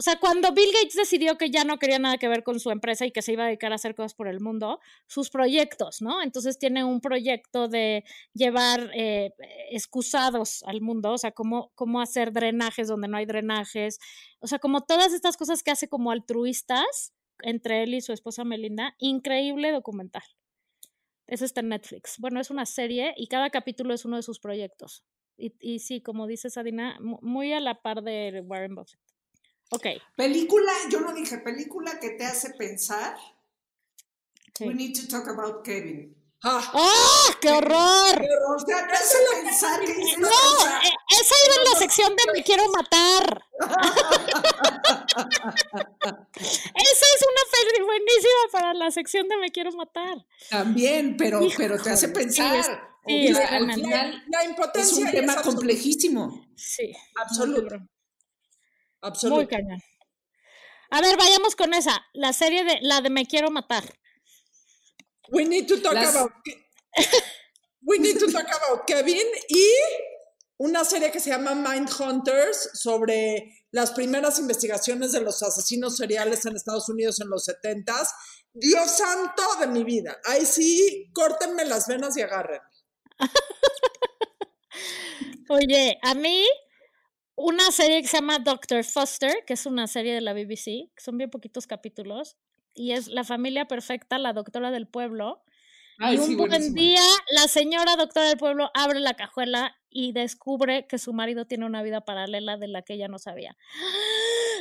O 0.00 0.02
sea, 0.02 0.18
cuando 0.18 0.52
Bill 0.52 0.72
Gates 0.72 0.94
decidió 0.94 1.36
que 1.36 1.50
ya 1.50 1.62
no 1.62 1.78
quería 1.78 1.98
nada 1.98 2.16
que 2.16 2.26
ver 2.26 2.42
con 2.42 2.58
su 2.58 2.70
empresa 2.70 3.04
y 3.04 3.10
que 3.10 3.20
se 3.20 3.34
iba 3.34 3.42
a 3.42 3.48
dedicar 3.48 3.70
a 3.70 3.74
hacer 3.74 3.94
cosas 3.94 4.14
por 4.14 4.28
el 4.28 4.40
mundo, 4.40 4.80
sus 5.06 5.28
proyectos, 5.28 6.00
¿no? 6.00 6.22
Entonces 6.22 6.58
tiene 6.58 6.84
un 6.84 7.02
proyecto 7.02 7.68
de 7.68 8.04
llevar 8.32 8.90
eh, 8.94 9.34
excusados 9.70 10.62
al 10.62 10.80
mundo, 10.80 11.12
o 11.12 11.18
sea, 11.18 11.32
cómo, 11.32 11.70
cómo 11.74 12.00
hacer 12.00 12.32
drenajes 12.32 12.88
donde 12.88 13.08
no 13.08 13.18
hay 13.18 13.26
drenajes, 13.26 13.98
o 14.40 14.46
sea, 14.46 14.58
como 14.58 14.80
todas 14.80 15.12
estas 15.12 15.36
cosas 15.36 15.62
que 15.62 15.70
hace 15.70 15.86
como 15.86 16.12
altruistas 16.12 17.12
entre 17.42 17.82
él 17.82 17.92
y 17.92 18.00
su 18.00 18.14
esposa 18.14 18.42
Melinda, 18.42 18.94
increíble 19.00 19.70
documental. 19.70 20.22
Eso 21.26 21.44
está 21.44 21.60
en 21.60 21.68
Netflix. 21.68 22.16
Bueno, 22.18 22.40
es 22.40 22.48
una 22.50 22.64
serie 22.64 23.12
y 23.18 23.26
cada 23.26 23.50
capítulo 23.50 23.92
es 23.92 24.06
uno 24.06 24.16
de 24.16 24.22
sus 24.22 24.40
proyectos. 24.40 25.04
Y, 25.36 25.52
y 25.60 25.80
sí, 25.80 26.00
como 26.00 26.26
dice 26.26 26.48
Sadina, 26.48 26.96
mu- 27.00 27.18
muy 27.20 27.52
a 27.52 27.60
la 27.60 27.82
par 27.82 28.02
de 28.02 28.42
Warren 28.46 28.74
Buffett. 28.74 29.09
Ok. 29.70 29.86
Película, 30.16 30.72
yo 30.90 31.00
no 31.00 31.12
dije 31.12 31.38
película 31.38 31.98
que 32.00 32.10
te 32.10 32.24
hace 32.24 32.50
pensar. 32.54 33.16
sí. 34.56 34.66
We 34.66 34.74
need 34.74 34.94
to 35.00 35.06
talk 35.08 35.28
about 35.28 35.64
Kevin. 35.64 36.16
Ah, 36.42 36.70
¡Oh, 36.72 37.34
qué 37.40 37.50
horror! 37.50 38.24
O 38.56 38.58
sea, 38.66 38.86
te 38.88 38.94
hace 38.94 39.18
pensar 39.42 39.78
que 39.80 39.92
dices, 39.92 40.18
No, 40.18 40.26
o 40.28 40.60
sea, 40.62 40.78
eh, 40.84 40.90
esa 41.20 41.34
iba 41.46 41.54
en 41.56 41.64
la 41.72 41.78
sección 41.78 42.16
de 42.16 42.32
me 42.32 42.42
quiero 42.42 42.64
matar. 42.72 43.44
esa 46.74 47.06
es 47.14 47.22
una 47.22 47.42
peli 47.52 47.84
buenísima 47.84 48.42
para 48.52 48.74
la 48.74 48.90
sección 48.90 49.28
de 49.28 49.36
me 49.36 49.50
quiero 49.50 49.70
matar. 49.72 50.24
También, 50.48 51.16
pero, 51.18 51.40
pero 51.56 51.80
te 51.80 51.90
hace 51.90 52.08
pensar. 52.08 52.64
sí, 52.64 52.70
es- 52.70 52.78
O 53.02 53.08
sí, 53.08 53.34
sea, 53.34 53.44
es 53.44 53.52
al 53.52 53.72
final 53.74 54.24
la 54.28 54.42
es 54.42 54.48
impotencia 54.50 54.98
un 54.98 55.04
ya 55.06 55.10
tema 55.10 55.42
complejísimo. 55.42 56.46
Sí. 56.56 56.92
Absoluto. 57.16 57.76
Cabrón, 59.00 59.32
Muy 59.32 59.46
cañón. 59.46 59.82
A 60.90 61.00
ver, 61.00 61.16
vayamos 61.16 61.56
con 61.56 61.72
esa. 61.74 62.04
La 62.12 62.32
serie 62.32 62.64
de 62.64 62.78
la 62.82 63.00
de 63.00 63.10
Me 63.10 63.26
quiero 63.26 63.50
matar. 63.50 63.84
We 65.30 65.44
need 65.44 65.66
to 65.68 65.80
talk 65.80 65.94
Las- 65.94 66.14
about 66.16 66.32
We 67.82 67.98
need 67.98 68.18
to 68.18 68.30
talk 68.30 68.46
about 68.46 68.86
Kevin 68.86 69.26
y 69.48 69.66
una 70.58 70.84
serie 70.84 71.10
que 71.10 71.20
se 71.20 71.30
llama 71.30 71.54
Mind 71.54 71.88
Hunters 71.98 72.70
sobre 72.74 73.54
las 73.70 73.92
primeras 73.92 74.38
investigaciones 74.38 75.12
de 75.12 75.22
los 75.22 75.42
asesinos 75.42 75.96
seriales 75.96 76.44
en 76.44 76.56
Estados 76.56 76.88
Unidos 76.88 77.20
en 77.20 77.30
los 77.30 77.48
70s. 77.48 78.08
Dios 78.52 78.96
santo 78.98 79.42
de 79.60 79.68
mi 79.68 79.84
vida. 79.84 80.18
Ahí 80.24 80.44
sí, 80.44 81.08
córtenme 81.14 81.64
las 81.64 81.86
venas 81.86 82.16
y 82.16 82.22
agarren. 82.22 82.60
Oye, 85.48 85.98
a 86.02 86.14
mí 86.14 86.46
una 87.40 87.70
serie 87.72 88.02
que 88.02 88.08
se 88.08 88.18
llama 88.18 88.38
Doctor 88.38 88.84
Foster, 88.84 89.44
que 89.46 89.54
es 89.54 89.66
una 89.66 89.86
serie 89.86 90.14
de 90.14 90.20
la 90.20 90.32
BBC, 90.34 90.90
que 90.94 91.02
son 91.02 91.16
bien 91.16 91.30
poquitos 91.30 91.66
capítulos, 91.66 92.36
y 92.74 92.92
es 92.92 93.08
la 93.08 93.24
familia 93.24 93.66
perfecta, 93.66 94.18
la 94.18 94.32
doctora 94.32 94.70
del 94.70 94.86
pueblo. 94.86 95.42
Ay, 95.98 96.16
y 96.16 96.18
un 96.18 96.26
sí, 96.26 96.34
buen 96.36 96.74
día, 96.74 97.02
la 97.32 97.48
señora 97.48 97.96
doctora 97.96 98.28
del 98.28 98.38
pueblo 98.38 98.70
abre 98.74 99.00
la 99.00 99.14
cajuela 99.14 99.76
y 99.88 100.12
descubre 100.12 100.86
que 100.86 100.98
su 100.98 101.12
marido 101.12 101.46
tiene 101.46 101.66
una 101.66 101.82
vida 101.82 102.02
paralela 102.02 102.56
de 102.56 102.68
la 102.68 102.82
que 102.82 102.94
ella 102.94 103.08
no 103.08 103.18
sabía. 103.18 103.56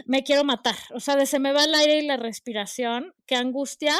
Me 0.05 0.23
quiero 0.23 0.43
matar. 0.43 0.75
O 0.93 0.99
sea, 0.99 1.15
de 1.15 1.25
se 1.25 1.39
me 1.39 1.51
va 1.51 1.65
el 1.65 1.75
aire 1.75 1.99
y 1.99 2.07
la 2.07 2.17
respiración. 2.17 3.13
Qué 3.25 3.35
angustia. 3.35 3.95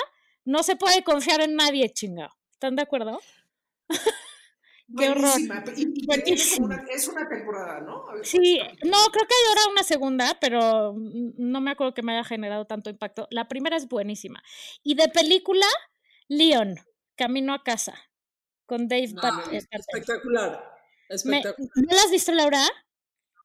No 0.46 0.64
se 0.64 0.76
puede 0.76 1.04
confiar 1.04 1.42
en 1.42 1.56
nadie, 1.56 1.90
chingado. 1.90 2.34
¿Están 2.54 2.76
de 2.76 2.84
acuerdo? 2.84 3.20
Qué 4.98 5.10
horror. 5.10 5.22
Buenísima. 5.24 5.64
Y- 5.76 5.82
y 5.82 5.86
que 5.86 5.92
tiene 5.92 5.96
como 5.96 6.08
Buenísima. 6.08 6.66
una- 6.66 6.84
es 6.90 7.08
una 7.08 7.30
temporada, 7.30 7.82
¿no? 7.82 8.06
Sí, 8.24 8.60
no, 8.84 8.98
creo 9.12 9.28
que 9.28 9.34
hay 9.36 9.50
ahora 9.50 9.62
una 9.72 9.84
segunda, 9.84 10.38
pero 10.42 10.94
no 10.96 11.62
me 11.62 11.72
acuerdo 11.72 11.94
que 11.94 12.02
me 12.02 12.14
haya 12.14 12.24
generado 12.24 12.66
tanto 12.66 12.90
impacto. 12.90 13.28
La 13.32 13.48
primera 13.48 13.78
es 13.78 13.88
buenísima. 13.88 14.42
Y 14.84 14.96
de 14.96 15.08
película, 15.10 15.66
Leon, 16.28 16.76
Camino 17.16 17.54
a 17.54 17.64
casa, 17.64 17.94
con 18.66 18.88
Dave 18.88 19.10
No, 19.14 19.22
Pat-. 19.22 19.54
Espectacular. 19.54 20.64
Me- 21.10 21.16
Espectacular. 21.16 21.72
¿No 21.76 21.96
la 21.96 22.02
has 22.04 22.12
visto, 22.12 22.32
Laura? 22.32 22.64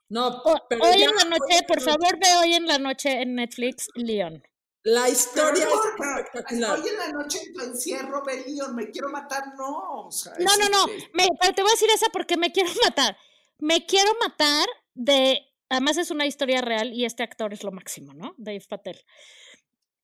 No, 0.09 0.43
pero 0.69 0.85
hoy 0.85 0.99
ya- 1.01 1.07
en 1.07 1.17
la 1.17 1.25
noche, 1.25 1.63
por 1.67 1.81
favor, 1.81 2.19
ve 2.21 2.27
hoy 2.41 2.55
en 2.55 2.67
la 2.67 2.79
noche 2.79 3.23
en 3.23 3.35
Netflix, 3.35 3.89
Leon. 3.95 4.43
La 4.85 5.09
historia 5.09 5.65
no, 5.65 5.71
es 5.75 5.81
espectacular. 5.87 6.79
hoy 6.79 6.89
en 6.89 6.97
la 6.99 7.09
noche 7.09 7.39
en 7.43 7.53
tu 7.55 7.61
encierro, 7.63 8.23
ve 8.23 8.45
Leon, 8.47 8.75
me 8.77 8.91
quiero 8.91 9.09
matar, 9.09 9.55
no. 9.57 10.07
O 10.07 10.13
sea, 10.13 10.35
No, 10.39 10.57
no, 10.59 10.69
no, 10.69 10.93
este- 10.93 11.11
me- 11.15 11.29
pero 11.41 11.55
te 11.55 11.63
voy 11.63 11.71
a 11.71 11.75
decir 11.75 11.89
esa 11.91 12.07
porque 12.11 12.37
me 12.37 12.53
quiero 12.53 12.69
matar. 12.95 13.17
Me 13.59 13.87
quiero 13.87 14.15
matar 14.21 14.69
de, 14.95 15.41
además 15.71 15.97
es 15.97 16.11
una 16.11 16.27
historia 16.27 16.61
real 16.61 16.93
y 16.93 17.05
este 17.07 17.23
actor 17.23 17.53
es 17.55 17.65
lo 17.65 17.73
máximo, 17.73 18.13
¿no? 18.13 18.35
Dave 18.37 18.61
Patel. 18.69 19.03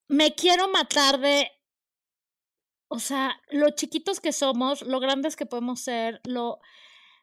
Me 0.09 0.35
quiero 0.35 0.69
matar 0.69 1.21
de, 1.21 1.51
o 2.89 2.99
sea, 2.99 3.39
lo 3.51 3.71
chiquitos 3.71 4.19
que 4.21 4.33
somos, 4.33 4.83
lo 4.83 4.99
grandes 4.99 5.37
que 5.37 5.47
podemos 5.47 5.81
ser, 5.81 6.21
lo, 6.25 6.59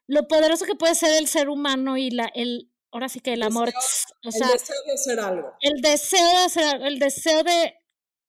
lo 0.06 0.28
poderoso 0.28 0.66
que 0.66 0.76
puede 0.76 0.94
ser 0.96 1.16
el 1.16 1.28
ser 1.28 1.50
humano 1.50 1.98
y 1.98 2.12
la, 2.12 2.26
el, 2.36 2.72
ahora 2.92 3.10
sí 3.10 3.20
que 3.20 3.34
el 3.34 3.44
amor, 3.44 3.70
Deseo- 3.70 4.14
o 4.24 4.30
el 4.30 4.52
deseo 4.52 4.76
de 4.86 4.94
hacer 4.94 5.20
algo. 5.20 5.54
el 5.62 5.82
deseo 5.82 6.30
de 6.30 6.38
hacer, 6.46 6.64
algo, 6.66 6.86
el 6.86 7.00
deseo 7.00 7.44
de, 7.44 7.76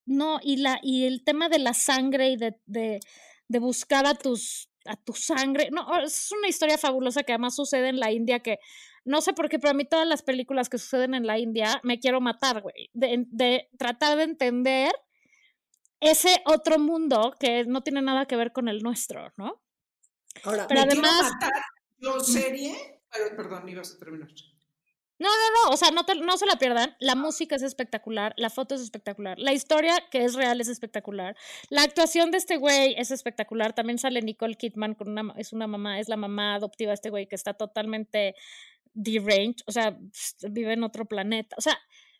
no, 0.06 0.40
y 0.42 0.56
la, 0.56 0.78
y 0.82 1.06
el 1.06 1.24
tema 1.24 1.48
de 1.48 1.58
la 1.58 1.74
sangre 1.74 2.30
y 2.30 2.36
de, 2.36 2.60
de, 2.66 3.00
de 3.48 3.58
buscar 3.58 4.06
a 4.06 4.14
tus, 4.14 4.68
a 4.84 4.96
tu 4.96 5.12
sangre, 5.12 5.68
no, 5.70 5.86
oh, 5.86 5.98
es 5.98 6.30
una 6.32 6.48
historia 6.48 6.78
fabulosa 6.78 7.22
que 7.22 7.32
además 7.32 7.54
sucede 7.56 7.88
en 7.88 8.00
la 8.00 8.10
India 8.12 8.40
que, 8.40 8.58
no 9.04 9.20
sé 9.22 9.32
por 9.32 9.48
qué, 9.48 9.58
pero 9.58 9.70
a 9.70 9.74
mí 9.74 9.84
todas 9.86 10.06
las 10.06 10.22
películas 10.22 10.68
que 10.68 10.78
suceden 10.78 11.14
en 11.14 11.26
la 11.26 11.38
India 11.38 11.80
me 11.82 11.98
quiero 11.98 12.20
matar, 12.20 12.60
güey, 12.62 12.90
de, 12.92 13.24
de 13.28 13.68
tratar 13.78 14.16
de 14.18 14.24
entender 14.24 14.92
ese 16.00 16.42
otro 16.46 16.78
mundo 16.78 17.34
que 17.40 17.64
no 17.64 17.82
tiene 17.82 18.02
nada 18.02 18.26
que 18.26 18.36
ver 18.36 18.52
con 18.52 18.68
el 18.68 18.82
nuestro, 18.82 19.32
¿no? 19.36 19.62
Ahora, 20.44 20.66
Pero 20.68 20.82
además- 20.82 21.32
matar, 21.32 21.52
yo 21.98 22.20
serie, 22.20 22.97
pero 23.12 23.36
perdón, 23.36 23.68
ibas 23.68 23.94
a 23.94 23.98
terminar. 23.98 24.28
No, 25.20 25.26
no, 25.28 25.64
no, 25.66 25.74
o 25.74 25.76
sea, 25.76 25.90
no, 25.90 26.04
te- 26.04 26.14
no 26.14 26.36
se 26.36 26.46
la 26.46 26.56
pierdan. 26.56 26.94
La 27.00 27.16
música 27.16 27.56
es 27.56 27.62
espectacular, 27.62 28.34
la 28.36 28.50
foto 28.50 28.76
es 28.76 28.80
espectacular, 28.82 29.36
la 29.38 29.52
historia 29.52 29.94
que 30.12 30.22
es 30.24 30.34
real 30.34 30.60
es 30.60 30.68
espectacular, 30.68 31.36
la 31.70 31.82
actuación 31.82 32.30
de 32.30 32.38
este 32.38 32.56
güey 32.56 32.94
es 32.96 33.10
espectacular. 33.10 33.72
También 33.72 33.98
sale 33.98 34.22
Nicole 34.22 34.54
Kidman, 34.54 34.94
con 34.94 35.08
una, 35.08 35.34
es 35.36 35.52
una 35.52 35.66
mamá, 35.66 35.98
es 35.98 36.08
la 36.08 36.16
mamá 36.16 36.54
adoptiva 36.54 36.90
de 36.90 36.94
este 36.94 37.10
güey 37.10 37.26
que 37.26 37.34
está 37.34 37.54
totalmente 37.54 38.36
deranged, 38.94 39.62
o 39.66 39.72
sea, 39.72 39.98
vive 40.50 40.72
en 40.74 40.84
otro 40.84 41.04
planeta. 41.06 41.56
O 41.58 41.60
sea, 41.62 41.78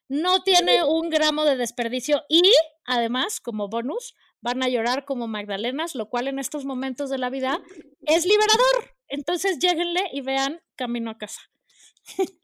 no 0.09 0.43
tiene 0.43 0.83
un 0.83 1.09
gramo 1.11 1.45
de 1.45 1.57
desperdicio 1.57 2.25
y 2.29 2.43
además, 2.85 3.41
como 3.41 3.69
bonus, 3.69 4.15
van 4.41 4.63
a 4.63 4.69
llorar 4.69 5.05
como 5.05 5.29
Magdalenas, 5.29 5.95
lo 5.95 6.09
cual 6.09 6.29
en 6.29 6.39
estos 6.39 6.65
momentos 6.65 7.11
de 7.11 7.19
la 7.19 7.31
vida 7.31 7.61
es 8.03 8.25
liberador. 8.25 8.97
Entonces, 9.09 9.59
lléguenle 9.59 10.03
y 10.13 10.21
vean 10.21 10.61
Camino 10.77 11.11
a 11.11 11.19
casa. 11.19 11.41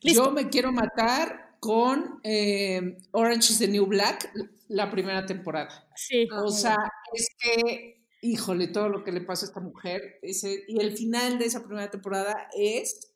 Yo 0.00 0.30
me 0.30 0.48
quiero 0.48 0.72
matar 0.72 1.56
con 1.60 2.20
eh, 2.24 2.98
Orange 3.12 3.52
is 3.52 3.58
the 3.58 3.68
New 3.68 3.86
Black, 3.86 4.30
la 4.68 4.90
primera 4.90 5.24
temporada. 5.24 5.88
Sí. 5.96 6.28
O 6.30 6.50
sea, 6.50 6.76
es 7.12 7.28
que, 7.38 8.04
híjole, 8.20 8.68
todo 8.68 8.88
lo 8.88 9.02
que 9.02 9.12
le 9.12 9.22
pasa 9.22 9.46
a 9.46 9.48
esta 9.48 9.60
mujer, 9.60 10.18
ese, 10.20 10.64
y 10.68 10.80
el 10.80 10.96
final 10.96 11.38
de 11.38 11.46
esa 11.46 11.64
primera 11.64 11.90
temporada 11.90 12.48
es 12.54 13.14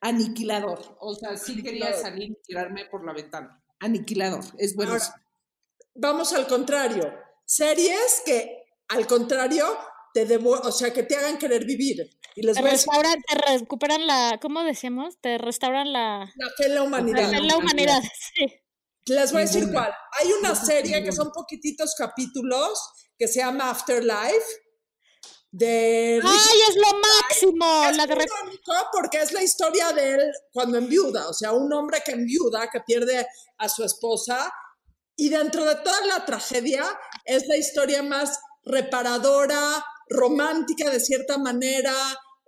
aniquilador. 0.00 0.96
O 1.00 1.14
sea, 1.14 1.36
sí 1.36 1.62
quería 1.62 1.92
salir 1.92 2.30
y 2.30 2.42
tirarme 2.42 2.86
por 2.86 3.04
la 3.04 3.12
ventana. 3.12 3.62
Aniquilador, 3.78 4.44
es 4.58 4.74
bueno. 4.74 4.92
Ahora, 4.92 5.22
vamos 5.94 6.32
al 6.32 6.46
contrario. 6.46 7.12
Series 7.44 8.22
que, 8.24 8.64
al 8.88 9.06
contrario, 9.06 9.76
te 10.12 10.26
devu- 10.26 10.60
o 10.62 10.72
sea, 10.72 10.92
que 10.92 11.02
te 11.02 11.16
hagan 11.16 11.38
querer 11.38 11.64
vivir. 11.64 12.08
Y 12.36 12.42
les 12.42 12.56
restauran, 12.60 13.22
te 13.22 13.52
recuperan 13.52 14.06
la, 14.06 14.38
¿cómo 14.40 14.62
decíamos? 14.64 15.20
Te 15.20 15.38
restauran 15.38 15.92
la, 15.92 16.32
la 16.36 16.50
fe 16.56 16.66
en 16.66 16.74
la 16.74 16.80
la, 16.80 16.82
humanidad. 16.82 17.30
fe 17.30 17.36
en 17.36 17.46
la 17.46 17.56
humanidad. 17.56 18.02
Sí. 18.34 18.46
Les 19.06 19.32
voy 19.32 19.42
a 19.42 19.44
decir 19.44 19.70
cuál. 19.70 19.92
Hay 20.20 20.32
una 20.32 20.54
serie 20.54 21.04
que 21.04 21.12
son 21.12 21.30
poquititos 21.30 21.94
capítulos 21.96 22.80
que 23.18 23.28
se 23.28 23.40
llama 23.40 23.70
Afterlife. 23.70 24.46
de 25.50 26.20
¡Ay, 26.24 26.58
es 26.70 26.76
lo 26.76 26.98
máximo! 26.98 27.84
es 27.90 27.96
La 27.96 28.06
de 28.06 28.26
porque 28.92 29.20
es 29.20 29.30
la 29.32 29.42
historia 29.42 29.92
de 29.92 30.14
él 30.14 30.32
cuando 30.52 30.78
enviuda, 30.78 31.28
o 31.28 31.34
sea, 31.34 31.52
un 31.52 31.72
hombre 31.72 32.02
que 32.04 32.12
enviuda, 32.12 32.68
que 32.70 32.80
pierde 32.80 33.26
a 33.58 33.68
su 33.68 33.84
esposa, 33.84 34.50
y 35.16 35.28
dentro 35.28 35.64
de 35.64 35.76
toda 35.76 36.04
la 36.06 36.24
tragedia 36.24 36.84
es 37.24 37.46
la 37.46 37.56
historia 37.56 38.02
más 38.02 38.38
reparadora, 38.64 39.84
romántica 40.08 40.90
de 40.90 41.00
cierta 41.00 41.38
manera, 41.38 41.94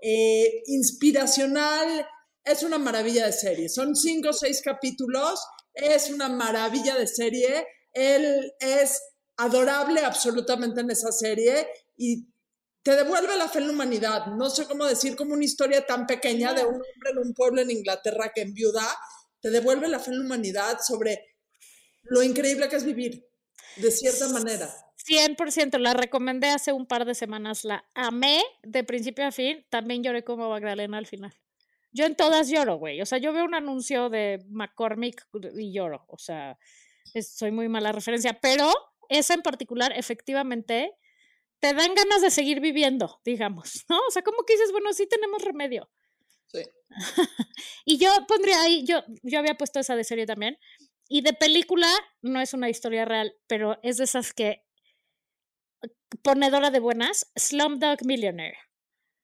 eh, 0.01 0.63
inspiracional. 0.67 2.07
Es 2.45 2.63
una 2.63 2.79
maravilla 2.79 3.27
de 3.27 3.33
serie. 3.33 3.69
Son 3.69 3.95
cinco 3.95 4.31
o 4.31 4.33
seis 4.33 4.63
capítulos. 4.63 5.41
Es 5.75 6.11
una 6.11 6.29
maravilla 6.29 6.97
de 6.97 7.07
serie. 7.07 7.67
Él 7.93 8.53
es 8.59 9.01
adorable 9.37 10.01
absolutamente 10.01 10.81
en 10.81 10.91
esa 10.91 11.13
serie 11.13 11.69
y 11.97 12.27
te 12.83 12.95
devuelve 12.95 13.37
la 13.37 13.49
fe 13.49 13.59
en 13.59 13.67
la 13.67 13.73
humanidad. 13.73 14.27
No 14.27 14.49
sé 14.49 14.67
cómo 14.67 14.87
decir, 14.87 15.17
como 15.17 15.35
una 15.35 15.45
historia 15.45 15.85
tan 15.85 16.07
pequeña 16.07 16.53
de 16.53 16.65
un 16.65 16.75
hombre 16.75 17.11
en 17.11 17.19
un 17.19 17.35
pueblo 17.35 17.61
en 17.61 17.71
Inglaterra 17.71 18.31
que 18.35 18.43
enviuda, 18.43 18.87
te 19.41 19.51
devuelve 19.51 19.89
la 19.89 19.99
fe 19.99 20.13
en 20.13 20.21
la 20.21 20.25
humanidad 20.25 20.79
sobre 20.81 21.36
lo 22.09 22.23
increíble 22.23 22.69
que 22.69 22.77
es 22.77 22.85
vivir, 22.85 23.27
de 23.77 23.91
cierta 23.91 24.29
manera. 24.29 24.69
100%, 24.97 25.79
la 25.79 25.95
recomendé 25.95 26.49
hace 26.49 26.73
un 26.73 26.87
par 26.87 27.05
de 27.05 27.15
semanas, 27.15 27.65
la 27.65 27.89
amé 27.95 28.43
de 28.63 28.83
principio 28.83 29.27
a 29.27 29.31
fin, 29.33 29.65
también 29.71 30.03
lloré 30.03 30.25
como 30.25 30.49
Magdalena 30.51 30.99
al 30.99 31.07
final. 31.07 31.33
Yo 31.93 32.05
en 32.07 32.17
todas 32.17 32.49
lloro, 32.49 32.77
güey. 32.77 33.01
O 33.01 33.07
sea, 33.07 33.19
yo 33.19 33.33
veo 33.33 33.45
un 33.45 33.55
anuncio 33.55 34.11
de 34.11 34.45
McCormick 34.49 35.27
y 35.57 35.73
lloro. 35.73 36.05
O 36.09 36.19
sea, 36.19 36.59
es- 37.15 37.37
soy 37.37 37.53
muy 37.53 37.69
mala 37.69 37.93
referencia, 37.93 38.39
pero 38.41 38.71
esa 39.09 39.35
en 39.35 39.43
particular, 39.43 39.93
efectivamente, 39.97 40.93
te 41.61 41.73
dan 41.73 41.95
ganas 41.95 42.21
de 42.21 42.31
seguir 42.31 42.61
viviendo, 42.61 43.21
digamos, 43.25 43.85
¿no? 43.89 43.99
O 43.99 44.11
sea, 44.11 44.23
como 44.23 44.43
que 44.45 44.55
dices, 44.55 44.73
bueno, 44.73 44.93
sí 44.93 45.07
tenemos 45.07 45.43
remedio. 45.43 45.89
Sí. 46.47 46.63
Y 47.89 47.99
yo 47.99 48.11
pondría 48.27 48.61
ahí, 48.63 48.85
yo, 48.85 49.05
yo 49.23 49.39
había 49.39 49.57
puesto 49.57 49.79
esa 49.79 49.95
de 49.95 50.03
serie 50.03 50.27
también. 50.27 50.59
Y 51.09 51.23
de 51.23 51.33
película, 51.33 51.89
no 52.23 52.41
es 52.41 52.53
una 52.55 52.69
historia 52.69 53.05
real, 53.05 53.35
pero 53.47 53.79
es 53.83 53.99
de 53.99 54.05
esas 54.05 54.33
que 54.33 54.65
ponedora 56.23 56.71
de 56.71 56.81
buenas, 56.81 57.31
Slumdog 57.37 58.05
Millionaire. 58.05 58.59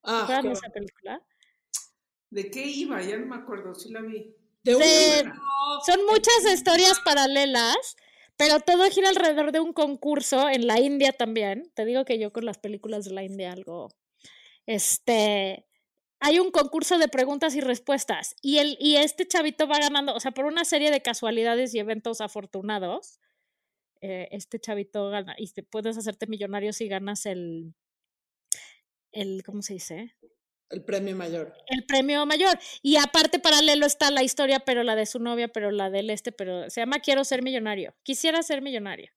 Ah, 0.03 0.21
¿Recuerdan 0.21 0.45
qué 0.47 0.53
esa 0.53 0.69
película? 0.71 1.23
¿De 2.31 2.51
qué 2.51 2.67
iba? 2.67 3.03
Ya 3.03 3.19
no 3.19 3.27
me 3.27 3.37
acuerdo, 3.37 3.75
sí 3.75 3.91
la 3.91 4.01
vi. 4.01 4.35
De 4.65 4.75
de-. 4.75 5.33
Son 5.87 6.05
muchas 6.07 6.45
historias 6.53 7.01
paralelas, 7.05 7.97
pero 8.37 8.61
todo 8.61 8.89
gira 8.91 9.09
alrededor 9.09 9.53
de 9.53 9.61
un 9.61 9.73
concurso 9.73 10.49
en 10.49 10.67
la 10.67 10.81
India 10.81 11.13
también. 11.13 11.71
Te 11.75 11.85
digo 11.85 12.05
que 12.05 12.19
yo 12.19 12.33
con 12.33 12.45
las 12.45 12.59
películas 12.59 13.05
de 13.05 13.13
la 13.13 13.23
India 13.25 13.53
algo. 13.53 13.89
Este. 14.67 15.67
Hay 16.25 16.39
un 16.39 16.53
concurso 16.53 16.99
de 16.99 17.09
preguntas 17.09 17.57
y 17.57 17.61
respuestas. 17.61 18.37
Y, 18.43 18.59
el, 18.59 18.77
y 18.81 18.97
este 18.97 19.27
chavito 19.27 19.67
va 19.67 19.79
ganando, 19.81 20.15
o 20.15 20.21
sea, 20.21 20.31
por 20.31 20.45
una 20.47 20.65
serie 20.65 20.93
de 20.93 21.03
casualidades 21.03 21.75
y 21.75 21.81
eventos 21.81 22.21
afortunados. 22.21 23.19
eh, 24.03 24.29
este 24.33 24.61
chavito 24.61 25.11
gana. 25.11 25.35
Y 25.39 25.49
te 25.53 25.63
puedes 25.65 25.97
hacerte 25.99 26.27
millonario 26.29 26.73
si 26.73 26.89
ganas 26.89 27.27
el. 27.27 27.75
el 29.13 29.43
¿Cómo 29.45 29.63
se 29.63 29.75
dice? 29.75 30.15
El 30.71 30.85
premio 30.85 31.17
mayor. 31.17 31.55
el 31.69 31.85
premio 31.87 32.25
mayor. 32.25 32.59
Y 32.83 32.97
aparte 32.97 33.39
paralelo 33.41 33.85
está 33.87 34.11
la 34.11 34.23
historia, 34.23 34.61
pero 34.61 34.85
la 34.85 34.97
de 34.97 35.07
su 35.07 35.19
novia, 35.19 35.49
pero 35.49 35.71
la 35.71 35.91
del 35.91 36.09
este, 36.11 36.33
pero 36.33 36.71
se 36.71 36.81
llama 36.81 37.01
Quiero 37.01 37.25
ser 37.25 37.43
millonario. 37.43 37.95
Quisiera 38.05 38.43
ser 38.43 38.63
millonario. 38.63 39.11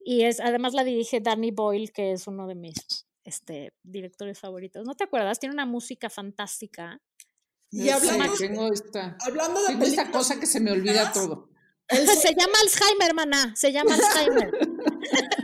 Y 0.00 0.24
es, 0.24 0.40
además 0.40 0.74
la 0.74 0.84
dirige 0.84 1.20
Danny 1.20 1.50
Boyle, 1.50 1.92
que 1.92 2.12
es 2.12 2.26
uno 2.26 2.46
de 2.46 2.56
mis 2.56 3.05
este, 3.26 3.74
directores 3.82 4.38
favoritos. 4.38 4.86
¿No 4.86 4.94
te 4.94 5.04
acuerdas? 5.04 5.38
Tiene 5.38 5.52
una 5.54 5.66
música 5.66 6.08
fantástica. 6.08 7.00
Y 7.70 7.88
tengo 8.38 8.72
esta, 8.72 9.16
hablando 9.26 9.60
de 9.60 9.66
tengo 9.68 9.84
esta 9.84 10.02
películas 10.04 10.24
cosa 10.24 10.40
que 10.40 10.46
se 10.46 10.60
me 10.60 10.70
olvida 10.70 11.12
todo. 11.12 11.50
el- 11.88 12.06
se 12.08 12.30
llama 12.34 12.54
Alzheimer, 12.62 13.14
maná. 13.14 13.54
Se 13.56 13.72
llama 13.72 13.94
Alzheimer. 13.94 14.50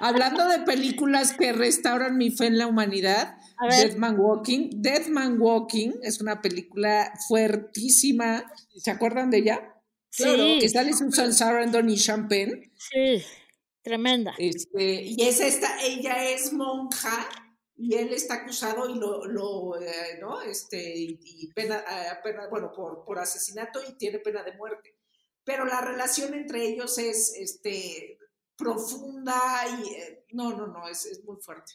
Hablando 0.00 0.48
de 0.48 0.58
películas 0.60 1.32
que 1.32 1.52
restauran 1.52 2.16
mi 2.16 2.30
fe 2.30 2.46
en 2.46 2.58
la 2.58 2.66
humanidad. 2.66 3.36
Dead 3.70 3.94
Man 3.96 4.16
Walking. 4.18 4.70
Dead 4.82 5.06
Man 5.06 5.40
Walking 5.40 5.92
es 6.02 6.20
una 6.20 6.42
película 6.42 7.12
fuertísima. 7.28 8.44
¿Se 8.76 8.90
acuerdan 8.90 9.30
de 9.30 9.38
ella? 9.38 9.74
Sí, 10.10 10.58
Que 10.60 10.68
sale 10.68 10.92
Susan 10.92 11.32
Sarandon 11.32 11.88
y 11.88 11.96
Champagne. 11.96 12.70
sí. 12.76 13.22
Tremenda. 13.82 14.34
Este, 14.38 15.02
y 15.02 15.22
es 15.22 15.40
esta, 15.40 15.82
ella 15.82 16.30
es 16.30 16.52
monja 16.52 17.28
y 17.74 17.94
él 17.94 18.12
está 18.12 18.34
acusado 18.34 18.88
y 18.88 18.94
lo, 18.94 19.24
lo 19.26 19.80
eh, 19.80 20.18
¿no? 20.20 20.40
Este, 20.40 20.96
y, 20.96 21.18
y 21.20 21.52
pena, 21.52 21.78
eh, 21.78 22.18
pena, 22.22 22.46
bueno, 22.48 22.72
por, 22.72 23.04
por 23.04 23.18
asesinato 23.18 23.80
y 23.88 23.94
tiene 23.98 24.20
pena 24.20 24.42
de 24.44 24.56
muerte. 24.56 24.96
Pero 25.44 25.64
la 25.64 25.80
relación 25.80 26.34
entre 26.34 26.64
ellos 26.64 26.96
es 26.98 27.34
este, 27.36 28.18
profunda 28.56 29.40
y 29.80 29.94
eh, 29.94 30.24
no, 30.30 30.56
no, 30.56 30.68
no, 30.68 30.88
es, 30.88 31.04
es 31.06 31.24
muy 31.24 31.36
fuerte. 31.40 31.72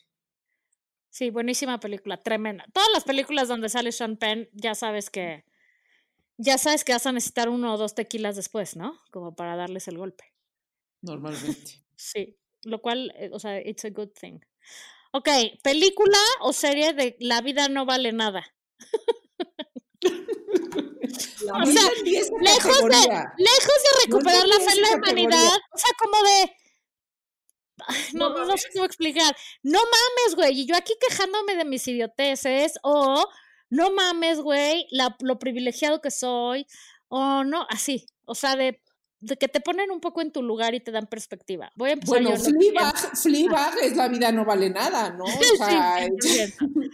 Sí, 1.10 1.30
buenísima 1.30 1.80
película, 1.80 2.22
tremenda. 2.22 2.66
Todas 2.74 2.90
las 2.94 3.04
películas 3.04 3.48
donde 3.48 3.70
sale 3.70 3.92
Sean 3.92 4.18
Penn, 4.18 4.50
ya 4.54 4.76
sabes 4.76 5.10
que 5.10 5.46
ya 6.38 6.60
sabes 6.60 6.84
que 6.84 6.94
vas 6.94 7.08
a 7.08 7.12
necesitar 7.12 7.50
uno 7.50 7.74
o 7.74 7.78
dos 7.78 7.96
tequilas 7.96 8.36
después, 8.36 8.76
¿no? 8.76 9.00
Como 9.12 9.36
para 9.36 9.56
darles 9.56 9.88
el 9.88 9.98
golpe. 9.98 10.36
Normalmente. 11.02 11.87
Sí, 11.98 12.38
lo 12.64 12.82
cual, 12.82 13.12
eh, 13.18 13.30
o 13.34 13.40
sea, 13.40 13.60
it's 13.60 13.84
a 13.86 13.90
good 13.90 14.10
thing. 14.10 14.40
Ok, 15.12 15.30
película 15.64 16.18
o 16.42 16.54
serie 16.54 16.94
de 16.94 17.16
La 17.20 17.42
vida 17.42 17.68
no 17.70 17.86
vale 17.86 18.12
nada. 18.14 18.46
O 21.54 21.66
sea, 21.66 21.82
lejos 22.42 22.82
de-. 22.84 23.26
Lejos 23.38 23.80
de 23.84 24.06
recuperar 24.06 24.48
la 24.48 24.56
fe 24.60 24.72
en 24.76 24.82
la 24.82 24.90
humanidad, 24.90 25.30
categoría. 25.30 25.60
o 25.74 25.78
sea, 25.78 25.92
como 25.98 26.24
de... 26.24 26.56
Ay, 27.88 28.02
No, 28.14 28.30
No 28.30 28.46
no 28.46 28.58
sé 28.58 28.68
cómo 28.74 28.86
explicar. 28.86 29.36
No 29.64 29.80
mames, 29.80 30.36
güey. 30.36 30.62
Y 30.62 30.66
yo 30.66 30.76
aquí 30.76 30.94
quejándome 31.00 31.56
de 31.56 31.66
mis 31.66 31.88
idioteces. 31.88 32.74
O 32.84 33.28
no 33.70 33.92
mames, 33.92 34.40
güey, 34.42 34.88
la- 34.92 35.16
lo 35.22 35.40
privilegiado 35.40 36.02
que 36.02 36.12
soy. 36.12 36.68
O 37.08 37.44
no, 37.44 37.66
así. 37.70 38.06
O 38.26 38.36
sea, 38.36 38.56
de, 38.56 38.82
de 39.20 39.36
que 39.38 39.48
te 39.48 39.60
ponen 39.62 39.90
un 39.92 40.00
poco 40.00 40.22
en 40.22 40.32
tu 40.32 40.44
lugar 40.44 40.76
y 40.76 40.80
te 40.80 40.92
dan 40.92 41.08
perspectiva. 41.08 41.72
Voy 41.76 41.90
a 41.90 41.94
empezar 41.94 42.22
Bueno, 42.22 42.38
Fleabag, 42.40 42.96
Fleabag 43.18 43.78
es 43.82 43.96
la 43.96 44.08
vida 44.08 44.32
no 44.32 44.46
vale 44.46 44.70
nada, 44.70 45.10
¿no? 45.12 45.24
O 45.24 45.28
Sí, 45.42 45.58
sea, 45.58 45.98
100%. 46.08 46.18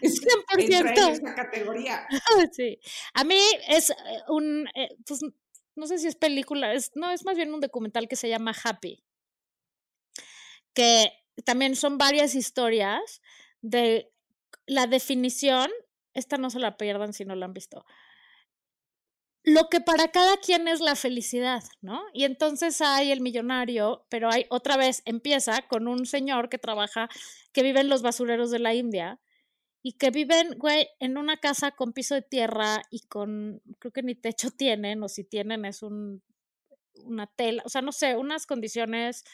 es- 0.01 0.21
100%. 0.21 0.45
entra 0.57 1.07
en 1.07 1.13
esa 1.13 1.35
categoría. 1.35 2.07
Sí. 2.53 2.79
A 3.13 3.23
mí 3.23 3.39
es 3.67 3.89
eh, 3.89 3.95
un, 4.29 4.67
eh, 4.75 4.95
pues 5.05 5.19
no 5.75 5.87
sé 5.87 5.97
si 5.97 6.07
es 6.07 6.15
película, 6.15 6.73
es, 6.73 6.91
no, 6.95 7.11
es 7.11 7.25
más 7.25 7.35
bien 7.35 7.53
un 7.53 7.59
documental 7.59 8.07
que 8.07 8.15
se 8.15 8.29
llama 8.29 8.53
Happy, 8.63 9.03
que 10.73 11.11
también 11.45 11.75
son 11.75 11.97
varias 11.97 12.35
historias 12.35 13.21
de 13.61 14.11
la 14.65 14.87
definición, 14.87 15.69
esta 16.13 16.37
no 16.37 16.49
se 16.49 16.59
la 16.59 16.77
pierdan 16.77 17.13
si 17.13 17.25
no 17.25 17.35
la 17.35 17.45
han 17.47 17.53
visto, 17.53 17.85
lo 19.43 19.67
que 19.69 19.81
para 19.81 20.09
cada 20.09 20.37
quien 20.37 20.67
es 20.67 20.79
la 20.79 20.95
felicidad, 20.95 21.63
¿no? 21.81 22.01
Y 22.13 22.23
entonces 22.23 22.79
hay 22.81 23.11
el 23.11 23.19
millonario, 23.19 24.05
pero 24.09 24.29
hay 24.31 24.45
otra 24.49 24.77
vez, 24.77 25.01
empieza 25.05 25.61
con 25.63 25.87
un 25.87 26.05
señor 26.05 26.49
que 26.49 26.57
trabaja, 26.57 27.09
que 27.51 27.63
vive 27.63 27.81
en 27.81 27.89
los 27.89 28.01
basureros 28.01 28.51
de 28.51 28.59
la 28.59 28.73
India 28.73 29.19
y 29.81 29.93
que 29.93 30.11
viven, 30.11 30.57
güey, 30.57 30.87
en 30.99 31.17
una 31.17 31.37
casa 31.37 31.71
con 31.71 31.91
piso 31.91 32.15
de 32.15 32.21
tierra 32.21 32.83
y 32.89 33.01
con, 33.01 33.61
creo 33.79 33.91
que 33.91 34.01
ni 34.01 34.15
techo 34.15 34.49
tienen, 34.49 35.03
o 35.03 35.09
si 35.09 35.25
tienen 35.25 35.65
es 35.65 35.83
un, 35.83 36.23
una 37.03 37.27
tela, 37.27 37.63
o 37.65 37.69
sea, 37.69 37.81
no 37.81 37.91
sé, 37.91 38.15
unas 38.15 38.45
condiciones 38.45 39.25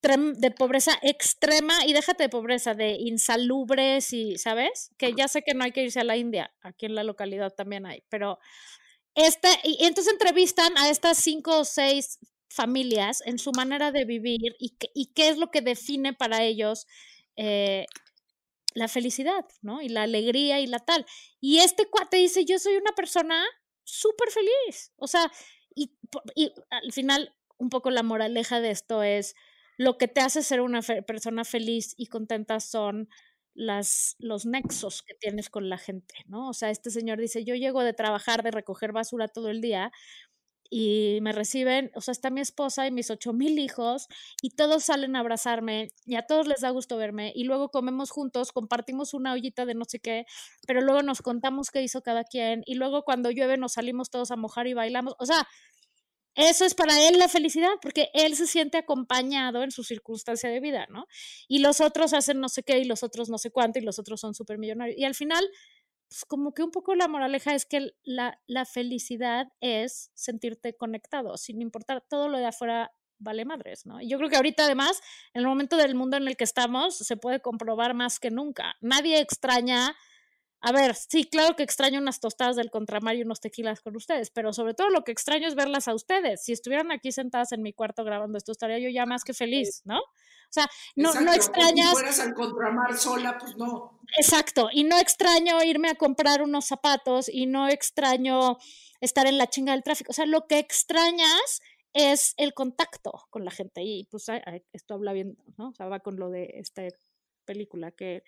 de 0.00 0.50
pobreza 0.52 0.92
extrema 1.02 1.84
y 1.84 1.92
déjate 1.92 2.22
de 2.22 2.28
pobreza, 2.28 2.74
de 2.74 2.92
insalubres 2.92 4.12
y, 4.12 4.38
¿sabes? 4.38 4.90
Que 4.96 5.12
ya 5.12 5.28
sé 5.28 5.42
que 5.42 5.54
no 5.54 5.64
hay 5.64 5.72
que 5.72 5.82
irse 5.82 6.00
a 6.00 6.04
la 6.04 6.16
India, 6.16 6.54
aquí 6.62 6.86
en 6.86 6.94
la 6.94 7.02
localidad 7.02 7.52
también 7.52 7.84
hay, 7.84 8.04
pero 8.08 8.38
y, 9.64 9.84
entonces 9.84 10.12
entrevistan 10.12 10.76
a 10.78 10.90
estas 10.90 11.18
cinco 11.18 11.60
o 11.60 11.64
seis 11.64 12.18
familias 12.48 13.22
en 13.26 13.38
su 13.38 13.52
manera 13.52 13.92
de 13.92 14.04
vivir 14.04 14.56
y, 14.58 14.76
qué- 14.78 15.28
es 15.28 15.38
lo 15.38 15.50
que 15.50 15.60
define 15.60 16.12
para 16.14 16.42
ellos 16.42 16.86
eh, 17.36 17.86
la 18.74 18.88
felicidad, 18.88 19.44
¿no? 19.62 19.82
Y 19.82 19.88
la 19.88 20.02
alegría 20.02 20.60
y 20.60 20.66
la 20.66 20.78
tal. 20.78 21.04
Y 21.40 21.58
este 21.58 21.86
cuate 21.86 22.16
dice, 22.18 22.44
yo 22.44 22.58
soy 22.58 22.76
una 22.76 22.92
persona 22.92 23.44
súper 23.84 24.30
feliz. 24.30 24.92
O 24.96 25.06
sea, 25.06 25.30
y, 25.74 25.92
al 26.70 26.92
final 26.92 27.34
un 27.58 27.70
poco 27.70 27.90
la 27.90 28.02
moraleja 28.02 28.60
de 28.60 28.70
esto 28.70 29.02
es, 29.02 29.34
lo 29.78 29.98
que 29.98 30.08
te 30.08 30.20
hace 30.20 30.42
ser 30.42 30.60
una 30.60 30.80
persona 30.82 31.44
feliz 31.44 31.94
y 31.96 32.06
contenta 32.06 32.60
son 32.60 33.08
las, 33.58 34.14
los 34.20 34.46
nexos 34.46 35.02
que 35.02 35.14
tienes 35.14 35.50
con 35.50 35.68
la 35.68 35.78
gente, 35.78 36.14
¿no? 36.26 36.48
O 36.48 36.52
sea, 36.54 36.70
este 36.70 36.90
señor 36.90 37.18
dice, 37.18 37.44
yo 37.44 37.56
llego 37.56 37.82
de 37.82 37.92
trabajar, 37.92 38.42
de 38.44 38.52
recoger 38.52 38.92
basura 38.92 39.26
todo 39.26 39.48
el 39.50 39.60
día 39.60 39.90
y 40.70 41.18
me 41.22 41.32
reciben, 41.32 41.90
o 41.94 42.00
sea, 42.00 42.12
está 42.12 42.30
mi 42.30 42.40
esposa 42.40 42.86
y 42.86 42.92
mis 42.92 43.10
ocho 43.10 43.32
mil 43.32 43.58
hijos 43.58 44.06
y 44.42 44.50
todos 44.50 44.84
salen 44.84 45.16
a 45.16 45.20
abrazarme 45.20 45.88
y 46.06 46.16
a 46.16 46.22
todos 46.22 46.46
les 46.46 46.60
da 46.60 46.70
gusto 46.70 46.96
verme 46.98 47.32
y 47.34 47.44
luego 47.44 47.70
comemos 47.70 48.10
juntos, 48.10 48.52
compartimos 48.52 49.14
una 49.14 49.32
ollita 49.32 49.64
de 49.66 49.74
no 49.74 49.84
sé 49.86 49.98
qué, 49.98 50.26
pero 50.66 50.80
luego 50.82 51.02
nos 51.02 51.22
contamos 51.22 51.70
qué 51.70 51.82
hizo 51.82 52.02
cada 52.02 52.24
quien 52.24 52.62
y 52.66 52.74
luego 52.74 53.02
cuando 53.02 53.30
llueve 53.30 53.56
nos 53.56 53.72
salimos 53.72 54.10
todos 54.10 54.30
a 54.30 54.36
mojar 54.36 54.66
y 54.66 54.74
bailamos, 54.74 55.14
o 55.18 55.26
sea, 55.26 55.48
eso 56.34 56.64
es 56.64 56.74
para 56.74 57.08
él 57.08 57.18
la 57.18 57.28
felicidad, 57.28 57.70
porque 57.82 58.10
él 58.14 58.36
se 58.36 58.46
siente 58.46 58.78
acompañado 58.78 59.62
en 59.62 59.70
su 59.70 59.82
circunstancia 59.82 60.48
de 60.48 60.60
vida, 60.60 60.86
¿no? 60.88 61.06
Y 61.48 61.58
los 61.58 61.80
otros 61.80 62.12
hacen 62.12 62.40
no 62.40 62.48
sé 62.48 62.62
qué 62.62 62.78
y 62.78 62.84
los 62.84 63.02
otros 63.02 63.28
no 63.28 63.38
sé 63.38 63.50
cuánto 63.50 63.78
y 63.78 63.82
los 63.82 63.98
otros 63.98 64.20
son 64.20 64.34
súper 64.34 64.58
millonarios. 64.58 64.98
Y 64.98 65.04
al 65.04 65.14
final, 65.14 65.44
pues 66.08 66.24
como 66.24 66.54
que 66.54 66.62
un 66.62 66.70
poco 66.70 66.94
la 66.94 67.08
moraleja 67.08 67.54
es 67.54 67.66
que 67.66 67.90
la, 68.04 68.40
la 68.46 68.64
felicidad 68.64 69.48
es 69.60 70.10
sentirte 70.14 70.76
conectado, 70.76 71.36
sin 71.36 71.60
importar 71.60 72.04
todo 72.08 72.28
lo 72.28 72.38
de 72.38 72.46
afuera 72.46 72.92
vale 73.18 73.44
madres, 73.44 73.84
¿no? 73.84 74.00
Yo 74.00 74.16
creo 74.18 74.30
que 74.30 74.36
ahorita 74.36 74.64
además, 74.64 75.00
en 75.34 75.40
el 75.40 75.48
momento 75.48 75.76
del 75.76 75.94
mundo 75.94 76.16
en 76.16 76.28
el 76.28 76.36
que 76.36 76.44
estamos, 76.44 76.96
se 76.96 77.16
puede 77.16 77.40
comprobar 77.40 77.94
más 77.94 78.20
que 78.20 78.30
nunca. 78.30 78.76
Nadie 78.80 79.20
extraña 79.20 79.96
a 80.60 80.72
ver, 80.72 80.94
sí, 80.94 81.24
claro 81.24 81.54
que 81.54 81.62
extraño 81.62 82.00
unas 82.00 82.20
tostadas 82.20 82.56
del 82.56 82.70
contramar 82.70 83.16
y 83.16 83.22
unos 83.22 83.40
tequilas 83.40 83.80
con 83.80 83.94
ustedes, 83.96 84.30
pero 84.30 84.52
sobre 84.52 84.74
todo 84.74 84.90
lo 84.90 85.04
que 85.04 85.12
extraño 85.12 85.46
es 85.46 85.54
verlas 85.54 85.86
a 85.86 85.94
ustedes. 85.94 86.42
Si 86.42 86.52
estuvieran 86.52 86.90
aquí 86.90 87.12
sentadas 87.12 87.52
en 87.52 87.62
mi 87.62 87.72
cuarto 87.72 88.04
grabando 88.04 88.38
esto, 88.38 88.52
estaría 88.52 88.78
yo 88.78 88.88
ya 88.88 89.06
más 89.06 89.22
que 89.22 89.34
feliz, 89.34 89.82
¿no? 89.84 89.98
O 89.98 90.50
sea, 90.50 90.66
no, 90.96 91.12
no 91.20 91.32
extrañas. 91.32 91.90
Si 91.90 91.94
fueras 91.94 92.20
al 92.20 92.34
contramar 92.34 92.96
sola, 92.96 93.36
pues 93.38 93.56
no. 93.56 94.00
Exacto, 94.16 94.68
y 94.72 94.84
no 94.84 94.98
extraño 94.98 95.62
irme 95.62 95.90
a 95.90 95.94
comprar 95.94 96.42
unos 96.42 96.64
zapatos 96.64 97.28
y 97.28 97.46
no 97.46 97.68
extraño 97.68 98.56
estar 99.00 99.26
en 99.26 99.38
la 99.38 99.46
chinga 99.46 99.72
del 99.72 99.82
tráfico. 99.82 100.10
O 100.10 100.14
sea, 100.14 100.26
lo 100.26 100.46
que 100.46 100.58
extrañas 100.58 101.60
es 101.92 102.34
el 102.36 102.54
contacto 102.54 103.26
con 103.30 103.44
la 103.44 103.50
gente. 103.50 103.82
Y 103.82 104.08
pues 104.10 104.26
esto 104.72 104.94
habla 104.94 105.12
bien, 105.12 105.36
¿no? 105.56 105.68
O 105.68 105.74
sea, 105.74 105.86
va 105.86 106.00
con 106.00 106.16
lo 106.16 106.30
de 106.30 106.50
esta 106.54 106.82
película 107.44 107.90
que 107.92 108.22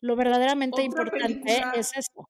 lo 0.00 0.16
verdaderamente 0.16 0.82
importante 0.82 1.62
es 1.74 1.92
esto. 1.96 2.28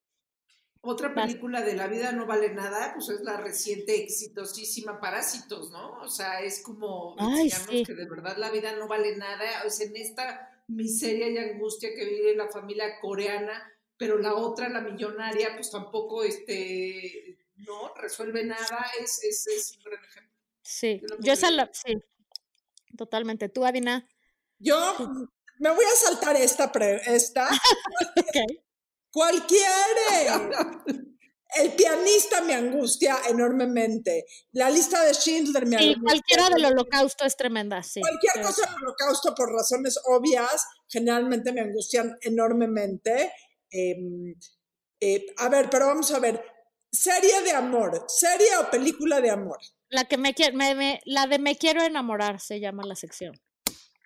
Otra 0.82 1.14
película 1.14 1.60
de 1.60 1.74
La 1.74 1.88
vida 1.88 2.10
no 2.12 2.24
vale 2.24 2.54
nada, 2.54 2.94
pues 2.94 3.10
es 3.10 3.20
la 3.20 3.36
reciente 3.36 4.02
exitosísima 4.02 4.98
Parásitos, 4.98 5.70
¿no? 5.70 6.00
O 6.00 6.08
sea, 6.08 6.40
es 6.40 6.62
como 6.62 7.16
digamos 7.18 7.86
que 7.86 7.94
de 7.94 8.08
verdad 8.08 8.38
la 8.38 8.50
vida 8.50 8.74
no 8.76 8.88
vale 8.88 9.16
nada, 9.16 9.44
sea, 9.68 9.86
en 9.86 9.96
esta 9.96 10.64
miseria 10.68 11.28
y 11.28 11.36
angustia 11.36 11.94
que 11.94 12.06
vive 12.06 12.34
la 12.34 12.48
familia 12.48 12.98
coreana, 13.00 13.70
pero 13.98 14.16
la 14.16 14.34
otra, 14.34 14.70
la 14.70 14.80
millonaria, 14.80 15.54
pues 15.54 15.70
tampoco 15.70 16.24
este, 16.24 17.38
no 17.56 17.92
resuelve 17.96 18.44
nada, 18.44 18.86
es, 19.00 19.22
es, 19.22 19.46
es 19.48 19.76
un 19.76 19.84
gran 19.84 20.02
ejemplo. 20.02 20.32
Sí, 20.62 21.02
yo 21.20 21.32
esa 21.34 21.50
la, 21.50 21.68
sí, 21.74 21.98
totalmente. 22.96 23.50
¿Tú, 23.50 23.66
Adina? 23.66 24.08
Yo 24.58 25.28
me 25.60 25.70
voy 25.70 25.84
a 25.84 25.96
saltar 25.96 26.36
esta. 26.36 26.72
esta. 27.06 27.48
Cualquiera. 29.12 30.84
El 31.54 31.72
pianista 31.72 32.40
me 32.42 32.54
angustia 32.54 33.18
enormemente. 33.28 34.24
La 34.52 34.70
lista 34.70 35.04
de 35.04 35.12
Schindler 35.12 35.66
me 35.66 35.76
angustia. 35.76 36.02
cualquiera 36.02 36.48
del 36.48 36.64
holocausto 36.64 37.24
es 37.24 37.36
tremenda, 37.36 37.82
sí. 37.82 38.00
Cualquier 38.00 38.46
cosa 38.46 38.70
del 38.70 38.84
holocausto, 38.84 39.34
por 39.34 39.52
razones 39.52 39.98
obvias, 40.06 40.64
generalmente 40.88 41.52
me 41.52 41.60
angustian 41.60 42.16
enormemente. 42.22 43.32
Em, 43.70 44.34
eh, 45.00 45.26
a 45.38 45.48
ver, 45.48 45.68
pero 45.68 45.88
vamos 45.88 46.10
a 46.12 46.20
ver. 46.20 46.42
Serie 46.90 47.42
de 47.42 47.52
amor, 47.52 48.04
serie 48.08 48.56
o 48.58 48.70
película 48.70 49.20
de 49.20 49.30
amor. 49.30 49.58
La 49.88 50.04
que 50.04 50.16
me, 50.16 50.34
me 50.54 51.00
la 51.04 51.26
de 51.26 51.38
Me 51.38 51.56
quiero 51.56 51.82
enamorar 51.82 52.40
se 52.40 52.60
llama 52.60 52.84
la 52.86 52.94
sección. 52.94 53.40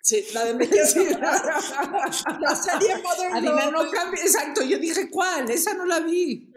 Sí, 0.05 0.23
la 0.33 0.45
de 0.45 0.53
Me 0.53 0.67
La 0.67 2.55
serie 2.55 2.97
Modern 3.01 3.43
Love. 3.43 3.71
no 3.71 3.89
cambia, 3.89 4.21
exacto, 4.21 4.61
yo 4.61 4.77
dije, 4.77 5.09
¿cuál? 5.09 5.49
Esa 5.49 5.73
no 5.73 5.83
la 5.83 6.01
vi. 6.01 6.47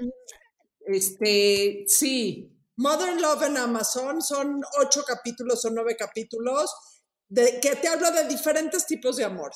Este, 0.80 1.86
sí. 1.88 2.54
Modern 2.76 3.22
Love 3.22 3.44
en 3.44 3.56
Amazon 3.56 4.20
son 4.20 4.60
ocho 4.80 5.02
capítulos 5.02 5.64
o 5.64 5.70
nueve 5.70 5.96
capítulos 5.96 6.70
de, 7.26 7.58
que 7.58 7.76
te 7.76 7.88
habla 7.88 8.10
de 8.10 8.28
diferentes 8.28 8.84
tipos 8.84 9.16
de 9.16 9.24
amor. 9.24 9.52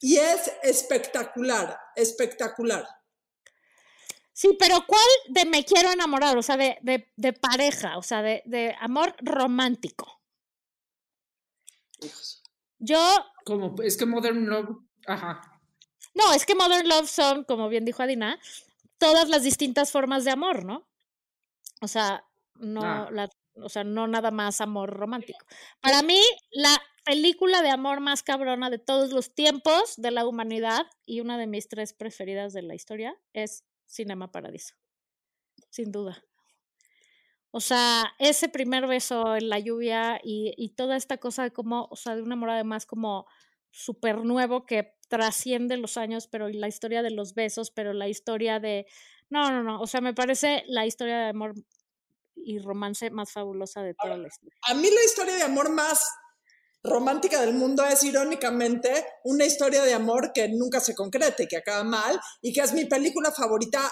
y 0.00 0.16
es 0.16 0.50
espectacular, 0.64 1.78
espectacular. 1.94 2.84
Sí, 4.32 4.56
pero 4.58 4.84
¿cuál 4.88 5.06
de 5.28 5.44
me 5.44 5.64
quiero 5.64 5.92
enamorar? 5.92 6.36
O 6.36 6.42
sea, 6.42 6.56
de, 6.56 6.78
de, 6.82 7.32
pareja, 7.32 7.96
o 7.96 8.02
sea, 8.02 8.22
de, 8.22 8.42
de 8.44 8.74
amor 8.80 9.14
romántico. 9.20 10.20
Hijos. 12.00 12.37
Yo. 12.78 12.98
Como, 13.44 13.74
es 13.82 13.96
que 13.96 14.06
Modern 14.06 14.46
Love. 14.46 14.78
Ajá. 15.06 15.40
No, 16.14 16.32
es 16.32 16.46
que 16.46 16.54
Modern 16.54 16.88
Love 16.88 17.08
son, 17.08 17.44
como 17.44 17.68
bien 17.68 17.84
dijo 17.84 18.02
Adina, 18.02 18.38
todas 18.98 19.28
las 19.28 19.42
distintas 19.42 19.92
formas 19.92 20.24
de 20.24 20.32
amor, 20.32 20.64
¿no? 20.64 20.88
O 21.80 21.88
sea, 21.88 22.24
no, 22.56 22.80
ah. 22.82 23.08
la, 23.12 23.30
o 23.54 23.68
sea, 23.68 23.84
no 23.84 24.06
nada 24.06 24.30
más 24.30 24.60
amor 24.60 24.90
romántico. 24.90 25.44
Para 25.80 26.02
mí, 26.02 26.20
la 26.50 26.80
película 27.04 27.62
de 27.62 27.70
amor 27.70 28.00
más 28.00 28.22
cabrona 28.22 28.70
de 28.70 28.78
todos 28.78 29.12
los 29.12 29.34
tiempos 29.34 29.94
de 29.96 30.10
la 30.10 30.26
humanidad 30.26 30.86
y 31.06 31.20
una 31.20 31.38
de 31.38 31.46
mis 31.46 31.68
tres 31.68 31.92
preferidas 31.92 32.52
de 32.52 32.62
la 32.62 32.74
historia 32.74 33.16
es 33.32 33.64
Cinema 33.86 34.30
Paradiso. 34.30 34.74
Sin 35.70 35.92
duda. 35.92 36.22
O 37.50 37.60
sea, 37.60 38.12
ese 38.18 38.48
primer 38.48 38.86
beso 38.86 39.36
en 39.36 39.48
la 39.48 39.58
lluvia 39.58 40.20
y, 40.22 40.52
y 40.56 40.70
toda 40.70 40.96
esta 40.96 41.18
cosa 41.18 41.44
de 41.44 41.52
como, 41.52 41.88
o 41.90 41.96
sea, 41.96 42.14
de 42.14 42.22
un 42.22 42.32
amor 42.32 42.50
además 42.50 42.84
como 42.84 43.26
súper 43.70 44.24
nuevo 44.24 44.66
que 44.66 44.94
trasciende 45.08 45.76
los 45.76 45.96
años, 45.96 46.28
pero 46.28 46.48
la 46.48 46.68
historia 46.68 47.02
de 47.02 47.10
los 47.10 47.34
besos, 47.34 47.70
pero 47.70 47.92
la 47.92 48.08
historia 48.08 48.60
de... 48.60 48.86
No, 49.30 49.50
no, 49.50 49.62
no, 49.62 49.80
o 49.80 49.86
sea, 49.86 50.00
me 50.00 50.14
parece 50.14 50.64
la 50.68 50.86
historia 50.86 51.18
de 51.18 51.28
amor 51.30 51.54
y 52.34 52.58
romance 52.58 53.10
más 53.10 53.32
fabulosa 53.32 53.82
de 53.82 53.94
toda 53.94 54.16
la 54.16 54.28
historia. 54.28 54.54
A 54.62 54.74
mí 54.74 54.88
la 54.90 55.04
historia 55.04 55.34
de 55.34 55.42
amor 55.42 55.70
más 55.70 56.00
romántica 56.82 57.40
del 57.40 57.54
mundo 57.54 57.84
es 57.84 58.02
irónicamente 58.04 58.90
una 59.24 59.44
historia 59.44 59.82
de 59.82 59.94
amor 59.94 60.32
que 60.32 60.48
nunca 60.48 60.80
se 60.80 60.94
concrete, 60.94 61.48
que 61.48 61.56
acaba 61.56 61.84
mal 61.84 62.18
y 62.40 62.52
que 62.52 62.60
es 62.60 62.72
mi 62.72 62.84
película 62.84 63.32
favorita 63.32 63.90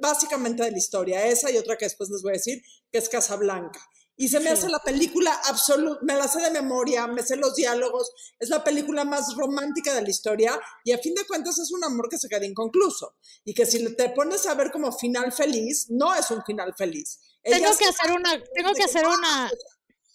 básicamente 0.00 0.62
de 0.62 0.70
la 0.70 0.78
historia, 0.78 1.26
esa 1.26 1.50
y 1.50 1.56
otra 1.56 1.76
que 1.76 1.86
después 1.86 2.10
les 2.10 2.22
voy 2.22 2.32
a 2.32 2.34
decir, 2.34 2.62
que 2.90 2.98
es 2.98 3.08
Casablanca. 3.08 3.80
Y 4.16 4.28
se 4.28 4.38
me 4.38 4.50
hace 4.50 4.68
la 4.68 4.78
película 4.78 5.32
absoluta, 5.46 6.00
me 6.04 6.14
la 6.14 6.28
sé 6.28 6.40
de 6.40 6.50
memoria, 6.52 7.08
me 7.08 7.24
sé 7.24 7.34
los 7.34 7.56
diálogos, 7.56 8.12
es 8.38 8.48
la 8.48 8.62
película 8.62 9.04
más 9.04 9.34
romántica 9.34 9.92
de 9.92 10.02
la 10.02 10.10
historia 10.10 10.60
y 10.84 10.92
a 10.92 10.98
fin 10.98 11.14
de 11.14 11.26
cuentas 11.26 11.58
es 11.58 11.72
un 11.72 11.82
amor 11.82 12.08
que 12.08 12.18
se 12.18 12.28
queda 12.28 12.46
inconcluso 12.46 13.16
y 13.44 13.52
que 13.54 13.66
si 13.66 13.92
te 13.96 14.10
pones 14.10 14.46
a 14.46 14.54
ver 14.54 14.70
como 14.70 14.92
final 14.92 15.32
feliz, 15.32 15.86
no 15.90 16.14
es 16.14 16.30
un 16.30 16.44
final 16.44 16.72
feliz. 16.78 17.18
Tengo 17.42 17.76
que 17.76 17.86
hacer 17.86 18.12
una, 18.12 18.40
tengo 18.54 18.72
que 18.72 18.84
hacer 18.84 19.04
una... 19.04 19.50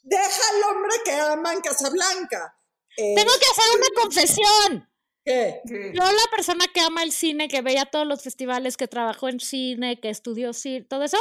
Deja 0.02 0.42
al 0.54 0.64
hombre 0.76 0.96
que 1.04 1.12
ama 1.12 1.54
en 1.54 1.60
Casablanca. 1.60 2.58
tengo 2.96 3.34
que 3.38 3.46
hacer 3.52 3.78
una 3.78 4.02
confesión. 4.02 4.89
Yo, 5.26 6.04
la 6.04 6.32
persona 6.32 6.66
que 6.74 6.80
ama 6.80 7.04
el 7.04 7.12
cine, 7.12 7.48
que 7.48 7.62
veía 7.62 7.86
todos 7.86 8.08
los 8.08 8.24
festivales, 8.24 8.78
que 8.78 8.88
trabajó 8.88 9.30
en 9.30 9.40
cine, 9.40 10.00
que 10.00 10.10
estudió 10.10 10.54
cine, 10.54 10.82
todo 10.82 11.04
eso, 11.04 11.20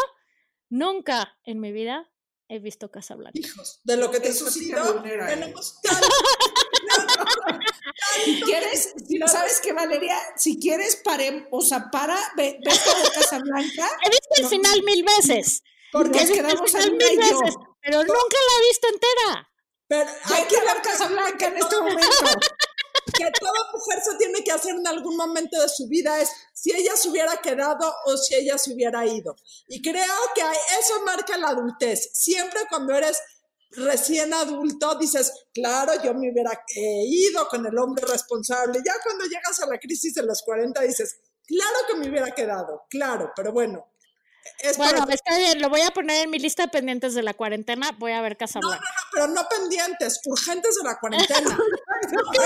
nunca 0.70 1.36
en 1.44 1.60
mi 1.60 1.72
vida 1.72 2.10
he 2.48 2.58
visto 2.58 2.90
Casablanca. 2.90 3.38
Hijos, 3.38 3.80
de 3.84 3.96
lo 3.96 4.10
que 4.10 4.20
te 4.20 4.32
suscitó, 4.32 5.02
tenemos 5.02 5.78
Si 8.24 8.40
quieres, 8.42 8.94
¿sabes 9.26 9.60
qué, 9.60 9.72
Valeria? 9.72 10.16
Si 10.36 10.58
quieres, 10.58 10.96
pare, 10.96 11.46
o 11.50 11.60
sea, 11.60 11.90
para, 11.90 12.16
ve, 12.36 12.58
ve 12.64 12.72
todo 12.84 13.12
Casablanca. 13.14 13.88
He 14.04 14.10
visto 14.10 14.34
el 14.36 14.46
final 14.46 14.82
mil 14.82 15.04
veces. 15.04 15.62
Porque 15.92 16.20
nos 16.20 16.30
quedamos 16.30 16.74
al 16.74 16.90
mil 16.92 17.18
veces, 17.18 17.54
pero 17.82 17.98
nunca 17.98 18.36
la 18.46 18.56
he 18.56 18.68
visto 18.68 18.88
entera. 18.88 19.50
Pero 19.88 20.10
hay 20.24 20.44
que 20.44 20.60
ver 20.60 20.82
Casablanca 20.82 21.46
en 21.46 21.56
este 21.56 21.76
momento 21.76 22.08
que 23.18 23.30
toda 23.40 23.72
mujer 23.72 24.00
se 24.02 24.16
tiene 24.16 24.44
que 24.44 24.52
hacer 24.52 24.76
en 24.76 24.86
algún 24.86 25.16
momento 25.16 25.60
de 25.60 25.68
su 25.68 25.88
vida 25.88 26.20
es 26.20 26.30
si 26.54 26.74
ella 26.74 26.96
se 26.96 27.10
hubiera 27.10 27.36
quedado 27.38 27.92
o 28.06 28.16
si 28.16 28.36
ella 28.36 28.56
se 28.56 28.72
hubiera 28.72 29.04
ido. 29.04 29.34
Y 29.66 29.82
creo 29.82 30.14
que 30.34 30.42
eso 30.78 31.02
marca 31.04 31.36
la 31.36 31.48
adultez. 31.48 32.10
Siempre 32.12 32.60
cuando 32.70 32.94
eres 32.94 33.20
recién 33.72 34.32
adulto 34.32 34.94
dices, 34.98 35.32
claro, 35.52 35.92
yo 36.02 36.14
me 36.14 36.30
hubiera 36.30 36.52
eh, 36.52 37.04
ido 37.06 37.48
con 37.48 37.66
el 37.66 37.76
hombre 37.76 38.04
responsable. 38.06 38.80
Ya 38.84 38.94
cuando 39.02 39.24
llegas 39.24 39.60
a 39.60 39.66
la 39.66 39.78
crisis 39.78 40.14
de 40.14 40.22
los 40.22 40.42
40 40.42 40.80
dices, 40.82 41.18
claro 41.44 41.78
que 41.88 41.96
me 41.96 42.08
hubiera 42.08 42.30
quedado, 42.30 42.84
claro, 42.88 43.32
pero 43.34 43.52
bueno, 43.52 43.88
bueno, 44.76 45.06
está 45.08 45.36
bien, 45.36 45.60
lo 45.60 45.68
voy 45.68 45.82
a 45.82 45.90
poner 45.90 46.24
en 46.24 46.30
mi 46.30 46.38
lista 46.38 46.64
de 46.64 46.68
pendientes 46.68 47.14
de 47.14 47.22
la 47.22 47.34
cuarentena. 47.34 47.90
Voy 47.98 48.12
a 48.12 48.20
ver 48.20 48.36
Casablanca. 48.36 48.76
No, 48.76 48.82
no, 48.82 48.86
no, 48.86 49.08
pero 49.12 49.26
no 49.28 49.48
pendientes, 49.48 50.20
urgentes 50.24 50.74
de 50.76 50.88
la 50.88 50.98
cuarentena. 50.98 51.50
ok, 51.50 52.38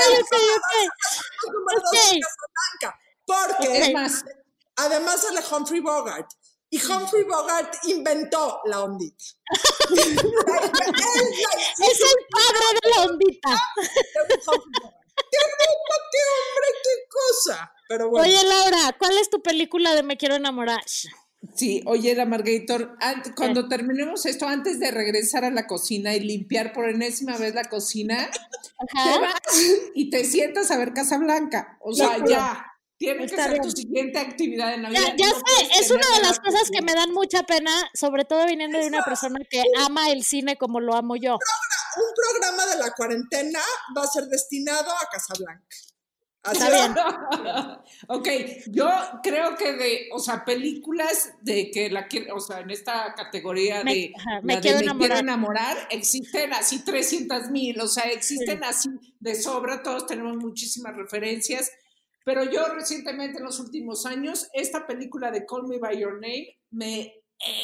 ok, 2.77 2.95
Porque, 3.27 3.95
además 4.77 5.21
sale 5.21 5.41
Humphrey 5.51 5.81
Bogart. 5.81 6.29
Y 6.71 6.83
Humphrey 6.83 7.25
Bogart 7.25 7.75
inventó 7.85 8.61
la 8.65 8.81
ondita. 8.81 9.25
Es 9.91 10.09
el 12.01 12.17
padre 12.31 12.67
de 12.81 12.91
la 12.91 13.03
ondita. 13.03 13.51
¡Qué 15.31 15.39
ropa, 15.39 15.97
qué 16.11 16.19
hombre, 16.33 16.69
qué 16.83 16.95
cosa! 17.11 17.73
Pero 17.89 18.09
bueno. 18.09 18.27
Oye, 18.27 18.43
Laura, 18.45 18.97
¿cuál 18.99 19.19
es 19.19 19.29
tu 19.29 19.43
película 19.43 19.95
de 19.95 20.03
Me 20.03 20.17
quiero 20.17 20.35
enamorar? 20.35 20.83
Sí, 21.55 21.83
oye, 21.87 22.15
la 22.15 22.25
Margator, 22.25 22.97
cuando 23.37 23.69
terminemos 23.69 24.27
esto, 24.27 24.47
antes 24.47 24.79
de 24.79 24.91
regresar 24.93 25.45
a 25.45 25.51
la 25.51 25.67
cocina 25.67 26.15
y 26.15 26.21
limpiar 26.21 26.73
por 26.73 26.89
enésima 26.89 27.37
vez 27.37 27.55
la 27.55 27.65
cocina, 27.65 28.31
te 28.31 28.99
Ajá. 29.01 29.21
vas 29.21 29.35
y 29.95 30.09
te 30.09 30.25
sientas 30.25 30.71
a 30.71 30.79
ver 30.79 30.93
Casablanca. 30.93 31.79
O 31.81 31.93
sea, 31.95 32.25
ya. 32.27 32.67
Tiene 32.97 33.27
que 33.27 33.35
ser 33.35 33.59
tu 33.61 33.71
siguiente 33.73 34.21
actividad 34.21 34.75
en 34.75 34.83
Ya, 34.83 34.89
Navidad. 34.89 35.15
ya 35.19 35.29
No 35.31 35.35
sé, 35.35 35.81
es 35.81 35.91
una 35.91 36.07
de 36.15 36.23
las 36.23 36.39
cosas 36.39 36.71
que 36.71 36.83
me 36.83 36.95
dan 36.95 37.11
mucha 37.13 37.43
pena, 37.43 37.73
sobre 37.95 38.25
todo 38.25 38.47
viniendo 38.47 38.79
de 38.79 38.87
una 38.87 39.03
persona 39.03 39.41
que 39.51 39.65
ama 39.85 40.11
el 40.13 40.23
cine 40.23 40.57
como 40.57 40.79
lo 40.79 40.95
amo 40.95 41.17
yo. 41.17 41.35
Un 41.35 42.15
programa 42.15 42.67
de 42.67 42.77
la 42.79 42.93
cuarentena 42.93 43.59
va 43.97 44.05
a 44.05 44.07
ser 44.07 44.27
destinado 44.27 44.89
a 44.93 45.09
Casablanca. 45.11 45.67
Está 46.45 46.71
bien. 46.71 46.95
ok, 48.09 48.29
yo 48.71 48.89
creo 49.23 49.57
que 49.57 49.73
de, 49.75 50.09
o 50.13 50.19
sea, 50.19 50.45
películas 50.45 51.35
de 51.43 51.71
que 51.71 51.89
la 51.91 52.09
quiero, 52.09 52.35
o 52.37 52.41
sea, 52.41 52.61
en 52.61 52.71
esta 52.71 53.15
categoría 53.15 53.85
Me- 53.85 53.95
de, 53.95 54.13
ajá, 54.19 54.31
la 54.37 54.41
me 54.43 54.55
de 54.57 54.61
quiero 54.61 54.79
me 54.79 54.85
quiero 54.99 55.15
enamorar. 55.19 55.19
enamorar, 55.23 55.89
existen 55.91 56.53
así 56.53 56.85
300 56.85 57.51
mil, 57.51 57.81
o 57.81 57.87
sea, 57.87 58.05
existen 58.11 58.65
así 58.65 58.89
de 59.21 59.35
sobra, 59.37 59.83
todos 59.85 60.07
tenemos 60.07 60.37
muchísimas 60.37 60.97
referencias, 60.97 61.71
pero 62.25 62.43
yo 62.45 62.67
recientemente 62.75 63.39
en 63.39 63.45
los 63.45 63.61
últimos 63.61 64.05
años, 64.07 64.49
esta 64.53 64.85
película 64.87 65.31
de 65.31 65.47
Call 65.47 65.69
Me 65.69 65.79
By 65.79 65.99
Your 66.01 66.15
Name 66.15 66.59
me 66.71 67.15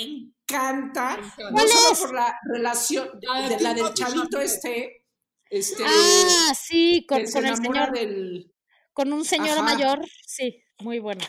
encanta, 0.00 1.16
no 1.16 1.50
¿Cuál 1.52 1.68
solo 1.68 1.92
es? 1.92 2.00
por 2.00 2.14
la 2.14 2.38
relación 2.52 3.08
La 3.22 3.48
de 3.48 3.56
de 3.56 3.60
la 3.62 3.74
del 3.74 3.94
chavito 3.94 4.40
este, 4.40 5.04
este, 5.50 5.82
Ah, 5.86 6.52
sí, 6.54 7.04
con, 7.08 7.18
que 7.18 7.26
se 7.26 7.32
con 7.34 7.46
el 7.46 7.52
enamora 7.54 7.86
señor, 7.86 7.98
del... 7.98 8.52
con 8.98 9.12
un 9.12 9.24
señor 9.24 9.50
Ajá. 9.58 9.62
mayor, 9.62 10.00
sí, 10.26 10.60
muy 10.80 10.98
bueno. 10.98 11.20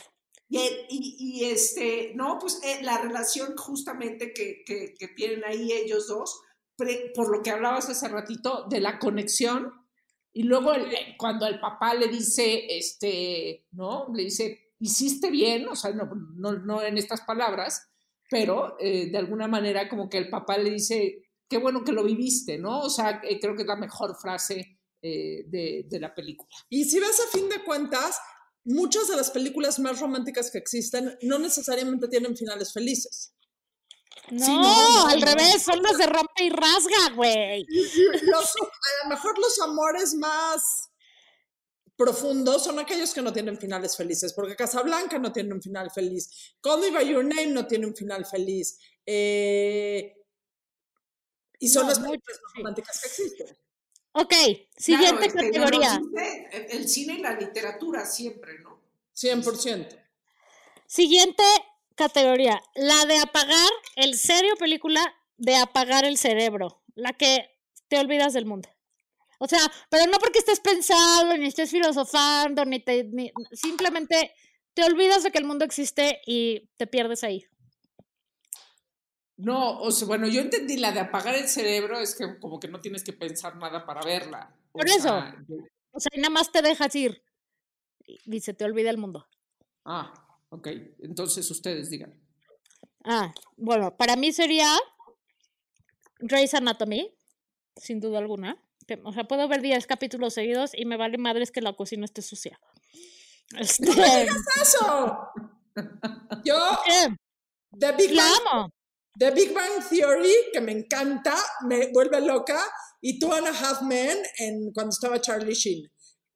Y, 0.49 0.57
y- 0.57 1.15
y, 1.19 1.45
este, 1.45 2.13
no, 2.15 2.39
pues 2.39 2.59
eh, 2.63 2.79
la 2.81 2.97
relación 2.97 3.55
justamente 3.55 4.33
que, 4.33 4.63
que- 4.65 4.95
que 4.97 5.07
tienen 5.09 5.43
ahí 5.45 5.71
ellos 5.71 6.07
dos, 6.07 6.41
pre- 6.75 7.11
por 7.13 7.29
lo 7.29 7.43
que 7.43 7.51
hablabas 7.51 7.87
hace 7.87 8.07
ratito, 8.07 8.65
de 8.71 8.79
la 8.79 8.97
conexión, 8.97 9.71
y 10.33 10.43
luego 10.43 10.73
el- 10.73 10.91
eh, 10.91 11.15
cuando 11.19 11.45
el 11.45 11.59
papá 11.59 11.93
le 11.93 12.07
dice, 12.07 12.75
este, 12.75 13.67
¿no? 13.71 14.07
Le 14.15 14.23
dice, 14.23 14.71
hiciste 14.79 15.29
bien, 15.29 15.67
o 15.67 15.75
sea, 15.75 15.91
no, 15.91 16.09
no, 16.37 16.53
no 16.53 16.81
en 16.81 16.97
estas 16.97 17.21
palabras, 17.21 17.87
pero 18.31 18.77
eh, 18.79 19.11
de 19.11 19.17
alguna 19.19 19.47
manera 19.47 19.87
como 19.87 20.09
que 20.09 20.17
el 20.17 20.31
papá 20.31 20.57
le 20.57 20.71
dice, 20.71 21.21
qué 21.47 21.59
bueno 21.59 21.83
que 21.83 21.91
lo 21.91 22.03
viviste, 22.03 22.57
¿no? 22.57 22.79
O 22.81 22.89
sea, 22.89 23.21
eh, 23.23 23.39
creo 23.39 23.55
que 23.55 23.61
es 23.61 23.67
la 23.67 23.75
mejor 23.75 24.15
frase 24.19 24.78
eh, 25.01 25.43
de, 25.47 25.85
de 25.87 25.99
la 25.99 26.13
película. 26.13 26.49
Y 26.69 26.85
si 26.85 26.99
ves 26.99 27.19
a 27.19 27.31
fin 27.37 27.47
de 27.49 27.63
cuentas, 27.63 28.19
muchas 28.65 29.07
de 29.07 29.15
las 29.15 29.31
películas 29.31 29.79
más 29.79 29.99
románticas 29.99 30.51
que 30.51 30.57
existen 30.57 31.17
no 31.21 31.39
necesariamente 31.39 32.07
tienen 32.07 32.35
finales 32.37 32.73
felices. 32.73 33.33
No, 34.31 34.45
Sí, 34.45 34.51
no, 34.51 34.61
no, 34.61 35.07
al 35.07 35.19
no. 35.19 35.25
revés, 35.25 35.63
son 35.63 35.81
los 35.81 35.97
de 35.97 36.05
rompe 36.05 36.43
y 36.43 36.49
rasga, 36.49 37.15
güey. 37.15 37.61
A 37.63 39.03
lo 39.03 39.09
mejor 39.09 39.39
los 39.39 39.59
amores 39.61 40.13
más 40.15 40.89
profundos 41.95 42.63
son 42.63 42.79
aquellos 42.79 43.13
que 43.13 43.21
no 43.21 43.33
tienen 43.33 43.57
finales 43.57 43.97
felices, 43.97 44.33
porque 44.33 44.55
Casablanca 44.55 45.17
no 45.19 45.31
tiene 45.33 45.53
un 45.53 45.61
final 45.61 45.91
feliz, 45.91 46.55
Call 46.61 46.79
Me 46.79 46.91
By 46.91 47.07
Your 47.09 47.25
Name 47.25 47.47
no 47.47 47.67
tiene 47.67 47.87
un 47.87 47.95
final 47.95 48.25
feliz, 48.25 48.77
eh, 49.05 50.15
y 51.59 51.67
son 51.67 51.83
No, 51.83 51.89
las 51.89 51.99
películas 51.99 52.39
más 52.41 52.51
sí. 52.53 52.57
románticas 52.57 53.01
que 53.01 53.07
existen. 53.07 53.57
Ok, 54.13 54.33
siguiente 54.75 55.29
Claro, 55.29 55.39
este, 55.41 55.51
categoría. 55.61 55.99
no, 55.99 56.05
el 56.05 56.09
cine- 56.09 56.67
el 56.71 56.87
cine 56.89 57.13
y 57.13 57.17
la 57.21 57.31
literatura 57.33 58.05
siempre, 58.05 58.59
¿no? 58.59 58.81
100%. 59.13 59.95
Siguiente 60.87 61.43
categoría, 61.95 62.61
la 62.75 63.05
de 63.05 63.17
apagar 63.19 63.69
el 63.95 64.17
serio 64.17 64.55
película 64.57 65.01
de 65.37 65.55
apagar 65.55 66.05
el 66.05 66.17
cerebro, 66.17 66.81
la 66.95 67.13
que 67.13 67.49
te 67.87 67.97
olvidas 67.99 68.33
del 68.33 68.45
mundo. 68.45 68.69
O 69.39 69.47
sea, 69.47 69.59
pero 69.89 70.05
no 70.11 70.17
porque 70.19 70.39
estés 70.39 70.59
pensando, 70.59 71.37
ni 71.37 71.47
estés 71.47 71.69
filosofando, 71.71 72.65
ni 72.65 72.79
te 72.79 73.03
ni- 73.05 73.31
simplemente 73.51 74.33
te 74.73 74.83
olvidas 74.83 75.23
de 75.23 75.31
que 75.31 75.37
el 75.37 75.45
mundo 75.45 75.63
existe 75.65 76.21
y 76.25 76.67
te 76.77 76.87
pierdes 76.87 77.23
ahí. 77.23 77.45
No, 79.41 79.79
o 79.79 79.89
sea, 79.91 80.05
bueno, 80.07 80.27
yo 80.27 80.41
entendí 80.41 80.75
la 80.77 80.91
de 80.91 80.99
apagar 80.99 81.33
el 81.35 81.47
cerebro, 81.47 81.97
es 81.99 82.13
que 82.13 82.37
como 82.39 82.59
que 82.59 82.67
no 82.67 82.79
tienes 82.81 83.03
que 83.05 83.13
pensar 83.13 83.55
nada 83.55 83.85
para 83.85 84.01
verla. 84.01 84.53
O 84.73 84.79
Por 84.79 84.89
sea, 84.89 84.97
eso. 84.97 85.43
yo- 85.47 85.63
O 85.91 85.99
sea, 85.99 86.09
y 86.13 86.17
nada 86.19 86.29
más 86.29 86.51
te 86.51 86.61
dejas 86.61 86.93
ir. 86.95 87.23
Y 88.05 88.19
Dice, 88.25 88.53
te 88.53 88.65
olvida 88.65 88.89
el 88.89 88.97
mundo. 88.97 89.27
ah, 89.85 90.13
ok, 90.49 90.67
entonces 90.99 91.49
ustedes 91.51 91.89
digan. 91.89 92.13
Ah, 93.05 93.33
bueno, 93.55 93.95
para 93.95 94.15
mí 94.17 94.33
sería 94.33 94.75
Grey's 96.19 96.53
Anatomy, 96.53 97.15
sin 97.77 97.99
duda 98.01 98.19
alguna. 98.19 98.61
O 99.03 99.13
sea, 99.13 99.23
puedo 99.23 99.47
ver 99.47 99.61
10 99.61 99.85
capítulos 99.87 100.33
seguidos 100.33 100.71
y 100.73 100.83
me 100.85 100.97
vale 100.97 101.17
madres 101.17 101.51
que 101.51 101.61
la 101.61 101.73
cocina 101.73 102.05
esté 102.05 102.21
sucia. 102.21 102.59
Este, 103.57 103.89
¡Eso! 104.61 105.29
Yo, 106.43 106.55
eh, 106.87 107.15
The 107.79 107.91
Big, 107.93 108.15
Bang. 108.15 108.69
The 109.17 109.31
Big 109.31 109.53
Bang 109.53 109.83
Theory, 109.89 110.33
que 110.53 110.61
me 110.61 110.71
encanta, 110.71 111.35
me 111.67 111.91
vuelve 111.91 112.21
loca, 112.21 112.61
y 113.01 113.19
Two 113.19 113.33
and 113.33 113.47
a 113.47 113.51
Half 113.51 113.81
Men 113.83 114.17
en, 114.37 114.71
cuando 114.73 114.91
estaba 114.91 115.19
Charlie 115.19 115.53
Sheen. 115.55 115.89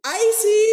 Ahí 0.04 0.22
sí, 0.42 0.68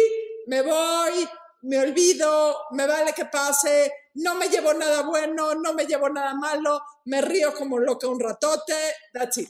me 0.47 0.61
voy, 0.61 1.27
me 1.63 1.79
olvido, 1.79 2.57
me 2.71 2.87
vale 2.87 3.13
que 3.13 3.25
pase, 3.25 3.91
no 4.15 4.35
me 4.35 4.49
llevo 4.49 4.73
nada 4.73 5.03
bueno, 5.03 5.55
no 5.55 5.73
me 5.73 5.85
llevo 5.85 6.09
nada 6.09 6.33
malo, 6.33 6.81
me 7.05 7.21
río 7.21 7.53
como 7.53 7.79
loca 7.79 8.07
un 8.07 8.19
ratote, 8.19 8.73
that's 9.13 9.37
it. 9.37 9.49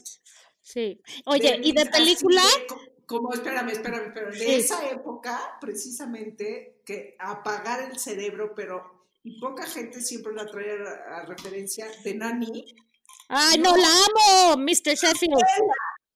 Sí. 0.60 1.00
Oye, 1.26 1.58
¿y 1.62 1.72
de 1.72 1.86
película? 1.86 2.42
de 2.42 2.66
co- 2.66 2.80
como, 3.06 3.32
espérame, 3.34 3.70
espérame, 3.70 4.06
espérame, 4.06 4.32
de 4.32 4.38
Sí. 4.38 4.54
esa 4.54 4.88
época, 4.88 5.58
precisamente, 5.60 6.80
que 6.86 7.16
apagar 7.18 7.90
el 7.90 7.98
cerebro, 7.98 8.54
pero, 8.54 9.01
y 9.24 9.38
poca 9.40 9.66
gente 9.66 10.00
siempre 10.00 10.32
la 10.34 10.46
trae 10.46 10.70
a, 10.72 11.18
a 11.18 11.26
referencia, 11.26 11.86
de 12.04 12.14
Nani. 12.14 12.74
Ay, 13.28 13.58
no, 13.58 13.76
la 13.76 13.88
amo, 13.88 14.56
Mr. 14.62 14.94
Sheffield. 14.96 15.40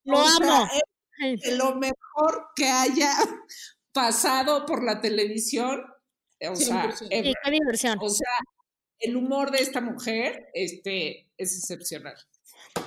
Lo 0.04 0.18
O 0.18 0.24
sea, 0.26 0.36
amo. 0.36 0.68
es 0.72 0.82
Ay, 1.18 1.36
de 1.36 1.56
lo 1.56 1.74
mejor 1.76 2.48
que 2.54 2.66
haya 2.68 3.12
pasado 3.92 4.66
por 4.66 4.82
la 4.84 5.00
televisión, 5.00 5.82
o 6.50 6.56
sea, 6.56 6.84
100%. 6.90 7.06
ever. 7.10 7.26
Sí, 7.26 7.34
qué 7.42 7.50
diversión. 7.50 7.98
O 8.00 8.08
sea, 8.10 8.32
el 8.98 9.16
humor 9.16 9.50
de 9.50 9.58
esta 9.58 9.80
mujer 9.80 10.48
este, 10.52 11.30
es 11.38 11.58
excepcional. 11.58 12.16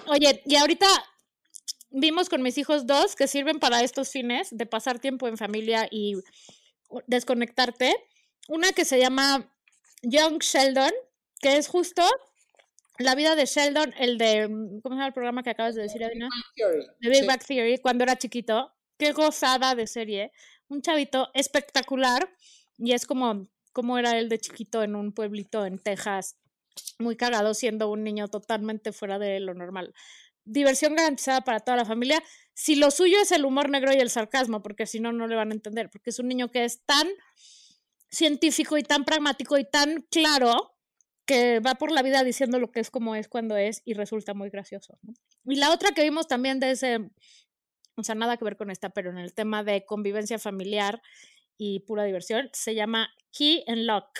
Oye, 0.07 0.41
y 0.45 0.55
ahorita 0.55 0.87
vimos 1.91 2.29
con 2.29 2.41
mis 2.43 2.57
hijos 2.59 2.85
dos 2.85 3.15
que 3.15 3.27
sirven 3.27 3.59
para 3.59 3.81
estos 3.81 4.09
fines 4.11 4.49
de 4.51 4.65
pasar 4.65 4.99
tiempo 4.99 5.27
en 5.27 5.37
familia 5.37 5.87
y 5.89 6.15
desconectarte. 7.07 7.95
Una 8.47 8.71
que 8.73 8.85
se 8.85 8.99
llama 8.99 9.51
Young 10.01 10.39
Sheldon, 10.39 10.91
que 11.39 11.57
es 11.57 11.67
justo 11.67 12.03
la 12.99 13.15
vida 13.15 13.35
de 13.35 13.45
Sheldon, 13.45 13.93
el 13.97 14.17
de, 14.17 14.47
mm, 14.47 14.81
¿cómo 14.81 14.95
se 14.95 14.97
llama 14.97 15.07
el 15.07 15.13
programa 15.13 15.43
que 15.43 15.49
acabas 15.49 15.75
de 15.75 15.83
decir, 15.83 16.03
Adina? 16.03 16.27
The 17.01 17.09
Big. 17.09 17.25
Bang 17.25 17.41
Theory, 17.45 17.77
cuando 17.79 18.03
era 18.03 18.17
chiquito. 18.17 18.73
Qué 18.97 19.13
gozada 19.13 19.73
de 19.75 19.87
serie. 19.87 20.33
Un 20.67 20.81
chavito 20.81 21.29
espectacular. 21.33 22.29
Y 22.77 22.91
es 22.91 23.05
como, 23.05 23.47
como 23.71 23.97
era 23.97 24.17
él 24.17 24.27
de 24.27 24.39
chiquito 24.39 24.83
en 24.83 24.95
un 24.95 25.13
pueblito 25.13 25.65
en 25.65 25.79
Texas. 25.79 26.35
Muy 26.97 27.15
cagado, 27.15 27.53
siendo 27.53 27.89
un 27.89 28.03
niño 28.03 28.27
totalmente 28.27 28.91
fuera 28.91 29.17
de 29.17 29.39
lo 29.39 29.53
normal. 29.53 29.93
Diversión 30.43 30.95
garantizada 30.95 31.41
para 31.41 31.61
toda 31.61 31.77
la 31.77 31.85
familia. 31.85 32.21
Si 32.53 32.75
lo 32.75 32.91
suyo 32.91 33.21
es 33.21 33.31
el 33.31 33.45
humor 33.45 33.69
negro 33.69 33.93
y 33.93 33.99
el 33.99 34.09
sarcasmo, 34.09 34.61
porque 34.61 34.85
si 34.85 34.99
no, 34.99 35.13
no 35.13 35.27
le 35.27 35.35
van 35.35 35.51
a 35.51 35.55
entender. 35.55 35.89
Porque 35.89 36.09
es 36.09 36.19
un 36.19 36.27
niño 36.27 36.51
que 36.51 36.65
es 36.65 36.81
tan 36.85 37.07
científico 38.11 38.77
y 38.77 38.83
tan 38.83 39.05
pragmático 39.05 39.57
y 39.57 39.65
tan 39.65 40.01
claro 40.09 40.75
que 41.25 41.59
va 41.59 41.75
por 41.75 41.91
la 41.91 42.01
vida 42.01 42.23
diciendo 42.23 42.59
lo 42.59 42.71
que 42.71 42.79
es 42.79 42.89
como 42.89 43.15
es 43.15 43.27
cuando 43.27 43.55
es 43.55 43.83
y 43.85 43.93
resulta 43.93 44.33
muy 44.33 44.49
gracioso. 44.49 44.97
Y 45.45 45.55
la 45.57 45.71
otra 45.71 45.91
que 45.91 46.03
vimos 46.03 46.27
también 46.27 46.59
de 46.59 46.71
ese, 46.71 47.11
o 47.95 48.03
sea, 48.03 48.15
nada 48.15 48.37
que 48.37 48.45
ver 48.45 48.57
con 48.57 48.71
esta, 48.71 48.89
pero 48.89 49.11
en 49.11 49.19
el 49.19 49.33
tema 49.33 49.63
de 49.63 49.85
convivencia 49.85 50.39
familiar 50.39 51.01
y 51.55 51.81
pura 51.81 52.03
diversión, 52.03 52.49
se 52.53 52.73
llama 52.73 53.09
Key 53.31 53.63
and 53.67 53.83
Lock. 53.83 54.19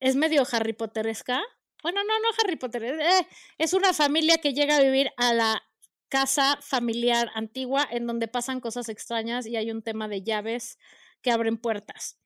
Es 0.00 0.16
medio 0.16 0.42
Harry 0.52 0.74
Potteresca. 0.74 1.42
Bueno, 1.82 2.02
no, 2.04 2.18
no 2.18 2.28
Harry 2.42 2.56
Potter. 2.56 2.84
eh, 2.84 3.26
es 3.56 3.72
una 3.72 3.94
familia 3.94 4.38
que 4.38 4.52
llega 4.52 4.76
a 4.76 4.82
vivir 4.82 5.12
a 5.16 5.32
la 5.32 5.62
casa 6.10 6.58
familiar 6.60 7.30
antigua 7.34 7.88
en 7.90 8.06
donde 8.06 8.28
pasan 8.28 8.60
cosas 8.60 8.90
extrañas 8.90 9.46
y 9.46 9.56
hay 9.56 9.70
un 9.70 9.80
tema 9.80 10.08
de 10.08 10.22
llaves 10.22 10.78
que 11.22 11.30
abren 11.30 11.56
puertas. 11.58 12.18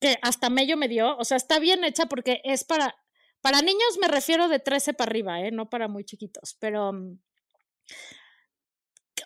Que 0.00 0.18
hasta 0.22 0.50
mello 0.50 0.76
me 0.76 0.88
dio. 0.88 1.16
O 1.18 1.24
sea, 1.24 1.36
está 1.36 1.58
bien 1.58 1.84
hecha 1.84 2.06
porque 2.06 2.40
es 2.44 2.64
para 2.64 2.96
Para 3.42 3.60
niños 3.60 3.98
me 4.00 4.08
refiero 4.08 4.48
de 4.48 4.60
13 4.60 4.94
para 4.94 5.10
arriba, 5.10 5.40
¿eh? 5.40 5.50
No 5.50 5.68
para 5.68 5.88
muy 5.88 6.04
chiquitos, 6.04 6.56
pero... 6.60 6.92
mm, 6.92 7.18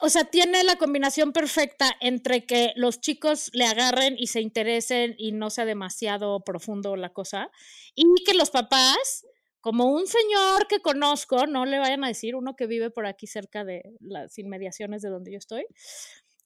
O 0.02 0.08
sea, 0.10 0.24
tiene 0.24 0.62
la 0.64 0.76
combinación 0.76 1.32
perfecta 1.32 1.86
entre 2.00 2.44
que 2.44 2.72
los 2.76 3.00
chicos 3.00 3.50
le 3.54 3.64
agarren 3.64 4.16
y 4.18 4.26
se 4.26 4.40
interesen 4.42 5.14
y 5.18 5.32
no 5.32 5.48
sea 5.48 5.64
demasiado 5.64 6.40
profundo 6.44 6.96
la 6.96 7.10
cosa, 7.12 7.50
y 7.94 8.04
que 8.26 8.34
los 8.34 8.50
papás, 8.50 9.24
como 9.62 9.86
un 9.86 10.06
señor 10.06 10.66
que 10.68 10.80
conozco, 10.80 11.46
no 11.46 11.64
le 11.64 11.78
vayan 11.78 12.04
a 12.04 12.08
decir, 12.08 12.36
uno 12.36 12.56
que 12.56 12.66
vive 12.66 12.90
por 12.90 13.06
aquí 13.06 13.26
cerca 13.26 13.64
de 13.64 13.82
las 14.00 14.38
inmediaciones 14.38 15.00
de 15.02 15.08
donde 15.10 15.32
yo 15.32 15.38
estoy, 15.38 15.64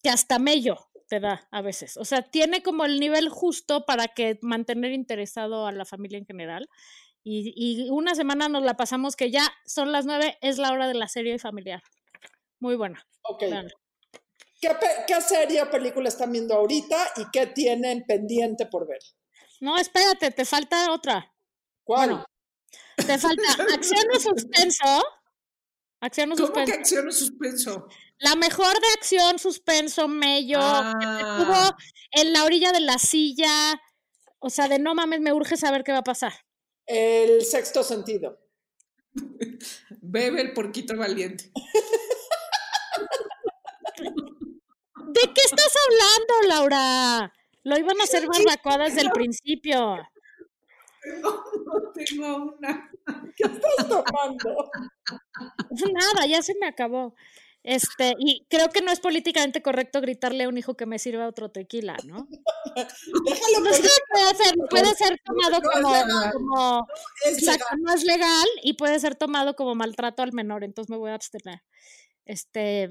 que 0.02 0.10
hasta 0.10 0.38
mello 0.38 0.89
te 1.10 1.18
da 1.18 1.46
a 1.50 1.60
veces. 1.60 1.96
O 1.96 2.04
sea, 2.04 2.22
tiene 2.22 2.62
como 2.62 2.84
el 2.84 3.00
nivel 3.00 3.28
justo 3.28 3.84
para 3.84 4.06
que 4.08 4.38
mantener 4.42 4.92
interesado 4.92 5.66
a 5.66 5.72
la 5.72 5.84
familia 5.84 6.18
en 6.18 6.24
general. 6.24 6.70
Y, 7.24 7.52
y 7.56 7.90
una 7.90 8.14
semana 8.14 8.48
nos 8.48 8.62
la 8.62 8.76
pasamos 8.76 9.16
que 9.16 9.30
ya 9.30 9.42
son 9.66 9.90
las 9.90 10.06
nueve, 10.06 10.38
es 10.40 10.56
la 10.58 10.70
hora 10.70 10.86
de 10.86 10.94
la 10.94 11.08
serie 11.08 11.38
familiar. 11.40 11.82
Muy 12.60 12.76
buena. 12.76 13.04
Ok. 13.22 13.42
¿Qué, 14.60 14.70
¿Qué 15.06 15.20
serie 15.20 15.62
o 15.62 15.70
película 15.70 16.08
están 16.08 16.30
viendo 16.30 16.54
ahorita 16.54 16.96
y 17.16 17.24
qué 17.32 17.46
tienen 17.48 18.04
pendiente 18.06 18.66
por 18.66 18.86
ver? 18.86 19.00
No, 19.60 19.76
espérate, 19.76 20.30
te 20.30 20.44
falta 20.44 20.92
otra. 20.92 21.34
¿Cuál? 21.82 22.10
Bueno, 22.10 22.26
Te 22.96 23.18
falta 23.18 23.42
acción 23.74 24.04
o 24.14 24.20
suspenso. 24.20 25.04
Acción 26.00 26.32
o 26.32 26.36
¿Cómo 26.36 26.52
que 26.52 26.66
suspenso. 26.66 26.78
acción 26.80 27.08
o 27.08 27.12
suspenso? 27.12 27.88
La 28.20 28.36
mejor 28.36 28.72
de 28.80 28.86
acción, 28.98 29.38
suspenso, 29.38 30.06
mello, 30.08 30.58
que 30.58 31.06
te 31.06 31.22
Ah. 31.24 31.38
tuvo 31.38 31.76
en 32.12 32.32
la 32.32 32.44
orilla 32.44 32.70
de 32.72 32.80
la 32.80 32.98
silla. 32.98 33.80
O 34.38 34.50
sea, 34.50 34.68
de 34.68 34.78
no 34.78 34.94
mames, 34.94 35.20
me 35.20 35.32
urge 35.32 35.56
saber 35.56 35.84
qué 35.84 35.92
va 35.92 35.98
a 35.98 36.02
pasar. 36.04 36.32
El 36.86 37.44
sexto 37.44 37.82
sentido. 37.82 38.38
Bebe 40.02 40.40
el 40.42 40.52
porquito 40.52 40.96
valiente. 40.96 41.50
¿De 44.96 45.20
qué 45.34 45.40
estás 45.44 45.74
hablando, 45.88 46.48
Laura? 46.48 47.32
Lo 47.64 47.78
iban 47.78 48.00
a 48.00 48.04
hacer 48.04 48.26
barbacoa 48.26 48.78
desde 48.84 49.00
el 49.02 49.10
principio. 49.10 49.96
No, 51.22 51.44
no 51.64 51.92
tengo 51.94 52.54
una. 52.58 52.90
¿Qué 53.36 53.44
estás 53.44 53.88
tomando? 53.88 54.70
Nada, 55.94 56.26
ya 56.26 56.42
se 56.42 56.54
me 56.60 56.66
acabó. 56.66 57.14
Este, 57.62 58.14
y 58.18 58.46
creo 58.48 58.70
que 58.70 58.80
no 58.80 58.90
es 58.90 59.00
políticamente 59.00 59.60
correcto 59.62 60.00
gritarle 60.00 60.44
a 60.44 60.48
un 60.48 60.56
hijo 60.56 60.76
que 60.76 60.86
me 60.86 60.98
sirva 60.98 61.28
otro 61.28 61.50
tequila, 61.50 61.96
¿no? 62.06 62.26
Déjalo 63.26 63.60
No 63.60 63.72
sé, 63.72 63.88
puede 64.10 64.34
ser, 64.34 64.54
puede 64.70 64.94
ser 64.94 65.20
tomado 65.24 65.60
no 65.60 65.70
es 65.70 65.76
como, 65.76 65.92
legal. 65.92 66.32
como 66.32 66.86
es 67.26 67.38
exacto, 67.38 67.64
legal. 67.70 67.82
no 67.82 67.94
es 67.94 68.04
legal 68.04 68.46
y 68.62 68.72
puede 68.74 68.98
ser 68.98 69.14
tomado 69.14 69.56
como 69.56 69.74
maltrato 69.74 70.22
al 70.22 70.32
menor, 70.32 70.64
entonces 70.64 70.90
me 70.90 70.96
voy 70.96 71.10
a 71.10 71.14
abstener. 71.14 71.62
Este, 72.24 72.90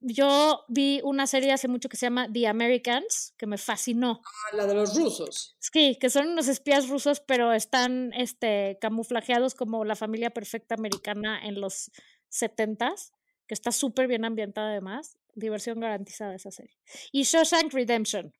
yo 0.00 0.64
vi 0.68 1.00
una 1.04 1.26
serie 1.26 1.52
hace 1.52 1.68
mucho 1.68 1.88
que 1.88 1.96
se 1.96 2.06
llama 2.06 2.28
The 2.30 2.48
Americans, 2.48 3.34
que 3.38 3.46
me 3.46 3.56
fascinó. 3.56 4.20
Ah, 4.24 4.56
La 4.56 4.66
de 4.66 4.74
los 4.74 4.96
rusos. 4.96 5.56
Sí, 5.60 5.96
que 6.00 6.10
son 6.10 6.28
unos 6.28 6.48
espías 6.48 6.88
rusos, 6.88 7.20
pero 7.20 7.52
están 7.52 8.12
este, 8.14 8.78
camuflajeados 8.80 9.54
como 9.54 9.84
la 9.84 9.96
familia 9.96 10.30
perfecta 10.30 10.74
americana 10.74 11.40
en 11.42 11.60
los 11.60 11.90
setentas, 12.28 13.12
que 13.52 13.54
está 13.54 13.70
súper 13.70 14.06
bien 14.08 14.24
ambientada 14.24 14.70
además. 14.70 15.18
Diversión 15.34 15.78
garantizada 15.78 16.34
esa 16.34 16.50
serie. 16.50 16.74
Y 17.12 17.24
Shawshank 17.24 17.70
Redemption. 17.74 18.32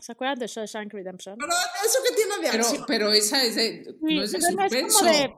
¿Se 0.00 0.12
acuerdan 0.12 0.38
de 0.38 0.46
Shawshank 0.46 0.90
Redemption? 0.94 1.36
Pero 1.38 1.52
eso 1.84 1.98
que 2.08 2.14
tiene 2.16 2.36
de 2.38 2.50
Pero, 2.50 2.64
acción. 2.64 2.84
pero 2.86 3.12
esa 3.12 3.44
es 3.44 3.56
de, 3.56 3.84
Sí, 3.84 3.92
no 4.00 4.22
es 4.22 4.32
de 4.32 4.38
no 4.38 4.46
es 4.48 4.52
suspenso. 4.72 4.98
como 5.00 5.10
de- 5.12 5.34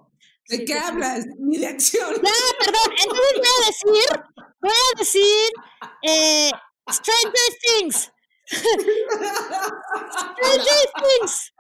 ¿De 0.49 0.57
sí, 0.59 0.65
qué 0.65 0.75
hablas? 0.75 1.25
Ni 1.41 1.59
de 1.59 1.67
acción. 1.67 2.15
Ah, 2.25 2.53
perdón, 2.61 2.95
entonces 3.03 3.35
voy 3.35 3.49
a 3.49 3.67
decir, 3.67 4.23
voy 4.61 4.71
a 4.71 4.99
decir 4.99 5.51
eh, 6.03 6.51
Stranger 6.93 7.51
Things. 7.63 8.13
Stranger 10.21 10.87
Things. 11.03 11.53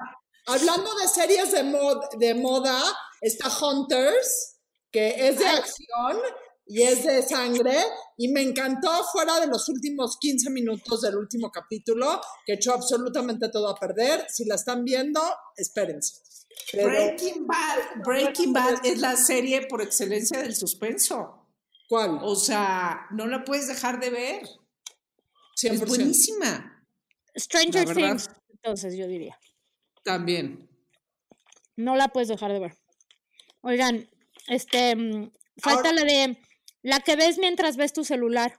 Hablando 0.47 0.95
de 0.97 1.09
series 1.09 1.51
de, 1.51 1.65
mod- 1.65 2.17
de 2.17 2.35
moda, 2.37 2.81
está 3.21 3.49
Hunters, 3.49 4.61
que 4.93 5.29
es 5.29 5.39
de 5.39 5.47
acción 5.49 6.21
y 6.67 6.83
es 6.83 7.05
de 7.05 7.23
sangre, 7.23 7.77
y 8.17 8.29
me 8.29 8.43
encantó 8.43 8.91
fuera 9.13 9.39
de 9.41 9.47
los 9.47 9.69
últimos 9.69 10.19
15 10.19 10.51
minutos 10.51 11.03
del 11.03 11.17
último 11.17 11.51
capítulo, 11.51 12.21
que 12.47 12.55
echó 12.55 12.73
absolutamente 12.73 13.49
todo 13.51 13.69
a 13.69 13.75
perder. 13.75 14.25
Si 14.29 14.45
la 14.47 14.55
están 14.55 14.85
viendo, 14.85 15.21
espérense. 15.57 16.23
Pero, 16.73 16.89
Breaking 16.89 17.47
Bad, 17.47 18.03
Breaking 18.05 18.53
Bad 18.53 18.87
es 18.87 19.01
la 19.01 19.17
serie 19.17 19.67
por 19.67 19.83
excelencia 19.83 20.41
del 20.41 20.55
suspenso. 20.55 21.49
¿Cuál? 21.89 22.19
O 22.23 22.35
sea, 22.35 23.07
no 23.11 23.27
la 23.27 23.45
puedes 23.45 23.69
dejar 23.69 24.01
de 24.01 24.11
ver. 24.11 24.43
100%. 25.61 25.73
Es 25.73 25.87
buenísima. 25.87 26.87
Stranger. 27.37 27.95
Things, 27.95 28.31
entonces 28.51 28.97
yo 28.97 29.07
diría. 29.07 29.39
También. 30.03 30.71
No 31.77 31.97
la 31.97 32.09
puedes 32.09 32.29
dejar 32.29 32.53
de 32.53 32.61
ver. 32.61 32.75
Oigan, 33.61 34.09
este, 34.49 34.97
mm, 34.97 35.31
falta 35.59 35.93
la 35.93 36.05
de 36.05 36.39
la 36.85 37.01
que 37.01 37.17
ves 37.17 37.39
mientras 37.39 37.77
ves 37.77 37.93
tu 37.93 38.05
celular. 38.05 38.59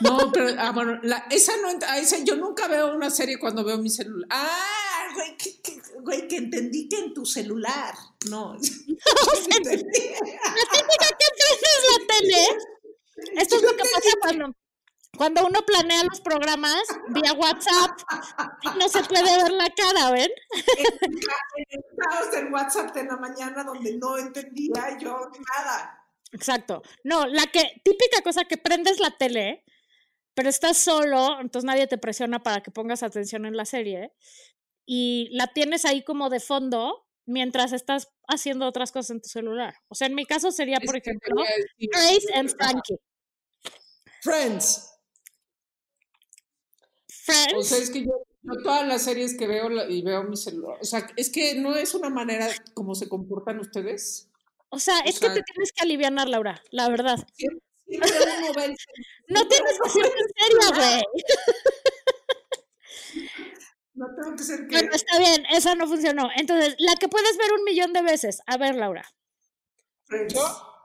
No, 0.00 0.30
pero 0.32 0.48
ah, 0.58 0.72
bueno, 0.72 0.98
la- 1.02 1.26
esa 1.30 1.56
no 1.56 1.68
esa, 1.96 2.18
yo 2.18 2.36
nunca 2.36 2.68
veo 2.68 2.94
una 2.94 3.08
serie 3.08 3.38
cuando 3.38 3.64
veo 3.64 3.78
mi 3.78 3.88
celular. 3.88 4.28
Ah, 4.30 5.08
güey, 5.14 5.36
que, 5.36 5.60
que- 5.62 5.80
güey, 6.00 6.28
que 6.28 6.36
entendí 6.36 6.88
que 6.88 6.98
en 6.98 7.14
tu 7.14 7.24
celular. 7.24 7.94
No. 8.28 8.54
entendí. 8.56 10.08
La 10.10 10.64
típica 10.70 11.08
que 11.18 11.26
prendes 11.38 11.82
la 11.90 12.06
tele. 12.06 12.58
Esto 13.40 13.56
es 13.56 13.62
lo 13.62 13.70
que 13.70 13.84
pasa 13.84 14.10
cuando, 14.20 14.56
cuando 15.16 15.46
uno 15.46 15.62
planea 15.64 16.02
los 16.04 16.20
programas 16.20 16.82
vía 17.10 17.32
WhatsApp 17.34 17.90
no 18.76 18.88
se 18.88 19.04
puede 19.04 19.36
ver 19.36 19.52
la 19.52 19.68
cara, 19.70 20.10
¿ven? 20.10 20.30
Estados 21.70 22.32
del 22.32 22.52
WhatsApp 22.52 22.92
de 22.94 23.04
la 23.04 23.16
mañana 23.16 23.62
donde 23.62 23.96
no 23.98 24.18
entendía 24.18 24.98
yo 24.98 25.30
nada. 25.56 26.01
Exacto. 26.32 26.82
No, 27.04 27.26
la 27.26 27.46
que, 27.46 27.60
típica 27.84 28.22
cosa 28.22 28.44
que 28.44 28.56
prendes 28.56 28.98
la 29.00 29.10
tele, 29.16 29.64
pero 30.34 30.48
estás 30.48 30.78
solo, 30.78 31.40
entonces 31.40 31.66
nadie 31.66 31.86
te 31.86 31.98
presiona 31.98 32.42
para 32.42 32.62
que 32.62 32.70
pongas 32.70 33.02
atención 33.02 33.44
en 33.44 33.56
la 33.56 33.66
serie, 33.66 34.12
y 34.86 35.28
la 35.32 35.46
tienes 35.48 35.84
ahí 35.84 36.02
como 36.02 36.30
de 36.30 36.40
fondo 36.40 37.06
mientras 37.26 37.72
estás 37.72 38.08
haciendo 38.26 38.66
otras 38.66 38.90
cosas 38.90 39.10
en 39.10 39.20
tu 39.20 39.28
celular. 39.28 39.74
O 39.88 39.94
sea, 39.94 40.08
en 40.08 40.14
mi 40.14 40.24
caso 40.24 40.50
sería, 40.50 40.78
por 40.80 40.96
Es 40.96 41.02
ejemplo, 41.06 41.42
Grace 41.78 42.26
and 42.34 42.50
Frankie. 42.56 42.96
Friends. 44.22 44.88
Friends. 47.08 47.54
O 47.54 47.62
sea, 47.62 47.78
es 47.78 47.90
que 47.90 48.00
yo, 48.04 48.24
yo 48.42 48.62
todas 48.62 48.88
las 48.88 49.04
series 49.04 49.36
que 49.36 49.46
veo 49.46 49.68
la- 49.68 49.88
y 49.88 50.02
veo 50.02 50.24
mi 50.24 50.36
celular, 50.36 50.78
o 50.80 50.84
sea, 50.84 51.06
es 51.16 51.30
que 51.30 51.54
no 51.54 51.76
es 51.76 51.94
una 51.94 52.08
manera 52.10 52.48
como 52.74 52.94
se 52.94 53.08
comportan 53.08 53.60
ustedes. 53.60 54.28
O 54.72 54.78
sea, 54.78 54.98
o 54.98 55.02
es 55.04 55.20
que 55.20 55.26
sea- 55.26 55.34
te 55.34 55.42
tienes 55.42 55.72
que 55.72 55.82
aliviar, 55.84 56.12
Laura, 56.12 56.60
la 56.70 56.88
verdad. 56.88 57.18
Siempre, 57.36 57.60
siempre 57.86 58.32
uno 58.38 58.52
ve 58.54 58.64
el 58.64 58.76
No 59.28 59.46
tienes 59.48 59.78
que 59.82 59.90
ser 59.90 60.04
en 60.06 60.12
serio, 60.36 60.74
güey. 60.74 61.02
No 63.94 64.06
tengo 64.14 64.36
que 64.36 64.42
ser 64.42 64.66
que. 64.66 64.76
Bueno, 64.76 64.90
está 64.94 65.18
bien, 65.18 65.44
esa 65.50 65.74
no 65.74 65.86
funcionó. 65.86 66.30
Entonces, 66.36 66.74
la 66.78 66.94
que 66.96 67.08
puedes 67.08 67.36
ver 67.36 67.52
un 67.52 67.64
millón 67.64 67.92
de 67.92 68.02
veces. 68.02 68.40
A 68.46 68.56
ver, 68.56 68.74
Laura. 68.76 69.04
Yo 70.30 70.44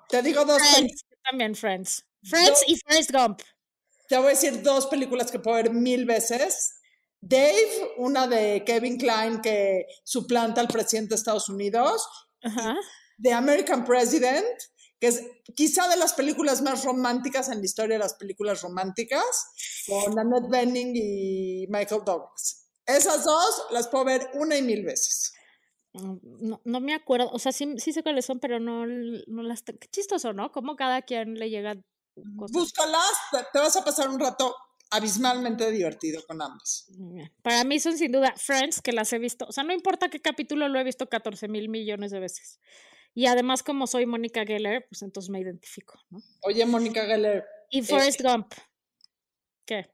te 0.09 0.21
digo 0.21 0.43
dos 0.45 0.57
películas. 0.57 0.75
Friends, 0.77 1.05
yo 1.09 1.17
también 1.29 1.55
Friends. 1.55 2.05
Friends 2.23 2.63
y 2.67 2.75
Forrest 2.77 3.11
Gump. 3.11 3.41
Te 4.09 4.17
voy 4.17 4.27
a 4.27 4.29
decir 4.29 4.61
dos 4.61 4.87
películas 4.87 5.31
que 5.31 5.39
puedo 5.39 5.55
ver 5.57 5.71
mil 5.71 6.05
veces. 6.05 6.75
Dave, 7.19 7.93
una 7.97 8.27
de 8.27 8.63
Kevin 8.65 8.97
Klein 8.97 9.41
que 9.41 9.85
suplanta 10.03 10.61
al 10.61 10.67
presidente 10.67 11.09
de 11.09 11.15
Estados 11.15 11.49
Unidos. 11.49 12.07
Ajá. 12.41 12.75
The 13.21 13.33
American 13.33 13.83
President, 13.85 14.45
que 14.99 15.07
es 15.07 15.23
quizá 15.55 15.87
de 15.87 15.97
las 15.97 16.13
películas 16.13 16.61
más 16.61 16.83
románticas 16.83 17.49
en 17.49 17.59
la 17.59 17.65
historia 17.65 17.95
de 17.97 18.03
las 18.03 18.15
películas 18.15 18.61
románticas, 18.61 19.23
con 19.87 20.17
Annette 20.17 20.49
Bening 20.49 20.91
y 20.95 21.67
Michael 21.69 22.01
Douglas. 22.05 22.67
Esas 22.85 23.23
dos 23.23 23.67
las 23.71 23.87
puedo 23.89 24.05
ver 24.05 24.29
una 24.33 24.57
y 24.57 24.61
mil 24.61 24.85
veces. 24.85 25.33
Mm, 25.93 26.17
No, 26.39 26.61
no 26.63 26.79
me 26.79 26.93
acuerdo, 26.93 27.29
o 27.31 27.39
sea, 27.39 27.51
sí, 27.51 27.75
sí 27.77 27.91
sé 27.91 28.01
cuáles 28.03 28.25
son, 28.25 28.39
pero 28.39 28.59
no, 28.59 28.85
no 28.85 29.43
las... 29.43 29.63
Qué 29.63 29.87
chistoso, 29.91 30.33
¿no? 30.33 30.51
Como 30.51 30.75
cada 30.75 31.01
quien 31.01 31.35
le 31.35 31.49
llega 31.49 31.75
cosas. 32.37 32.53
Búscalas, 32.53 33.11
te, 33.31 33.39
te 33.51 33.59
vas 33.59 33.75
a 33.75 33.83
pasar 33.83 34.09
un 34.09 34.19
rato 34.19 34.55
abismalmente 34.89 35.69
divertido 35.71 36.23
con 36.25 36.41
ambas. 36.41 36.87
Para 37.41 37.63
mí 37.63 37.79
son 37.79 37.97
sin 37.97 38.11
duda 38.11 38.33
Friends, 38.37 38.81
que 38.81 38.93
las 38.93 39.11
he 39.13 39.19
visto. 39.19 39.45
O 39.47 39.51
sea, 39.51 39.63
no 39.63 39.73
importa 39.73 40.09
qué 40.09 40.21
capítulo 40.21 40.67
lo 40.69 40.79
he 40.79 40.83
visto 40.83 41.07
14 41.07 41.47
mil 41.47 41.69
millones 41.69 42.11
de 42.11 42.19
veces. 42.19 42.59
Y 43.17 43.25
además, 43.25 43.63
como 43.63 43.87
soy 43.87 44.05
Mónica 44.05 44.45
Geller, 44.45 44.85
pues 44.87 45.01
entonces 45.01 45.31
me 45.31 45.39
identifico, 45.39 45.99
¿no? 46.11 46.21
Oye, 46.43 46.63
Mónica 46.67 47.03
Geller, 47.03 47.43
Y 47.71 47.81
Forrest 47.81 48.21
Gump. 48.21 48.53
¿Qué? 49.65 49.89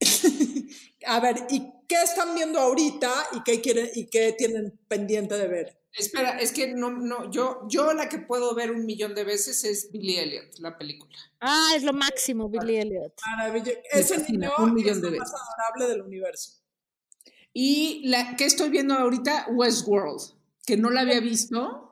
A 1.06 1.20
ver, 1.20 1.36
¿y 1.50 1.62
qué 1.86 1.96
están 2.02 2.34
viendo 2.34 2.58
ahorita 2.58 3.12
y 3.34 3.42
qué 3.42 3.60
quieren 3.60 3.90
y 3.94 4.06
qué 4.06 4.32
tienen 4.32 4.80
pendiente 4.88 5.36
de 5.36 5.46
ver? 5.46 5.82
Espera, 5.92 6.38
es 6.38 6.52
que 6.52 6.68
no, 6.68 6.90
no, 6.90 7.30
yo, 7.30 7.68
yo 7.68 7.92
la 7.92 8.08
que 8.08 8.20
puedo 8.20 8.54
ver 8.54 8.70
un 8.70 8.86
millón 8.86 9.14
de 9.14 9.24
veces 9.24 9.62
es 9.64 9.92
Billy 9.92 10.16
Elliot, 10.16 10.58
la 10.60 10.78
película. 10.78 11.14
Ah, 11.38 11.72
es 11.76 11.82
lo 11.82 11.92
máximo, 11.92 12.48
Billy 12.48 12.76
Elliot. 12.76 13.12
Maravilloso. 13.26 13.78
Ese 13.92 14.20
fascina, 14.20 14.46
niño 14.46 14.66
un 14.70 14.72
millón 14.72 14.96
es 14.96 15.02
de 15.02 15.10
lo 15.10 15.18
más 15.18 15.30
veces. 15.30 15.46
adorable 15.58 15.86
del 15.86 16.00
universo. 16.00 16.62
Y 17.52 18.08
la 18.08 18.36
que 18.36 18.46
estoy 18.46 18.70
viendo 18.70 18.94
ahorita, 18.94 19.48
Westworld, 19.50 20.32
que 20.64 20.78
no 20.78 20.88
la 20.88 21.02
había 21.02 21.20
visto. 21.20 21.90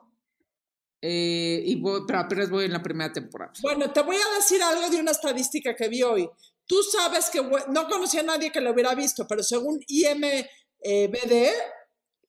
Eh, 1.01 1.63
y 1.65 1.75
voy, 1.81 2.01
pero 2.05 2.19
apenas 2.19 2.49
voy 2.49 2.65
en 2.65 2.73
la 2.73 2.83
primera 2.83 3.11
temporada. 3.11 3.53
Bueno, 3.61 3.91
te 3.91 4.01
voy 4.01 4.15
a 4.17 4.35
decir 4.35 4.61
algo 4.61 4.89
de 4.89 4.99
una 4.99 5.11
estadística 5.11 5.75
que 5.75 5.87
vi 5.89 6.03
hoy. 6.03 6.29
Tú 6.67 6.83
sabes 6.83 7.29
que 7.29 7.41
no 7.41 7.87
conocía 7.89 8.21
a 8.21 8.23
nadie 8.23 8.51
que 8.51 8.61
lo 8.61 8.71
hubiera 8.71 8.93
visto, 8.95 9.25
pero 9.27 9.43
según 9.43 9.79
IMBD, 9.87 11.49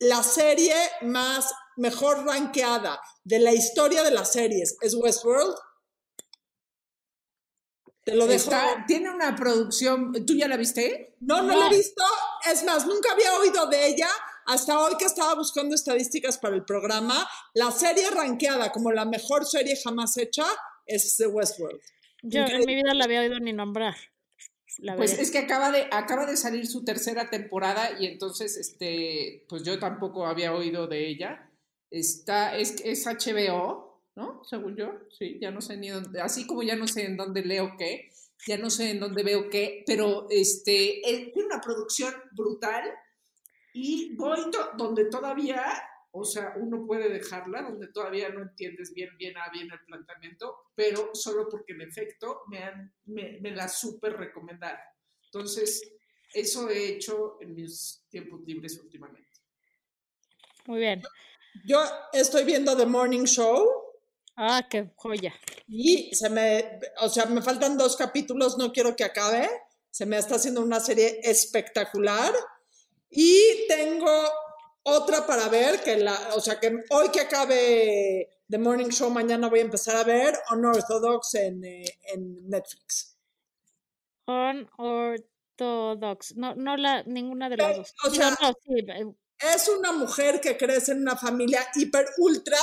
la 0.00 0.22
serie 0.22 0.74
más 1.02 1.52
mejor 1.76 2.24
rankeada 2.26 3.00
de 3.24 3.38
la 3.38 3.52
historia 3.52 4.02
de 4.02 4.10
las 4.10 4.32
series 4.32 4.76
es 4.80 4.94
Westworld. 4.94 5.54
Te 8.04 8.16
lo 8.16 8.26
dejo. 8.26 8.50
Está- 8.50 8.84
tiene 8.86 9.10
una 9.10 9.36
producción. 9.36 10.12
¿Tú 10.26 10.34
ya 10.34 10.48
la 10.48 10.56
viste? 10.56 11.14
No, 11.20 11.42
no, 11.42 11.56
la 11.56 11.66
he 11.66 11.70
visto. 11.70 12.02
Es 12.50 12.64
más, 12.64 12.84
nunca 12.86 13.12
había 13.12 13.32
oído 13.38 13.66
de 13.68 13.86
ella 13.86 14.08
hasta 14.47 14.78
hoy 14.80 14.97
que 14.99 15.05
estaba 15.05 15.34
buscando 15.34 15.74
estadísticas 15.74 16.38
para 16.38 16.55
el 16.57 16.64
programa. 16.64 17.28
La 17.55 17.70
serie 17.70 18.11
rankeada 18.11 18.70
como 18.72 18.93
la 18.93 19.05
mejor 19.05 19.47
serie 19.47 19.76
jamás 19.82 20.16
hecha 20.16 20.45
es 20.86 21.16
The 21.16 21.26
Westworld. 21.26 21.80
Yo 22.22 22.40
en 22.40 22.47
Increíble. 22.47 22.66
mi 22.66 22.74
vida 22.82 22.95
la 22.95 23.05
había 23.05 23.20
oído 23.20 23.38
ni 23.40 23.53
nombrar. 23.53 23.97
La 24.78 24.97
Pues 24.97 25.11
veré. 25.12 25.22
es 25.22 25.30
que 25.30 25.38
acaba 25.38 25.70
de, 25.70 25.86
acaba 25.90 26.24
de 26.26 26.36
salir 26.36 26.66
su 26.66 26.84
tercera 26.84 27.28
temporada 27.28 27.90
y 28.01 28.07
entonces, 28.07 28.57
este, 28.57 29.45
pues 29.49 29.62
yo 29.64 29.78
tampoco 29.78 30.26
había 30.26 30.55
oído 30.55 30.86
de 30.86 31.09
ella. 31.09 31.51
Está, 31.90 32.57
es, 32.57 32.76
es 32.84 33.07
HBO, 33.07 34.01
¿no? 34.16 34.43
Según 34.49 34.76
yo, 34.76 34.93
sí, 35.18 35.38
ya 35.40 35.51
no 35.51 35.61
sé 35.61 35.76
ni 35.76 35.88
dónde, 35.90 36.20
así 36.22 36.47
como 36.47 36.62
ya 36.62 36.74
no 36.76 36.88
sé 36.88 37.05
en 37.05 37.16
dónde 37.18 37.43
leo 37.45 37.74
qué, 37.78 38.11
ya 38.47 38.57
no 38.57 38.70
sé 38.70 38.90
en 38.90 39.01
dónde 39.01 39.22
veo 39.22 39.51
qué, 39.51 39.84
pero 39.86 40.26
este, 40.30 41.01
es- 41.01 41.32
tiene 41.32 41.47
una 41.49 41.61
producción 41.61 42.14
brutal 42.32 42.82
y 43.74 44.14
voy 44.16 44.50
to- 44.50 44.70
donde 44.76 45.06
todavía, 45.06 45.64
o 46.10 46.24
sea, 46.24 46.54
uno 46.56 46.84
puede 46.86 47.08
dejarla, 47.08 47.62
donde 47.62 47.88
todavía 47.88 48.28
no 48.28 48.42
entiendes 48.42 48.92
bien, 48.92 49.10
bien 49.18 49.36
a 49.38 49.50
bien 49.50 49.68
el 49.72 49.80
planteamiento, 49.86 50.56
pero 50.74 51.10
solo 51.14 51.48
porque 51.48 51.72
en 51.72 51.82
efecto 51.82 52.42
me, 52.48 52.58
han, 52.58 52.92
me, 53.06 53.38
me 53.40 53.50
la 53.52 53.68
súper 53.68 54.16
recomendaron. 54.16 54.80
Entonces, 55.26 55.82
eso 56.34 56.68
he 56.68 56.88
hecho 56.88 57.38
en 57.40 57.54
mis 57.54 58.04
tiempos 58.10 58.40
libres 58.46 58.78
últimamente. 58.78 59.28
Muy 60.66 60.80
bien. 60.80 61.02
Yo 61.64 61.82
estoy 62.12 62.44
viendo 62.44 62.76
The 62.76 62.86
Morning 62.86 63.24
Show 63.24 63.66
Ah, 64.36 64.66
qué 64.68 64.90
joya. 64.96 65.34
y 65.68 66.14
se 66.14 66.30
me, 66.30 66.78
o 67.00 67.08
sea, 67.10 67.26
me 67.26 67.42
faltan 67.42 67.76
dos 67.76 67.96
capítulos, 67.96 68.56
no 68.56 68.72
quiero 68.72 68.96
que 68.96 69.04
acabe. 69.04 69.48
Se 69.90 70.06
me 70.06 70.16
está 70.16 70.36
haciendo 70.36 70.62
una 70.62 70.80
serie 70.80 71.20
espectacular. 71.22 72.32
Y 73.14 73.66
tengo 73.68 74.10
otra 74.84 75.26
para 75.26 75.48
ver, 75.48 75.80
que 75.82 75.96
la, 75.98 76.30
o 76.34 76.40
sea, 76.40 76.58
que 76.58 76.82
hoy 76.90 77.10
que 77.10 77.20
acabe 77.20 78.28
The 78.48 78.58
Morning 78.58 78.88
Show, 78.88 79.10
mañana 79.10 79.48
voy 79.48 79.60
a 79.60 79.62
empezar 79.62 79.96
a 79.96 80.04
ver 80.04 80.36
Unorthodox 80.50 81.34
en, 81.34 81.62
eh, 81.64 81.84
en 82.14 82.48
Netflix. 82.48 83.16
Unorthodox. 84.26 86.34
No, 86.36 86.54
no 86.54 86.76
la, 86.76 87.02
ninguna 87.04 87.48
de 87.48 87.56
las 87.58 87.70
Eh, 87.70 87.74
dos. 87.76 87.94
o 88.04 88.10
sea, 88.10 88.30
no, 88.30 88.36
sí, 88.64 88.74
eh, 88.88 89.06
Es 89.54 89.68
una 89.68 89.92
mujer 89.92 90.40
que 90.40 90.56
crece 90.56 90.92
en 90.92 91.02
una 91.02 91.16
familia 91.16 91.66
hiper 91.74 92.06
ultra 92.18 92.58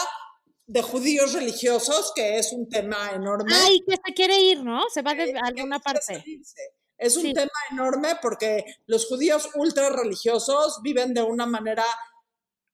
de 0.66 0.82
judíos 0.82 1.34
religiosos, 1.34 2.12
que 2.16 2.38
es 2.38 2.52
un 2.54 2.70
tema 2.70 3.12
enorme. 3.14 3.52
Ay, 3.54 3.82
que 3.88 3.96
se 3.96 4.14
quiere 4.14 4.40
ir, 4.40 4.64
¿no? 4.64 4.84
Se 4.94 5.02
va 5.02 5.14
de 5.14 5.32
que 5.34 5.40
alguna 5.42 5.80
parte. 5.80 6.02
salirse. 6.16 6.62
Es 7.00 7.16
un 7.18 7.24
Sí. 7.24 7.34
tema 7.34 7.50
enorme 7.72 8.18
porque 8.22 8.64
los 8.86 9.08
judíos 9.08 9.50
ultra 9.56 9.90
religiosos 9.90 10.80
viven 10.84 11.14
de 11.14 11.24
una 11.24 11.46
manera 11.48 11.86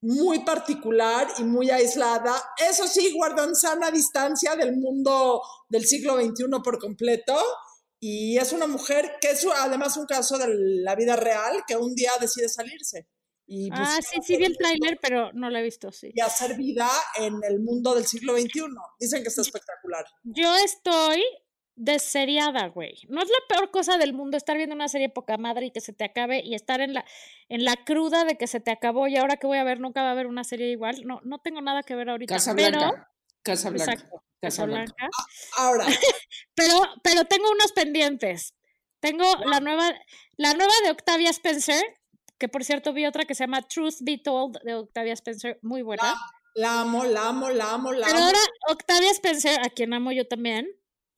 muy 0.01 0.39
particular 0.39 1.27
y 1.39 1.43
muy 1.43 1.69
aislada. 1.69 2.35
Eso 2.57 2.87
sí, 2.87 3.11
guardan 3.15 3.55
sana 3.55 3.89
distancia 3.91 4.55
del 4.55 4.75
mundo 4.77 5.41
del 5.69 5.85
siglo 5.85 6.15
XXI 6.19 6.45
por 6.63 6.79
completo. 6.79 7.35
Y 7.99 8.37
es 8.37 8.51
una 8.51 8.67
mujer 8.67 9.13
que 9.21 9.31
es 9.31 9.45
además 9.57 9.97
un 9.97 10.05
caso 10.05 10.37
de 10.37 10.47
la 10.83 10.95
vida 10.95 11.15
real 11.15 11.63
que 11.67 11.75
un 11.75 11.95
día 11.95 12.11
decide 12.19 12.49
salirse. 12.49 13.07
Y 13.47 13.69
Ah, 13.71 13.99
sí, 14.01 14.19
sí 14.23 14.37
vi 14.37 14.45
el 14.45 14.57
tráiler, 14.57 14.97
pero 15.01 15.31
no 15.33 15.49
lo 15.51 15.57
he 15.59 15.63
visto, 15.63 15.91
sí. 15.91 16.11
y 16.13 16.19
hacer 16.19 16.55
vida 16.55 16.89
en 17.15 17.39
el 17.43 17.59
mundo 17.59 17.93
del 17.95 18.05
siglo 18.05 18.33
XXI. 18.33 18.61
Dicen 18.99 19.21
que 19.23 19.29
está 19.29 19.41
espectacular. 19.41 20.03
Yo 20.23 20.55
estoy 20.57 21.23
deseriada, 21.75 22.67
güey. 22.67 23.01
No 23.09 23.21
es 23.21 23.29
la 23.29 23.37
peor 23.55 23.71
cosa 23.71 23.97
del 23.97 24.13
mundo 24.13 24.37
estar 24.37 24.55
viendo 24.57 24.75
una 24.75 24.87
serie 24.87 25.09
poca 25.09 25.37
madre 25.37 25.67
y 25.67 25.71
que 25.71 25.81
se 25.81 25.93
te 25.93 26.03
acabe 26.05 26.41
y 26.43 26.55
estar 26.55 26.81
en 26.81 26.93
la, 26.93 27.05
en 27.49 27.63
la 27.65 27.75
cruda 27.75 28.23
de 28.25 28.37
que 28.37 28.47
se 28.47 28.59
te 28.59 28.71
acabó 28.71 29.07
y 29.07 29.17
ahora 29.17 29.37
que 29.37 29.47
voy 29.47 29.57
a 29.57 29.63
ver 29.63 29.79
nunca 29.79 30.01
va 30.01 30.09
a 30.09 30.11
haber 30.11 30.27
una 30.27 30.43
serie 30.43 30.69
igual. 30.71 31.05
No, 31.05 31.19
no 31.23 31.39
tengo 31.39 31.61
nada 31.61 31.83
que 31.83 31.95
ver 31.95 32.09
ahorita. 32.09 32.33
Casa 32.33 32.55
pero, 32.55 32.79
Blanca. 32.79 33.11
Casa 33.43 33.69
Blanca. 33.69 33.91
exacto, 33.93 34.23
Casa 34.41 34.65
Blanca. 34.65 34.93
Casablanca. 34.95 35.09
Ahora, 35.57 35.85
Pero, 36.55 36.81
pero 37.03 37.25
tengo 37.25 37.49
unos 37.51 37.71
pendientes. 37.73 38.53
Tengo 39.01 39.25
la 39.45 39.59
nueva, 39.59 39.93
la 40.37 40.53
nueva 40.53 40.73
de 40.83 40.91
Octavia 40.91 41.29
Spencer, 41.29 41.83
que 42.39 42.47
por 42.49 42.63
cierto 42.63 42.93
vi 42.93 43.05
otra 43.05 43.25
que 43.25 43.35
se 43.35 43.43
llama 43.43 43.61
Truth 43.61 43.97
Be 44.01 44.17
Told 44.17 44.57
de 44.63 44.75
Octavia 44.75 45.13
Spencer, 45.13 45.59
muy 45.61 45.81
buena. 45.83 46.15
la 46.55 46.81
amo, 46.81 47.03
la 47.05 47.27
amo, 47.27 47.49
la 47.49 47.73
amo, 47.73 47.91
la 47.91 48.07
Pero 48.07 48.17
amo. 48.17 48.25
ahora 48.27 48.39
Octavia 48.69 49.11
Spencer, 49.11 49.59
a 49.63 49.69
quien 49.69 49.93
amo 49.93 50.11
yo 50.11 50.25
también, 50.27 50.67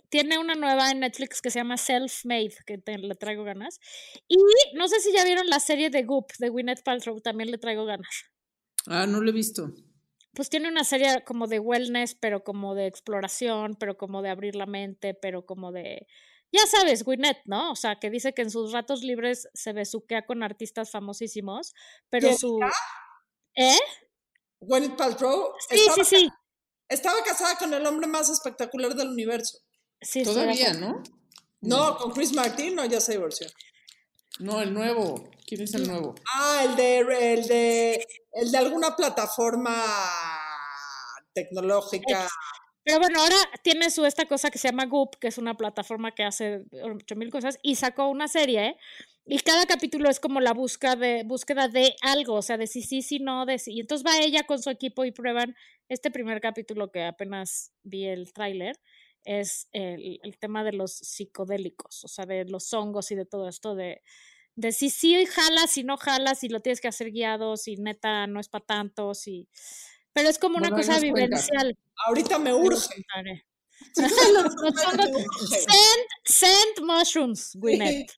tiene 0.09 0.37
una 0.39 0.55
nueva 0.55 0.89
en 0.91 0.99
Netflix 1.01 1.41
que 1.41 1.49
se 1.51 1.59
llama 1.59 1.75
Self-Made, 1.77 2.55
que 2.65 2.77
te- 2.77 2.97
le 2.97 3.15
traigo 3.15 3.43
ganas. 3.43 3.79
Y 4.27 4.37
no 4.75 4.87
sé 4.87 4.99
si 5.01 5.11
ya 5.13 5.23
vieron 5.25 5.47
la 5.47 5.59
serie 5.59 5.89
de 5.89 6.03
Goop 6.03 6.31
de 6.39 6.49
Gwyneth 6.49 6.83
Paltrow, 6.83 7.19
también 7.21 7.51
le 7.51 7.57
traigo 7.57 7.85
ganas. 7.85 8.25
Ah, 8.87 9.05
no 9.05 9.19
lo 9.21 9.29
he 9.29 9.33
visto. 9.33 9.69
Pues 10.33 10.49
tiene 10.49 10.69
una 10.69 10.83
serie 10.83 11.23
como 11.25 11.47
de 11.47 11.59
wellness, 11.59 12.15
pero 12.15 12.43
como 12.43 12.75
de 12.75 12.85
exploración, 12.87 13.75
pero 13.79 13.97
como 13.97 14.21
de 14.21 14.29
abrir 14.29 14.55
la 14.55 14.65
mente, 14.67 15.13
pero 15.13 15.45
como 15.45 15.71
de... 15.71 16.07
Ya 16.53 16.65
sabes, 16.67 17.03
Gwyneth, 17.03 17.39
¿no? 17.45 17.71
O 17.71 17.75
sea, 17.75 17.97
que 17.99 18.09
dice 18.09 18.33
que 18.33 18.43
en 18.43 18.51
sus 18.51 18.71
ratos 18.71 19.01
libres 19.03 19.49
se 19.53 19.73
besuquea 19.73 20.25
con 20.25 20.43
artistas 20.43 20.91
famosísimos, 20.91 21.73
pero 22.09 22.27
¿Quién 22.27 22.37
su... 22.37 22.59
¿Eh? 23.55 23.77
Gwyneth 24.61 24.95
Paltrow 24.95 25.51
Sí, 25.69 25.75
estaba, 25.75 26.03
sí, 26.05 26.15
sí. 26.15 26.29
estaba 26.87 27.23
casada 27.23 27.57
con 27.57 27.73
el 27.73 27.85
hombre 27.85 28.07
más 28.07 28.29
espectacular 28.29 28.93
del 28.95 29.09
universo. 29.09 29.57
Sí 30.01 30.23
Todavía. 30.23 30.73
¿no? 30.73 31.03
No, 31.61 31.97
con 31.97 32.11
Chris 32.11 32.33
Martin, 32.33 32.75
no, 32.75 32.85
ya 32.85 33.01
se 33.01 33.13
divorció. 33.13 33.47
No, 34.39 34.61
el 34.61 34.73
nuevo. 34.73 35.29
¿Quién 35.45 35.61
es 35.61 35.73
el 35.73 35.87
nuevo? 35.87 36.15
Ah, 36.31 36.63
el 36.65 36.75
de, 36.75 36.99
el 37.33 37.47
de, 37.47 38.05
el 38.33 38.51
de 38.51 38.57
alguna 38.57 38.95
plataforma 38.95 39.83
tecnológica. 41.33 42.27
Pero 42.83 42.99
bueno, 42.99 43.21
ahora 43.21 43.35
tiene 43.63 43.89
su 43.89 44.05
esta 44.05 44.25
cosa 44.25 44.49
que 44.49 44.59
se 44.59 44.69
llama 44.69 44.85
Goop, 44.85 45.15
que 45.19 45.27
es 45.27 45.37
una 45.37 45.55
plataforma 45.55 46.13
que 46.13 46.23
hace 46.23 46.63
8000 46.71 47.29
cosas, 47.31 47.57
y 47.61 47.75
sacó 47.75 48.07
una 48.07 48.27
serie, 48.27 48.77
y 49.25 49.39
cada 49.39 49.65
capítulo 49.65 50.09
es 50.09 50.21
como 50.21 50.39
la 50.39 50.53
búsqueda 50.53 50.95
de, 50.95 51.23
búsqueda 51.25 51.67
de 51.67 51.95
algo, 52.01 52.35
o 52.35 52.41
sea, 52.41 52.57
de 52.57 52.65
si 52.65 52.81
sí, 52.81 53.01
si 53.01 53.19
no, 53.19 53.45
de 53.45 53.59
si. 53.59 53.73
Y 53.73 53.81
entonces 53.81 54.07
va 54.07 54.19
ella 54.19 54.43
con 54.43 54.61
su 54.61 54.69
equipo 54.69 55.03
y 55.03 55.11
prueban 55.11 55.53
este 55.89 56.11
primer 56.11 56.39
capítulo 56.39 56.91
que 56.91 57.03
apenas 57.03 57.73
vi 57.83 58.05
el 58.05 58.31
tráiler, 58.31 58.79
es 59.27 59.67
el, 59.73 60.19
el 60.23 60.37
tema 60.39 60.63
de 60.63 60.71
los 60.73 60.93
psicodélicos, 60.93 62.03
o 62.03 62.07
sea, 62.07 62.25
de 62.25 62.45
los 62.45 62.73
hongos 62.73 63.11
y 63.11 63.15
de 63.15 63.25
todo 63.25 63.47
esto, 63.49 63.75
de, 63.75 64.01
de 64.55 64.71
si 64.71 64.89
sí 64.89 65.25
jalas, 65.25 65.71
si 65.71 65.83
no 65.83 65.97
jalas, 65.97 66.39
si 66.39 66.49
lo 66.49 66.61
tienes 66.61 66.79
que 66.81 66.87
hacer 66.87 67.11
guiado, 67.11 67.57
si 67.57 67.75
neta 67.75 68.25
no 68.27 68.39
es 68.39 68.47
para 68.49 68.65
tanto, 68.65 69.13
si... 69.13 69.49
Pero 70.13 70.29
es 70.29 70.39
como 70.39 70.57
una 70.57 70.69
Bueno, 70.69 70.83
cosa 70.83 70.99
vivencial. 70.99 71.77
Ahorita 72.07 72.39
me 72.39 72.53
urge. 72.53 73.05
Los. 74.33 74.53
Send, 75.49 76.07
send 76.25 76.81
mushrooms, 76.85 77.51
Gwyneth. 77.55 78.11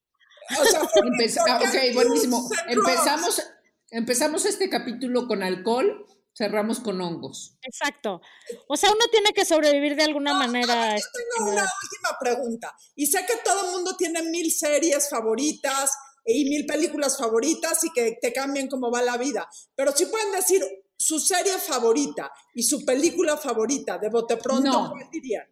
O 0.58 0.64
sea, 0.64 0.80
Empeza- 1.04 1.44
ah, 1.46 1.60
ok, 1.62 1.94
buenísimo. 1.94 2.48
Empezamos, 2.68 3.42
empezamos 3.90 4.46
este 4.46 4.70
capítulo 4.70 5.28
con 5.28 5.42
alcohol, 5.42 6.06
cerramos 6.34 6.80
con 6.80 7.00
hongos. 7.00 7.56
Exacto. 7.62 8.20
O 8.68 8.76
sea, 8.76 8.90
uno 8.90 9.06
tiene 9.10 9.32
que 9.32 9.44
sobrevivir 9.44 9.96
de 9.96 10.04
alguna 10.04 10.34
manera. 10.34 10.84
a 10.84 10.90
Yo 10.90 10.96
esta 10.96 11.10
tengo 11.36 11.50
una 11.50 11.62
última 11.62 12.18
pregunta. 12.20 12.74
Y 12.94 13.06
sé 13.06 13.24
que 13.26 13.36
todo 13.44 13.66
el 13.66 13.72
mundo 13.72 13.96
tiene 13.96 14.22
mil 14.22 14.50
series 14.50 15.08
favoritas 15.10 15.90
y 16.24 16.44
mil 16.48 16.66
películas 16.66 17.18
favoritas 17.18 17.82
y 17.84 17.92
que 17.92 18.18
te 18.20 18.32
cambian 18.32 18.68
cómo 18.68 18.90
va 18.90 19.02
la 19.02 19.16
vida. 19.16 19.48
Pero 19.74 19.92
si 19.92 20.06
pueden 20.06 20.32
decir 20.32 20.62
su 20.96 21.18
serie 21.18 21.58
favorita 21.58 22.30
y 22.54 22.62
su 22.62 22.84
película 22.84 23.36
favorita 23.36 23.98
de 23.98 24.08
bote 24.10 24.36
pronto, 24.36 24.70
No. 24.70 24.90
¿cuál 24.90 25.08
dirían? 25.10 25.46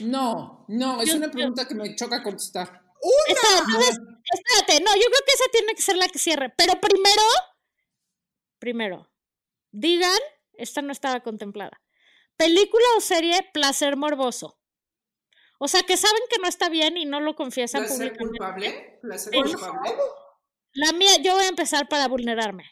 No, 0.00 0.64
no, 0.68 1.00
es 1.02 1.08
Yo- 1.10 1.16
una 1.16 1.26
yo- 1.26 1.32
pregunta 1.32 1.66
que 1.66 1.74
me 1.74 1.94
choca 1.96 2.22
contestar. 2.22 2.68
Una. 3.02 3.24
Esta, 3.28 4.02
espérate, 4.34 4.84
no, 4.84 4.94
yo 4.94 5.02
creo 5.02 5.20
que 5.26 5.32
esa 5.32 5.44
tiene 5.52 5.74
que 5.74 5.82
ser 5.82 5.96
la 5.96 6.06
que 6.08 6.18
cierre. 6.18 6.52
Pero 6.56 6.74
primero, 6.80 7.22
primero, 8.58 9.09
digan, 9.72 10.18
esta 10.54 10.82
no 10.82 10.92
estaba 10.92 11.20
contemplada. 11.20 11.80
Película 12.36 12.84
o 12.96 13.00
serie, 13.00 13.48
placer 13.52 13.96
morboso. 13.96 14.58
O 15.58 15.68
sea, 15.68 15.82
que 15.82 15.96
saben 15.96 16.22
que 16.30 16.38
no 16.40 16.48
está 16.48 16.68
bien 16.70 16.96
y 16.96 17.04
no 17.04 17.20
lo 17.20 17.34
confiesan 17.34 17.82
¿Placer 17.82 18.14
públicamente. 18.14 18.38
culpable? 18.38 18.98
¿Placer 19.02 19.32
culpable? 19.32 19.90
La 20.72 20.92
mía, 20.92 21.16
yo 21.22 21.34
voy 21.34 21.44
a 21.44 21.48
empezar 21.48 21.88
para 21.88 22.08
vulnerarme. 22.08 22.64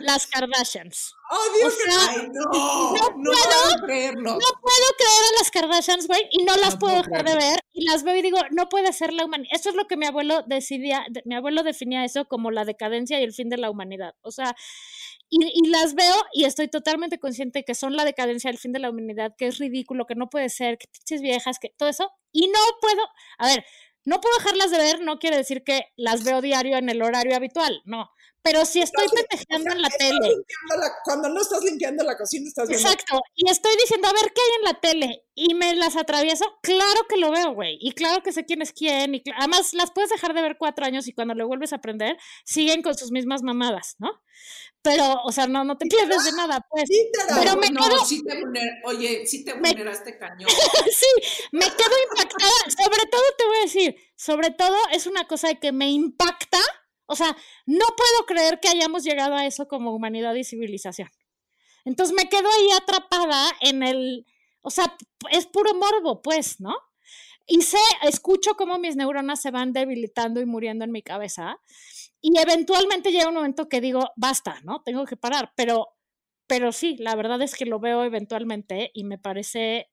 Las 0.00 0.26
Kardashians. 0.26 1.14
Odio 1.30 1.66
O 1.66 1.70
que 1.70 1.90
sea, 1.90 2.10
Ay, 2.10 2.28
no, 2.32 2.42
no 2.52 3.16
no, 3.16 3.30
puedo. 3.32 3.76
No 3.78 4.38
puedo 4.60 4.86
creer 4.98 5.22
a 5.32 5.38
las 5.38 5.50
Kardashians, 5.50 6.06
güey, 6.06 6.28
y 6.30 6.44
no 6.44 6.56
las 6.56 6.76
puedo 6.76 6.96
dejar 7.02 7.24
de 7.24 7.34
ver. 7.36 7.60
Y 7.72 7.84
las 7.86 8.02
veo 8.04 8.14
y 8.16 8.22
digo, 8.22 8.38
no 8.50 8.68
puede 8.68 8.92
ser 8.92 9.12
la 9.12 9.24
humanidad. 9.24 9.50
Eso 9.52 9.70
es 9.70 9.74
lo 9.76 9.86
que 9.86 9.96
mi 9.96 10.06
abuelo 10.06 10.42
decidía, 10.46 11.04
de- 11.10 11.22
mi 11.24 11.34
abuelo 11.34 11.62
definía 11.62 12.04
eso 12.04 12.26
como 12.26 12.50
la 12.50 12.64
decadencia 12.64 13.20
y 13.20 13.24
el 13.24 13.32
fin 13.32 13.48
de 13.48 13.56
la 13.56 13.70
humanidad. 13.70 14.14
O 14.22 14.30
sea, 14.30 14.54
y, 15.30 15.38
y 15.54 15.68
las 15.68 15.94
veo 15.94 16.14
y 16.32 16.44
estoy 16.44 16.68
totalmente 16.68 17.18
consciente 17.18 17.64
que 17.64 17.74
son 17.74 17.96
la 17.96 18.04
decadencia 18.04 18.50
y 18.50 18.54
el 18.54 18.58
fin 18.58 18.72
de 18.72 18.78
la 18.78 18.90
humanidad, 18.90 19.34
que 19.36 19.46
es 19.46 19.58
ridículo, 19.58 20.06
que 20.06 20.14
no 20.14 20.28
puede 20.28 20.48
ser, 20.50 20.78
que 20.78 20.86
pinches 20.88 21.22
viejas, 21.22 21.58
que 21.58 21.70
todo 21.76 21.88
eso. 21.88 22.10
Y 22.32 22.48
no 22.48 22.58
puedo, 22.80 23.02
a 23.38 23.46
ver, 23.46 23.64
no 24.04 24.20
puedo 24.20 24.36
dejarlas 24.38 24.70
de 24.70 24.78
ver, 24.78 25.00
no 25.00 25.18
quiere 25.18 25.36
decir 25.36 25.64
que 25.64 25.86
las 25.96 26.24
veo 26.24 26.40
diario 26.42 26.76
en 26.76 26.90
el 26.90 27.02
horario 27.02 27.34
habitual, 27.34 27.80
no. 27.86 28.10
Pero 28.44 28.64
si 28.66 28.82
estoy 28.82 29.06
petejeando 29.08 29.72
en 29.72 29.80
la 29.82 29.88
tele. 29.88 30.36
la- 30.68 30.92
cuando 31.02 31.30
no 31.30 31.40
estás 31.40 31.64
limpiando 31.64 32.04
la 32.04 32.16
cocina, 32.16 32.46
estás 32.46 32.68
viendo. 32.68 32.86
Exacto, 32.88 33.20
y 33.34 33.50
estoy 33.50 33.72
diciendo, 33.80 34.06
a 34.06 34.12
ver 34.12 34.32
qué 34.34 34.40
hay 34.42 34.56
en 34.58 34.64
la 34.64 34.80
tele, 34.80 35.24
y 35.34 35.54
me 35.54 35.74
las 35.74 35.96
atravieso, 35.96 36.44
claro 36.62 37.06
que 37.08 37.16
lo 37.16 37.30
veo, 37.30 37.54
güey, 37.54 37.78
y 37.80 37.92
claro 37.92 38.22
que 38.22 38.32
sé 38.32 38.44
quién 38.44 38.60
es 38.60 38.72
quién, 38.72 39.14
y 39.14 39.22
además 39.38 39.72
las 39.72 39.90
puedes 39.92 40.10
dejar 40.10 40.34
de 40.34 40.42
ver 40.42 40.56
cuatro 40.58 40.84
años 40.84 41.08
y 41.08 41.14
cuando 41.14 41.34
lo 41.34 41.46
vuelves 41.48 41.72
a 41.72 41.76
aprender, 41.76 42.18
siguen 42.44 42.82
con 42.82 42.94
sus 42.96 43.10
mismas 43.10 43.42
mamadas, 43.42 43.96
¿no? 43.98 44.10
Pero, 44.82 45.22
o 45.24 45.32
sea, 45.32 45.46
no, 45.46 45.64
no 45.64 45.78
te 45.78 45.86
pierdes 45.86 46.24
de 46.24 46.32
nada, 46.32 46.60
pues. 46.68 46.84
Literal. 46.90 47.40
Pero 47.42 47.56
me 47.56 47.70
no, 47.70 47.80
quedo- 47.82 48.04
sí 48.04 48.22
te 48.22 48.38
vulner- 48.38 48.80
oye, 48.84 49.26
sí 49.26 49.42
te 49.42 49.54
Me- 49.54 49.70
vulneraste 49.70 50.18
cañón. 50.18 50.46
sí, 50.94 51.06
me 51.52 51.64
quedo 51.64 51.94
impactada, 52.10 52.52
sobre 52.68 53.06
todo 53.10 53.22
te 53.38 53.46
voy 53.46 53.56
a 53.56 53.60
decir, 53.62 53.96
sobre 54.16 54.50
todo 54.50 54.76
es 54.92 55.06
una 55.06 55.26
cosa 55.26 55.48
de 55.48 55.58
que 55.58 55.72
me 55.72 55.88
impacta, 55.90 56.58
o 57.06 57.16
sea, 57.16 57.36
no 57.66 57.84
puedo 57.96 58.26
creer 58.26 58.60
que 58.60 58.68
hayamos 58.68 59.04
llegado 59.04 59.34
a 59.34 59.46
eso 59.46 59.68
como 59.68 59.94
humanidad 59.94 60.34
y 60.34 60.44
civilización. 60.44 61.10
Entonces 61.84 62.16
me 62.16 62.28
quedo 62.28 62.48
ahí 62.48 62.70
atrapada 62.76 63.50
en 63.60 63.82
el, 63.82 64.26
o 64.62 64.70
sea, 64.70 64.96
es 65.30 65.46
puro 65.46 65.74
morbo, 65.74 66.22
pues, 66.22 66.60
¿no? 66.60 66.74
Y 67.46 67.60
sé, 67.60 67.78
escucho 68.02 68.54
cómo 68.54 68.78
mis 68.78 68.96
neuronas 68.96 69.40
se 69.42 69.50
van 69.50 69.72
debilitando 69.72 70.40
y 70.40 70.46
muriendo 70.46 70.84
en 70.84 70.92
mi 70.92 71.02
cabeza. 71.02 71.58
Y 72.22 72.38
eventualmente 72.38 73.12
llega 73.12 73.28
un 73.28 73.34
momento 73.34 73.68
que 73.68 73.82
digo, 73.82 74.10
basta, 74.16 74.60
¿no? 74.64 74.82
Tengo 74.82 75.04
que 75.04 75.18
parar. 75.18 75.52
Pero, 75.54 75.88
pero 76.46 76.72
sí, 76.72 76.96
la 76.98 77.14
verdad 77.16 77.42
es 77.42 77.54
que 77.54 77.66
lo 77.66 77.80
veo 77.80 78.02
eventualmente 78.02 78.90
y 78.94 79.04
me 79.04 79.18
parece, 79.18 79.90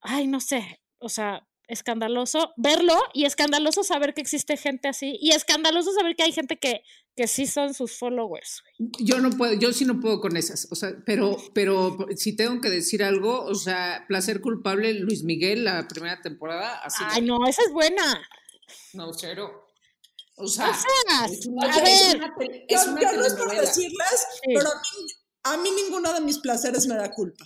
ay, 0.00 0.26
no 0.26 0.40
sé, 0.40 0.80
o 0.98 1.10
sea, 1.10 1.46
escandaloso 1.68 2.52
verlo 2.56 2.98
y 3.12 3.24
escandaloso 3.24 3.82
saber 3.84 4.14
que 4.14 4.20
existe 4.20 4.56
gente 4.56 4.88
así 4.88 5.16
y 5.20 5.30
escandaloso 5.32 5.92
saber 5.92 6.14
que 6.16 6.22
hay 6.24 6.32
gente 6.32 6.58
que, 6.58 6.82
que 7.16 7.26
sí 7.26 7.46
son 7.46 7.74
sus 7.74 7.96
followers. 7.98 8.62
güey. 8.78 8.90
Yo 9.06 9.20
no 9.20 9.30
puedo, 9.30 9.54
yo 9.54 9.72
sí 9.72 9.84
no 9.84 10.00
puedo 10.00 10.20
con 10.20 10.36
esas, 10.36 10.68
o 10.70 10.74
sea, 10.74 10.92
pero, 11.06 11.36
pero 11.54 11.96
si 12.16 12.36
tengo 12.36 12.60
que 12.60 12.70
decir 12.70 13.02
algo, 13.02 13.42
o 13.44 13.54
sea, 13.54 14.04
placer 14.08 14.40
culpable, 14.40 14.92
Luis 14.94 15.22
Miguel, 15.22 15.64
la 15.64 15.86
primera 15.88 16.20
temporada, 16.20 16.80
así. 16.84 17.02
Ay, 17.08 17.22
no, 17.22 17.46
esa 17.46 17.62
es 17.62 17.72
buena. 17.72 18.22
No, 18.92 19.12
cero. 19.14 19.60
O 20.36 20.44
O 20.44 20.46
sea, 20.48 20.74
sea, 20.74 21.26
es 21.26 21.46
una, 21.46 21.64
a 21.72 21.78
es 21.78 21.82
ver, 22.12 22.16
una 22.16 22.34
Yo, 22.38 22.46
es 22.68 22.86
una 22.88 23.00
yo 23.00 23.16
no 23.18 23.24
es 23.24 23.34
por 23.34 23.66
Sí. 23.66 23.88
pero 24.46 24.68
a 24.68 24.74
mí, 24.74 25.06
a 25.44 25.56
mí 25.58 25.70
ninguno 25.82 26.12
de 26.12 26.20
mis 26.20 26.38
placeres 26.38 26.86
me 26.88 26.96
da 26.96 27.10
culpa. 27.12 27.44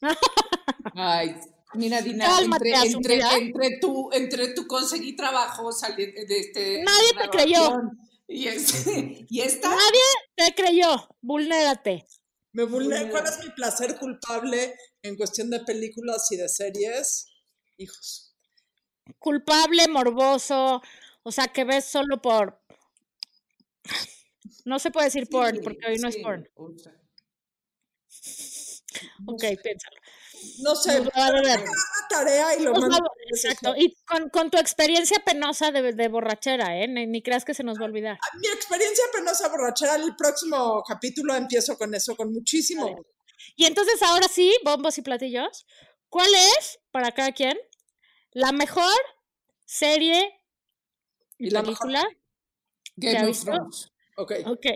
Ay, 0.94 1.34
mira, 1.74 2.02
Dina, 2.02 2.26
Cálmate, 2.26 2.72
entre, 2.72 3.14
entre, 3.14 3.36
entre 3.38 3.78
tu, 3.80 4.10
entre 4.12 4.48
tu 4.54 4.66
conseguí 4.66 5.14
trabajo 5.16 5.72
sali- 5.72 6.12
de 6.12 6.38
este. 6.38 6.82
Nadie 6.82 7.12
te 7.20 7.28
creyó. 7.30 7.80
Y, 8.28 8.46
este, 8.46 9.26
y 9.28 9.40
esta, 9.40 9.68
nadie 9.70 10.00
te 10.36 10.54
creyó, 10.54 11.08
vulnérate. 11.20 12.06
Me 12.52 12.64
vulne- 12.64 13.10
¿Cuál 13.10 13.24
es 13.26 13.38
mi 13.44 13.50
placer 13.50 13.96
culpable 13.98 14.74
en 15.02 15.16
cuestión 15.16 15.50
de 15.50 15.60
películas 15.60 16.30
y 16.32 16.36
de 16.36 16.48
series? 16.48 17.26
Hijos. 17.76 18.34
culpable, 19.18 19.88
morboso, 19.88 20.82
o 21.22 21.32
sea, 21.32 21.48
que 21.48 21.64
ves 21.64 21.84
solo 21.86 22.20
por... 22.20 22.60
No 24.64 24.78
se 24.78 24.90
puede 24.90 25.06
decir 25.06 25.26
porn, 25.28 25.56
Sí, 25.56 25.62
porque 25.62 25.86
hoy 25.86 25.98
no 25.98 26.08
es 26.08 26.16
porn. 26.18 26.48
Ok, 29.26 29.42
piénsalo. 29.62 29.96
No 30.60 30.74
sé, 30.76 31.02
a 31.14 31.30
doler. 31.30 31.60
una 31.60 32.08
tarea 32.08 32.56
y 32.56 32.62
lo 32.62 32.74
a- 32.76 32.80
mando. 32.80 32.98
Exacto, 33.32 33.74
y 33.76 33.94
con, 34.06 34.28
con 34.30 34.50
tu 34.50 34.58
experiencia 34.58 35.18
penosa 35.24 35.70
de, 35.70 35.92
de 35.92 36.08
borrachera, 36.08 36.76
¿eh? 36.80 36.88
Ni, 36.88 37.06
ni 37.06 37.22
creas 37.22 37.44
que 37.44 37.54
se 37.54 37.62
nos 37.62 37.78
va 37.78 37.82
a 37.82 37.86
olvidar. 37.86 38.18
Mi 38.40 38.48
experiencia 38.48 39.04
penosa 39.14 39.48
borrachera, 39.48 39.94
el 39.96 40.16
próximo 40.16 40.82
capítulo 40.86 41.34
empiezo 41.34 41.76
con 41.78 41.94
eso, 41.94 42.16
con 42.16 42.32
muchísimo. 42.32 42.84
Vale. 42.84 43.02
Y 43.56 43.64
entonces 43.66 44.02
ahora 44.02 44.28
sí, 44.28 44.52
bombos 44.64 44.98
y 44.98 45.02
platillos, 45.02 45.66
¿cuál 46.08 46.28
es, 46.58 46.78
para 46.90 47.12
cada 47.12 47.32
quien, 47.32 47.56
la 48.32 48.52
mejor 48.52 48.92
serie 49.64 50.40
y, 51.38 51.46
Y 51.46 51.50
la 51.50 51.62
mejor- 51.62 51.78
película? 51.78 52.08
Game 52.96 53.14
¿Ya 53.14 53.28
of? 53.30 53.44
Thrones. 53.44 53.92
Ok. 54.16 54.32
Ok. 54.46 54.66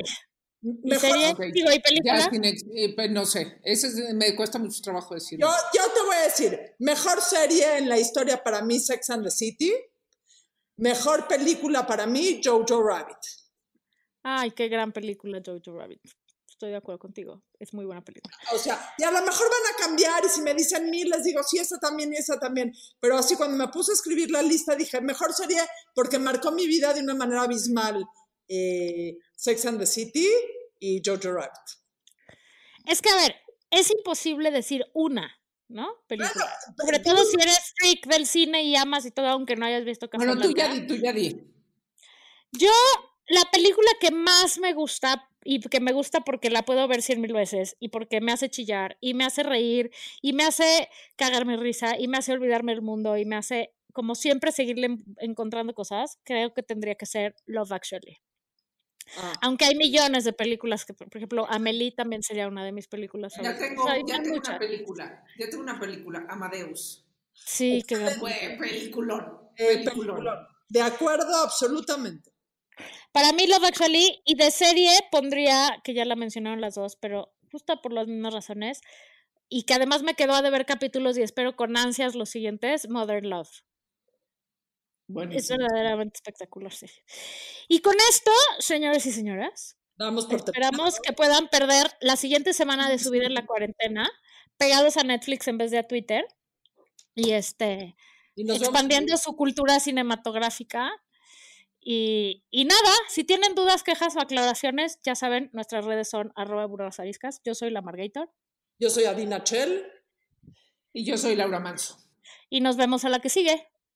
¿Y 0.66 0.88
Mejor- 0.88 1.10
serie? 1.10 1.28
ok. 1.32 1.40
Digo, 1.52 1.70
¿y 1.72 1.78
película? 1.80 2.30
eh, 2.74 2.94
pues, 2.94 3.10
no 3.10 3.26
sé, 3.26 3.60
ese 3.64 3.88
es- 3.88 4.14
me 4.14 4.34
cuesta 4.34 4.58
mucho 4.58 4.80
trabajo 4.80 5.14
decir. 5.14 5.38
Yo, 5.38 5.48
yo 5.74 5.82
te 5.92 6.00
voy 6.00 6.16
a 6.16 6.22
decir, 6.22 6.58
mejor 6.78 7.20
serie 7.20 7.76
en 7.78 7.88
la 7.88 7.98
historia 7.98 8.42
para 8.42 8.62
mí, 8.62 8.80
Sex 8.80 9.10
and 9.10 9.24
the 9.24 9.30
City. 9.30 9.72
Mejor 10.76 11.28
película 11.28 11.86
para 11.86 12.06
mí, 12.06 12.40
Jojo 12.42 12.82
Rabbit. 12.82 13.18
Ay, 14.22 14.50
qué 14.52 14.68
gran 14.68 14.92
película, 14.92 15.40
Jojo 15.44 15.76
Rabbit. 15.78 16.00
Estoy 16.48 16.70
de 16.70 16.76
acuerdo 16.76 16.98
contigo. 16.98 17.42
Es 17.58 17.74
muy 17.74 17.84
buena 17.84 18.02
película. 18.02 18.34
O 18.52 18.58
sea, 18.58 18.94
y 18.96 19.02
a 19.02 19.10
lo 19.10 19.20
mejor 19.20 19.46
van 19.50 19.74
a 19.74 19.76
cambiar 19.86 20.24
y 20.24 20.28
si 20.28 20.40
me 20.40 20.54
dicen 20.54 20.88
mil, 20.88 21.10
les 21.10 21.24
digo, 21.24 21.42
sí, 21.42 21.58
esa 21.58 21.78
también 21.78 22.12
y 22.12 22.16
esa 22.16 22.38
también. 22.38 22.72
Pero 23.00 23.18
así 23.18 23.36
cuando 23.36 23.56
me 23.56 23.68
puse 23.70 23.92
a 23.92 23.94
escribir 23.94 24.30
la 24.30 24.40
lista, 24.42 24.74
dije, 24.74 25.00
mejor 25.00 25.34
serie 25.34 25.58
porque 25.94 26.18
marcó 26.18 26.52
mi 26.52 26.66
vida 26.66 26.94
de 26.94 27.00
una 27.02 27.14
manera 27.14 27.42
abismal. 27.42 28.02
eh, 28.46 29.16
Sex 29.36 29.64
and 29.64 29.78
the 29.80 29.86
City 29.86 30.28
y 30.78 31.00
Jojo 31.04 31.32
Rabbit. 31.32 31.50
Es 32.86 33.00
que, 33.00 33.10
a 33.10 33.16
ver, 33.16 33.34
es 33.70 33.90
imposible 33.90 34.50
decir 34.50 34.84
una, 34.94 35.40
¿no? 35.68 35.88
Película. 36.06 36.46
Sobre 36.78 37.00
pero- 37.00 37.14
todo 37.16 37.24
si 37.24 37.36
eres 37.40 37.72
freak 37.76 38.06
del 38.06 38.26
cine 38.26 38.62
y 38.64 38.76
amas 38.76 39.06
y 39.06 39.10
todo, 39.10 39.26
aunque 39.28 39.56
no 39.56 39.66
hayas 39.66 39.84
visto 39.84 40.08
bueno, 40.12 40.38
tú 40.38 40.52
ya 40.54 40.72
di, 40.72 40.86
tú 40.86 40.96
ya 40.96 41.12
di. 41.12 41.40
Yo, 42.52 42.70
la 43.28 43.42
película 43.50 43.88
que 44.00 44.10
más 44.10 44.58
me 44.58 44.74
gusta, 44.74 45.28
y 45.42 45.60
que 45.60 45.80
me 45.80 45.92
gusta 45.92 46.20
porque 46.20 46.50
la 46.50 46.62
puedo 46.64 46.86
ver 46.88 47.02
cien 47.02 47.20
mil 47.20 47.32
veces, 47.32 47.76
y 47.80 47.88
porque 47.88 48.20
me 48.20 48.32
hace 48.32 48.48
chillar, 48.50 48.96
y 49.00 49.14
me 49.14 49.24
hace 49.24 49.42
reír, 49.42 49.90
y 50.22 50.32
me 50.34 50.44
hace 50.44 50.88
cagarme 51.16 51.56
risa, 51.56 51.98
y 51.98 52.06
me 52.08 52.18
hace 52.18 52.32
olvidarme 52.32 52.72
el 52.72 52.82
mundo, 52.82 53.16
y 53.16 53.24
me 53.24 53.36
hace, 53.36 53.74
como 53.92 54.14
siempre, 54.14 54.52
seguirle 54.52 54.86
en- 54.86 55.04
encontrando 55.18 55.74
cosas, 55.74 56.18
creo 56.24 56.54
que 56.54 56.62
tendría 56.62 56.94
que 56.94 57.06
ser 57.06 57.34
Love 57.46 57.72
Actually. 57.72 58.20
Ah. 59.18 59.32
Aunque 59.42 59.64
hay 59.66 59.74
millones 59.74 60.24
de 60.24 60.32
películas 60.32 60.84
que, 60.84 60.94
por 60.94 61.08
ejemplo, 61.16 61.46
Amelie 61.48 61.92
también 61.92 62.22
sería 62.22 62.48
una 62.48 62.64
de 62.64 62.72
mis 62.72 62.88
películas 62.88 63.34
Ya 63.42 63.56
tengo, 63.56 63.82
O 63.84 63.86
sea, 63.86 63.96
ya 63.96 64.16
hay 64.16 64.22
tengo 64.22 64.34
muchas. 64.36 64.48
una 64.50 64.58
película, 64.58 65.24
ya 65.38 65.50
tengo 65.50 65.62
una 65.62 65.78
película, 65.78 66.26
Amadeus. 66.28 67.04
Sí, 67.32 67.82
qué 67.86 67.96
gran 67.98 68.14
Fue 68.18 68.56
peliculón, 68.58 69.38
Eh, 69.56 69.84
peliculón. 69.84 70.46
De 70.68 70.80
acuerdo, 70.82 71.36
absolutamente. 71.44 72.32
Para 73.12 73.32
mí, 73.32 73.46
Love 73.46 73.64
Actually, 73.64 74.22
y 74.24 74.34
de 74.36 74.50
serie 74.50 74.90
pondría, 75.12 75.80
que 75.84 75.94
ya 75.94 76.04
la 76.04 76.16
mencionaron 76.16 76.60
las 76.60 76.74
dos, 76.74 76.96
pero 76.96 77.32
justo 77.52 77.80
por 77.82 77.92
las 77.92 78.08
mismas 78.08 78.34
razones, 78.34 78.80
y 79.48 79.64
que 79.64 79.74
además 79.74 80.02
me 80.02 80.14
quedó 80.14 80.32
a 80.34 80.42
deber 80.42 80.66
capítulos 80.66 81.16
y 81.18 81.22
espero 81.22 81.54
con 81.54 81.76
ansias 81.76 82.14
los 82.16 82.30
siguientes, 82.30 82.88
Modern 82.88 83.28
Love. 83.28 83.50
Es 85.08 85.14
Buenísimo. 85.14 85.58
verdaderamente 85.58 86.16
espectacular, 86.16 86.72
sí. 86.72 86.86
Y 87.68 87.80
con 87.80 87.94
esto, 88.10 88.30
señores 88.58 89.06
y 89.06 89.12
señoras, 89.12 89.76
Damos 89.96 90.26
por 90.26 90.36
esperamos 90.36 90.98
que 91.00 91.12
puedan 91.12 91.48
perder 91.48 91.86
la 92.00 92.16
siguiente 92.16 92.52
semana 92.52 92.88
de 92.88 92.98
su 92.98 93.10
vida 93.10 93.26
en 93.26 93.34
la 93.34 93.46
cuarentena, 93.46 94.10
pegados 94.56 94.96
a 94.96 95.04
Netflix 95.04 95.46
en 95.48 95.58
vez 95.58 95.70
de 95.70 95.78
a 95.78 95.86
Twitter, 95.86 96.26
y 97.14 97.32
este, 97.32 97.96
y 98.34 98.50
expandiendo 98.50 99.16
su 99.18 99.36
cultura 99.36 99.78
cinematográfica. 99.80 100.90
Y, 101.80 102.44
y 102.50 102.64
nada, 102.64 102.92
si 103.08 103.24
tienen 103.24 103.54
dudas, 103.54 103.82
quejas 103.82 104.16
o 104.16 104.20
aclaraciones, 104.20 104.98
ya 105.04 105.14
saben, 105.14 105.50
nuestras 105.52 105.84
redes 105.84 106.08
son 106.08 106.32
arroba 106.34 106.66
burras 106.66 106.98
ariscas. 106.98 107.40
Yo 107.44 107.54
soy 107.54 107.70
la 107.70 107.82
Margator 107.82 108.32
Yo 108.78 108.88
soy 108.90 109.04
Adina 109.04 109.44
Chell. 109.44 109.84
Y 110.94 111.04
yo 111.04 111.18
soy 111.18 111.36
Laura 111.36 111.60
Manso. 111.60 111.98
y 112.48 112.60
nos 112.60 112.76
vemos 112.76 113.04
a 113.04 113.08
la 113.10 113.18
que 113.20 113.28
sigue. 113.28 113.68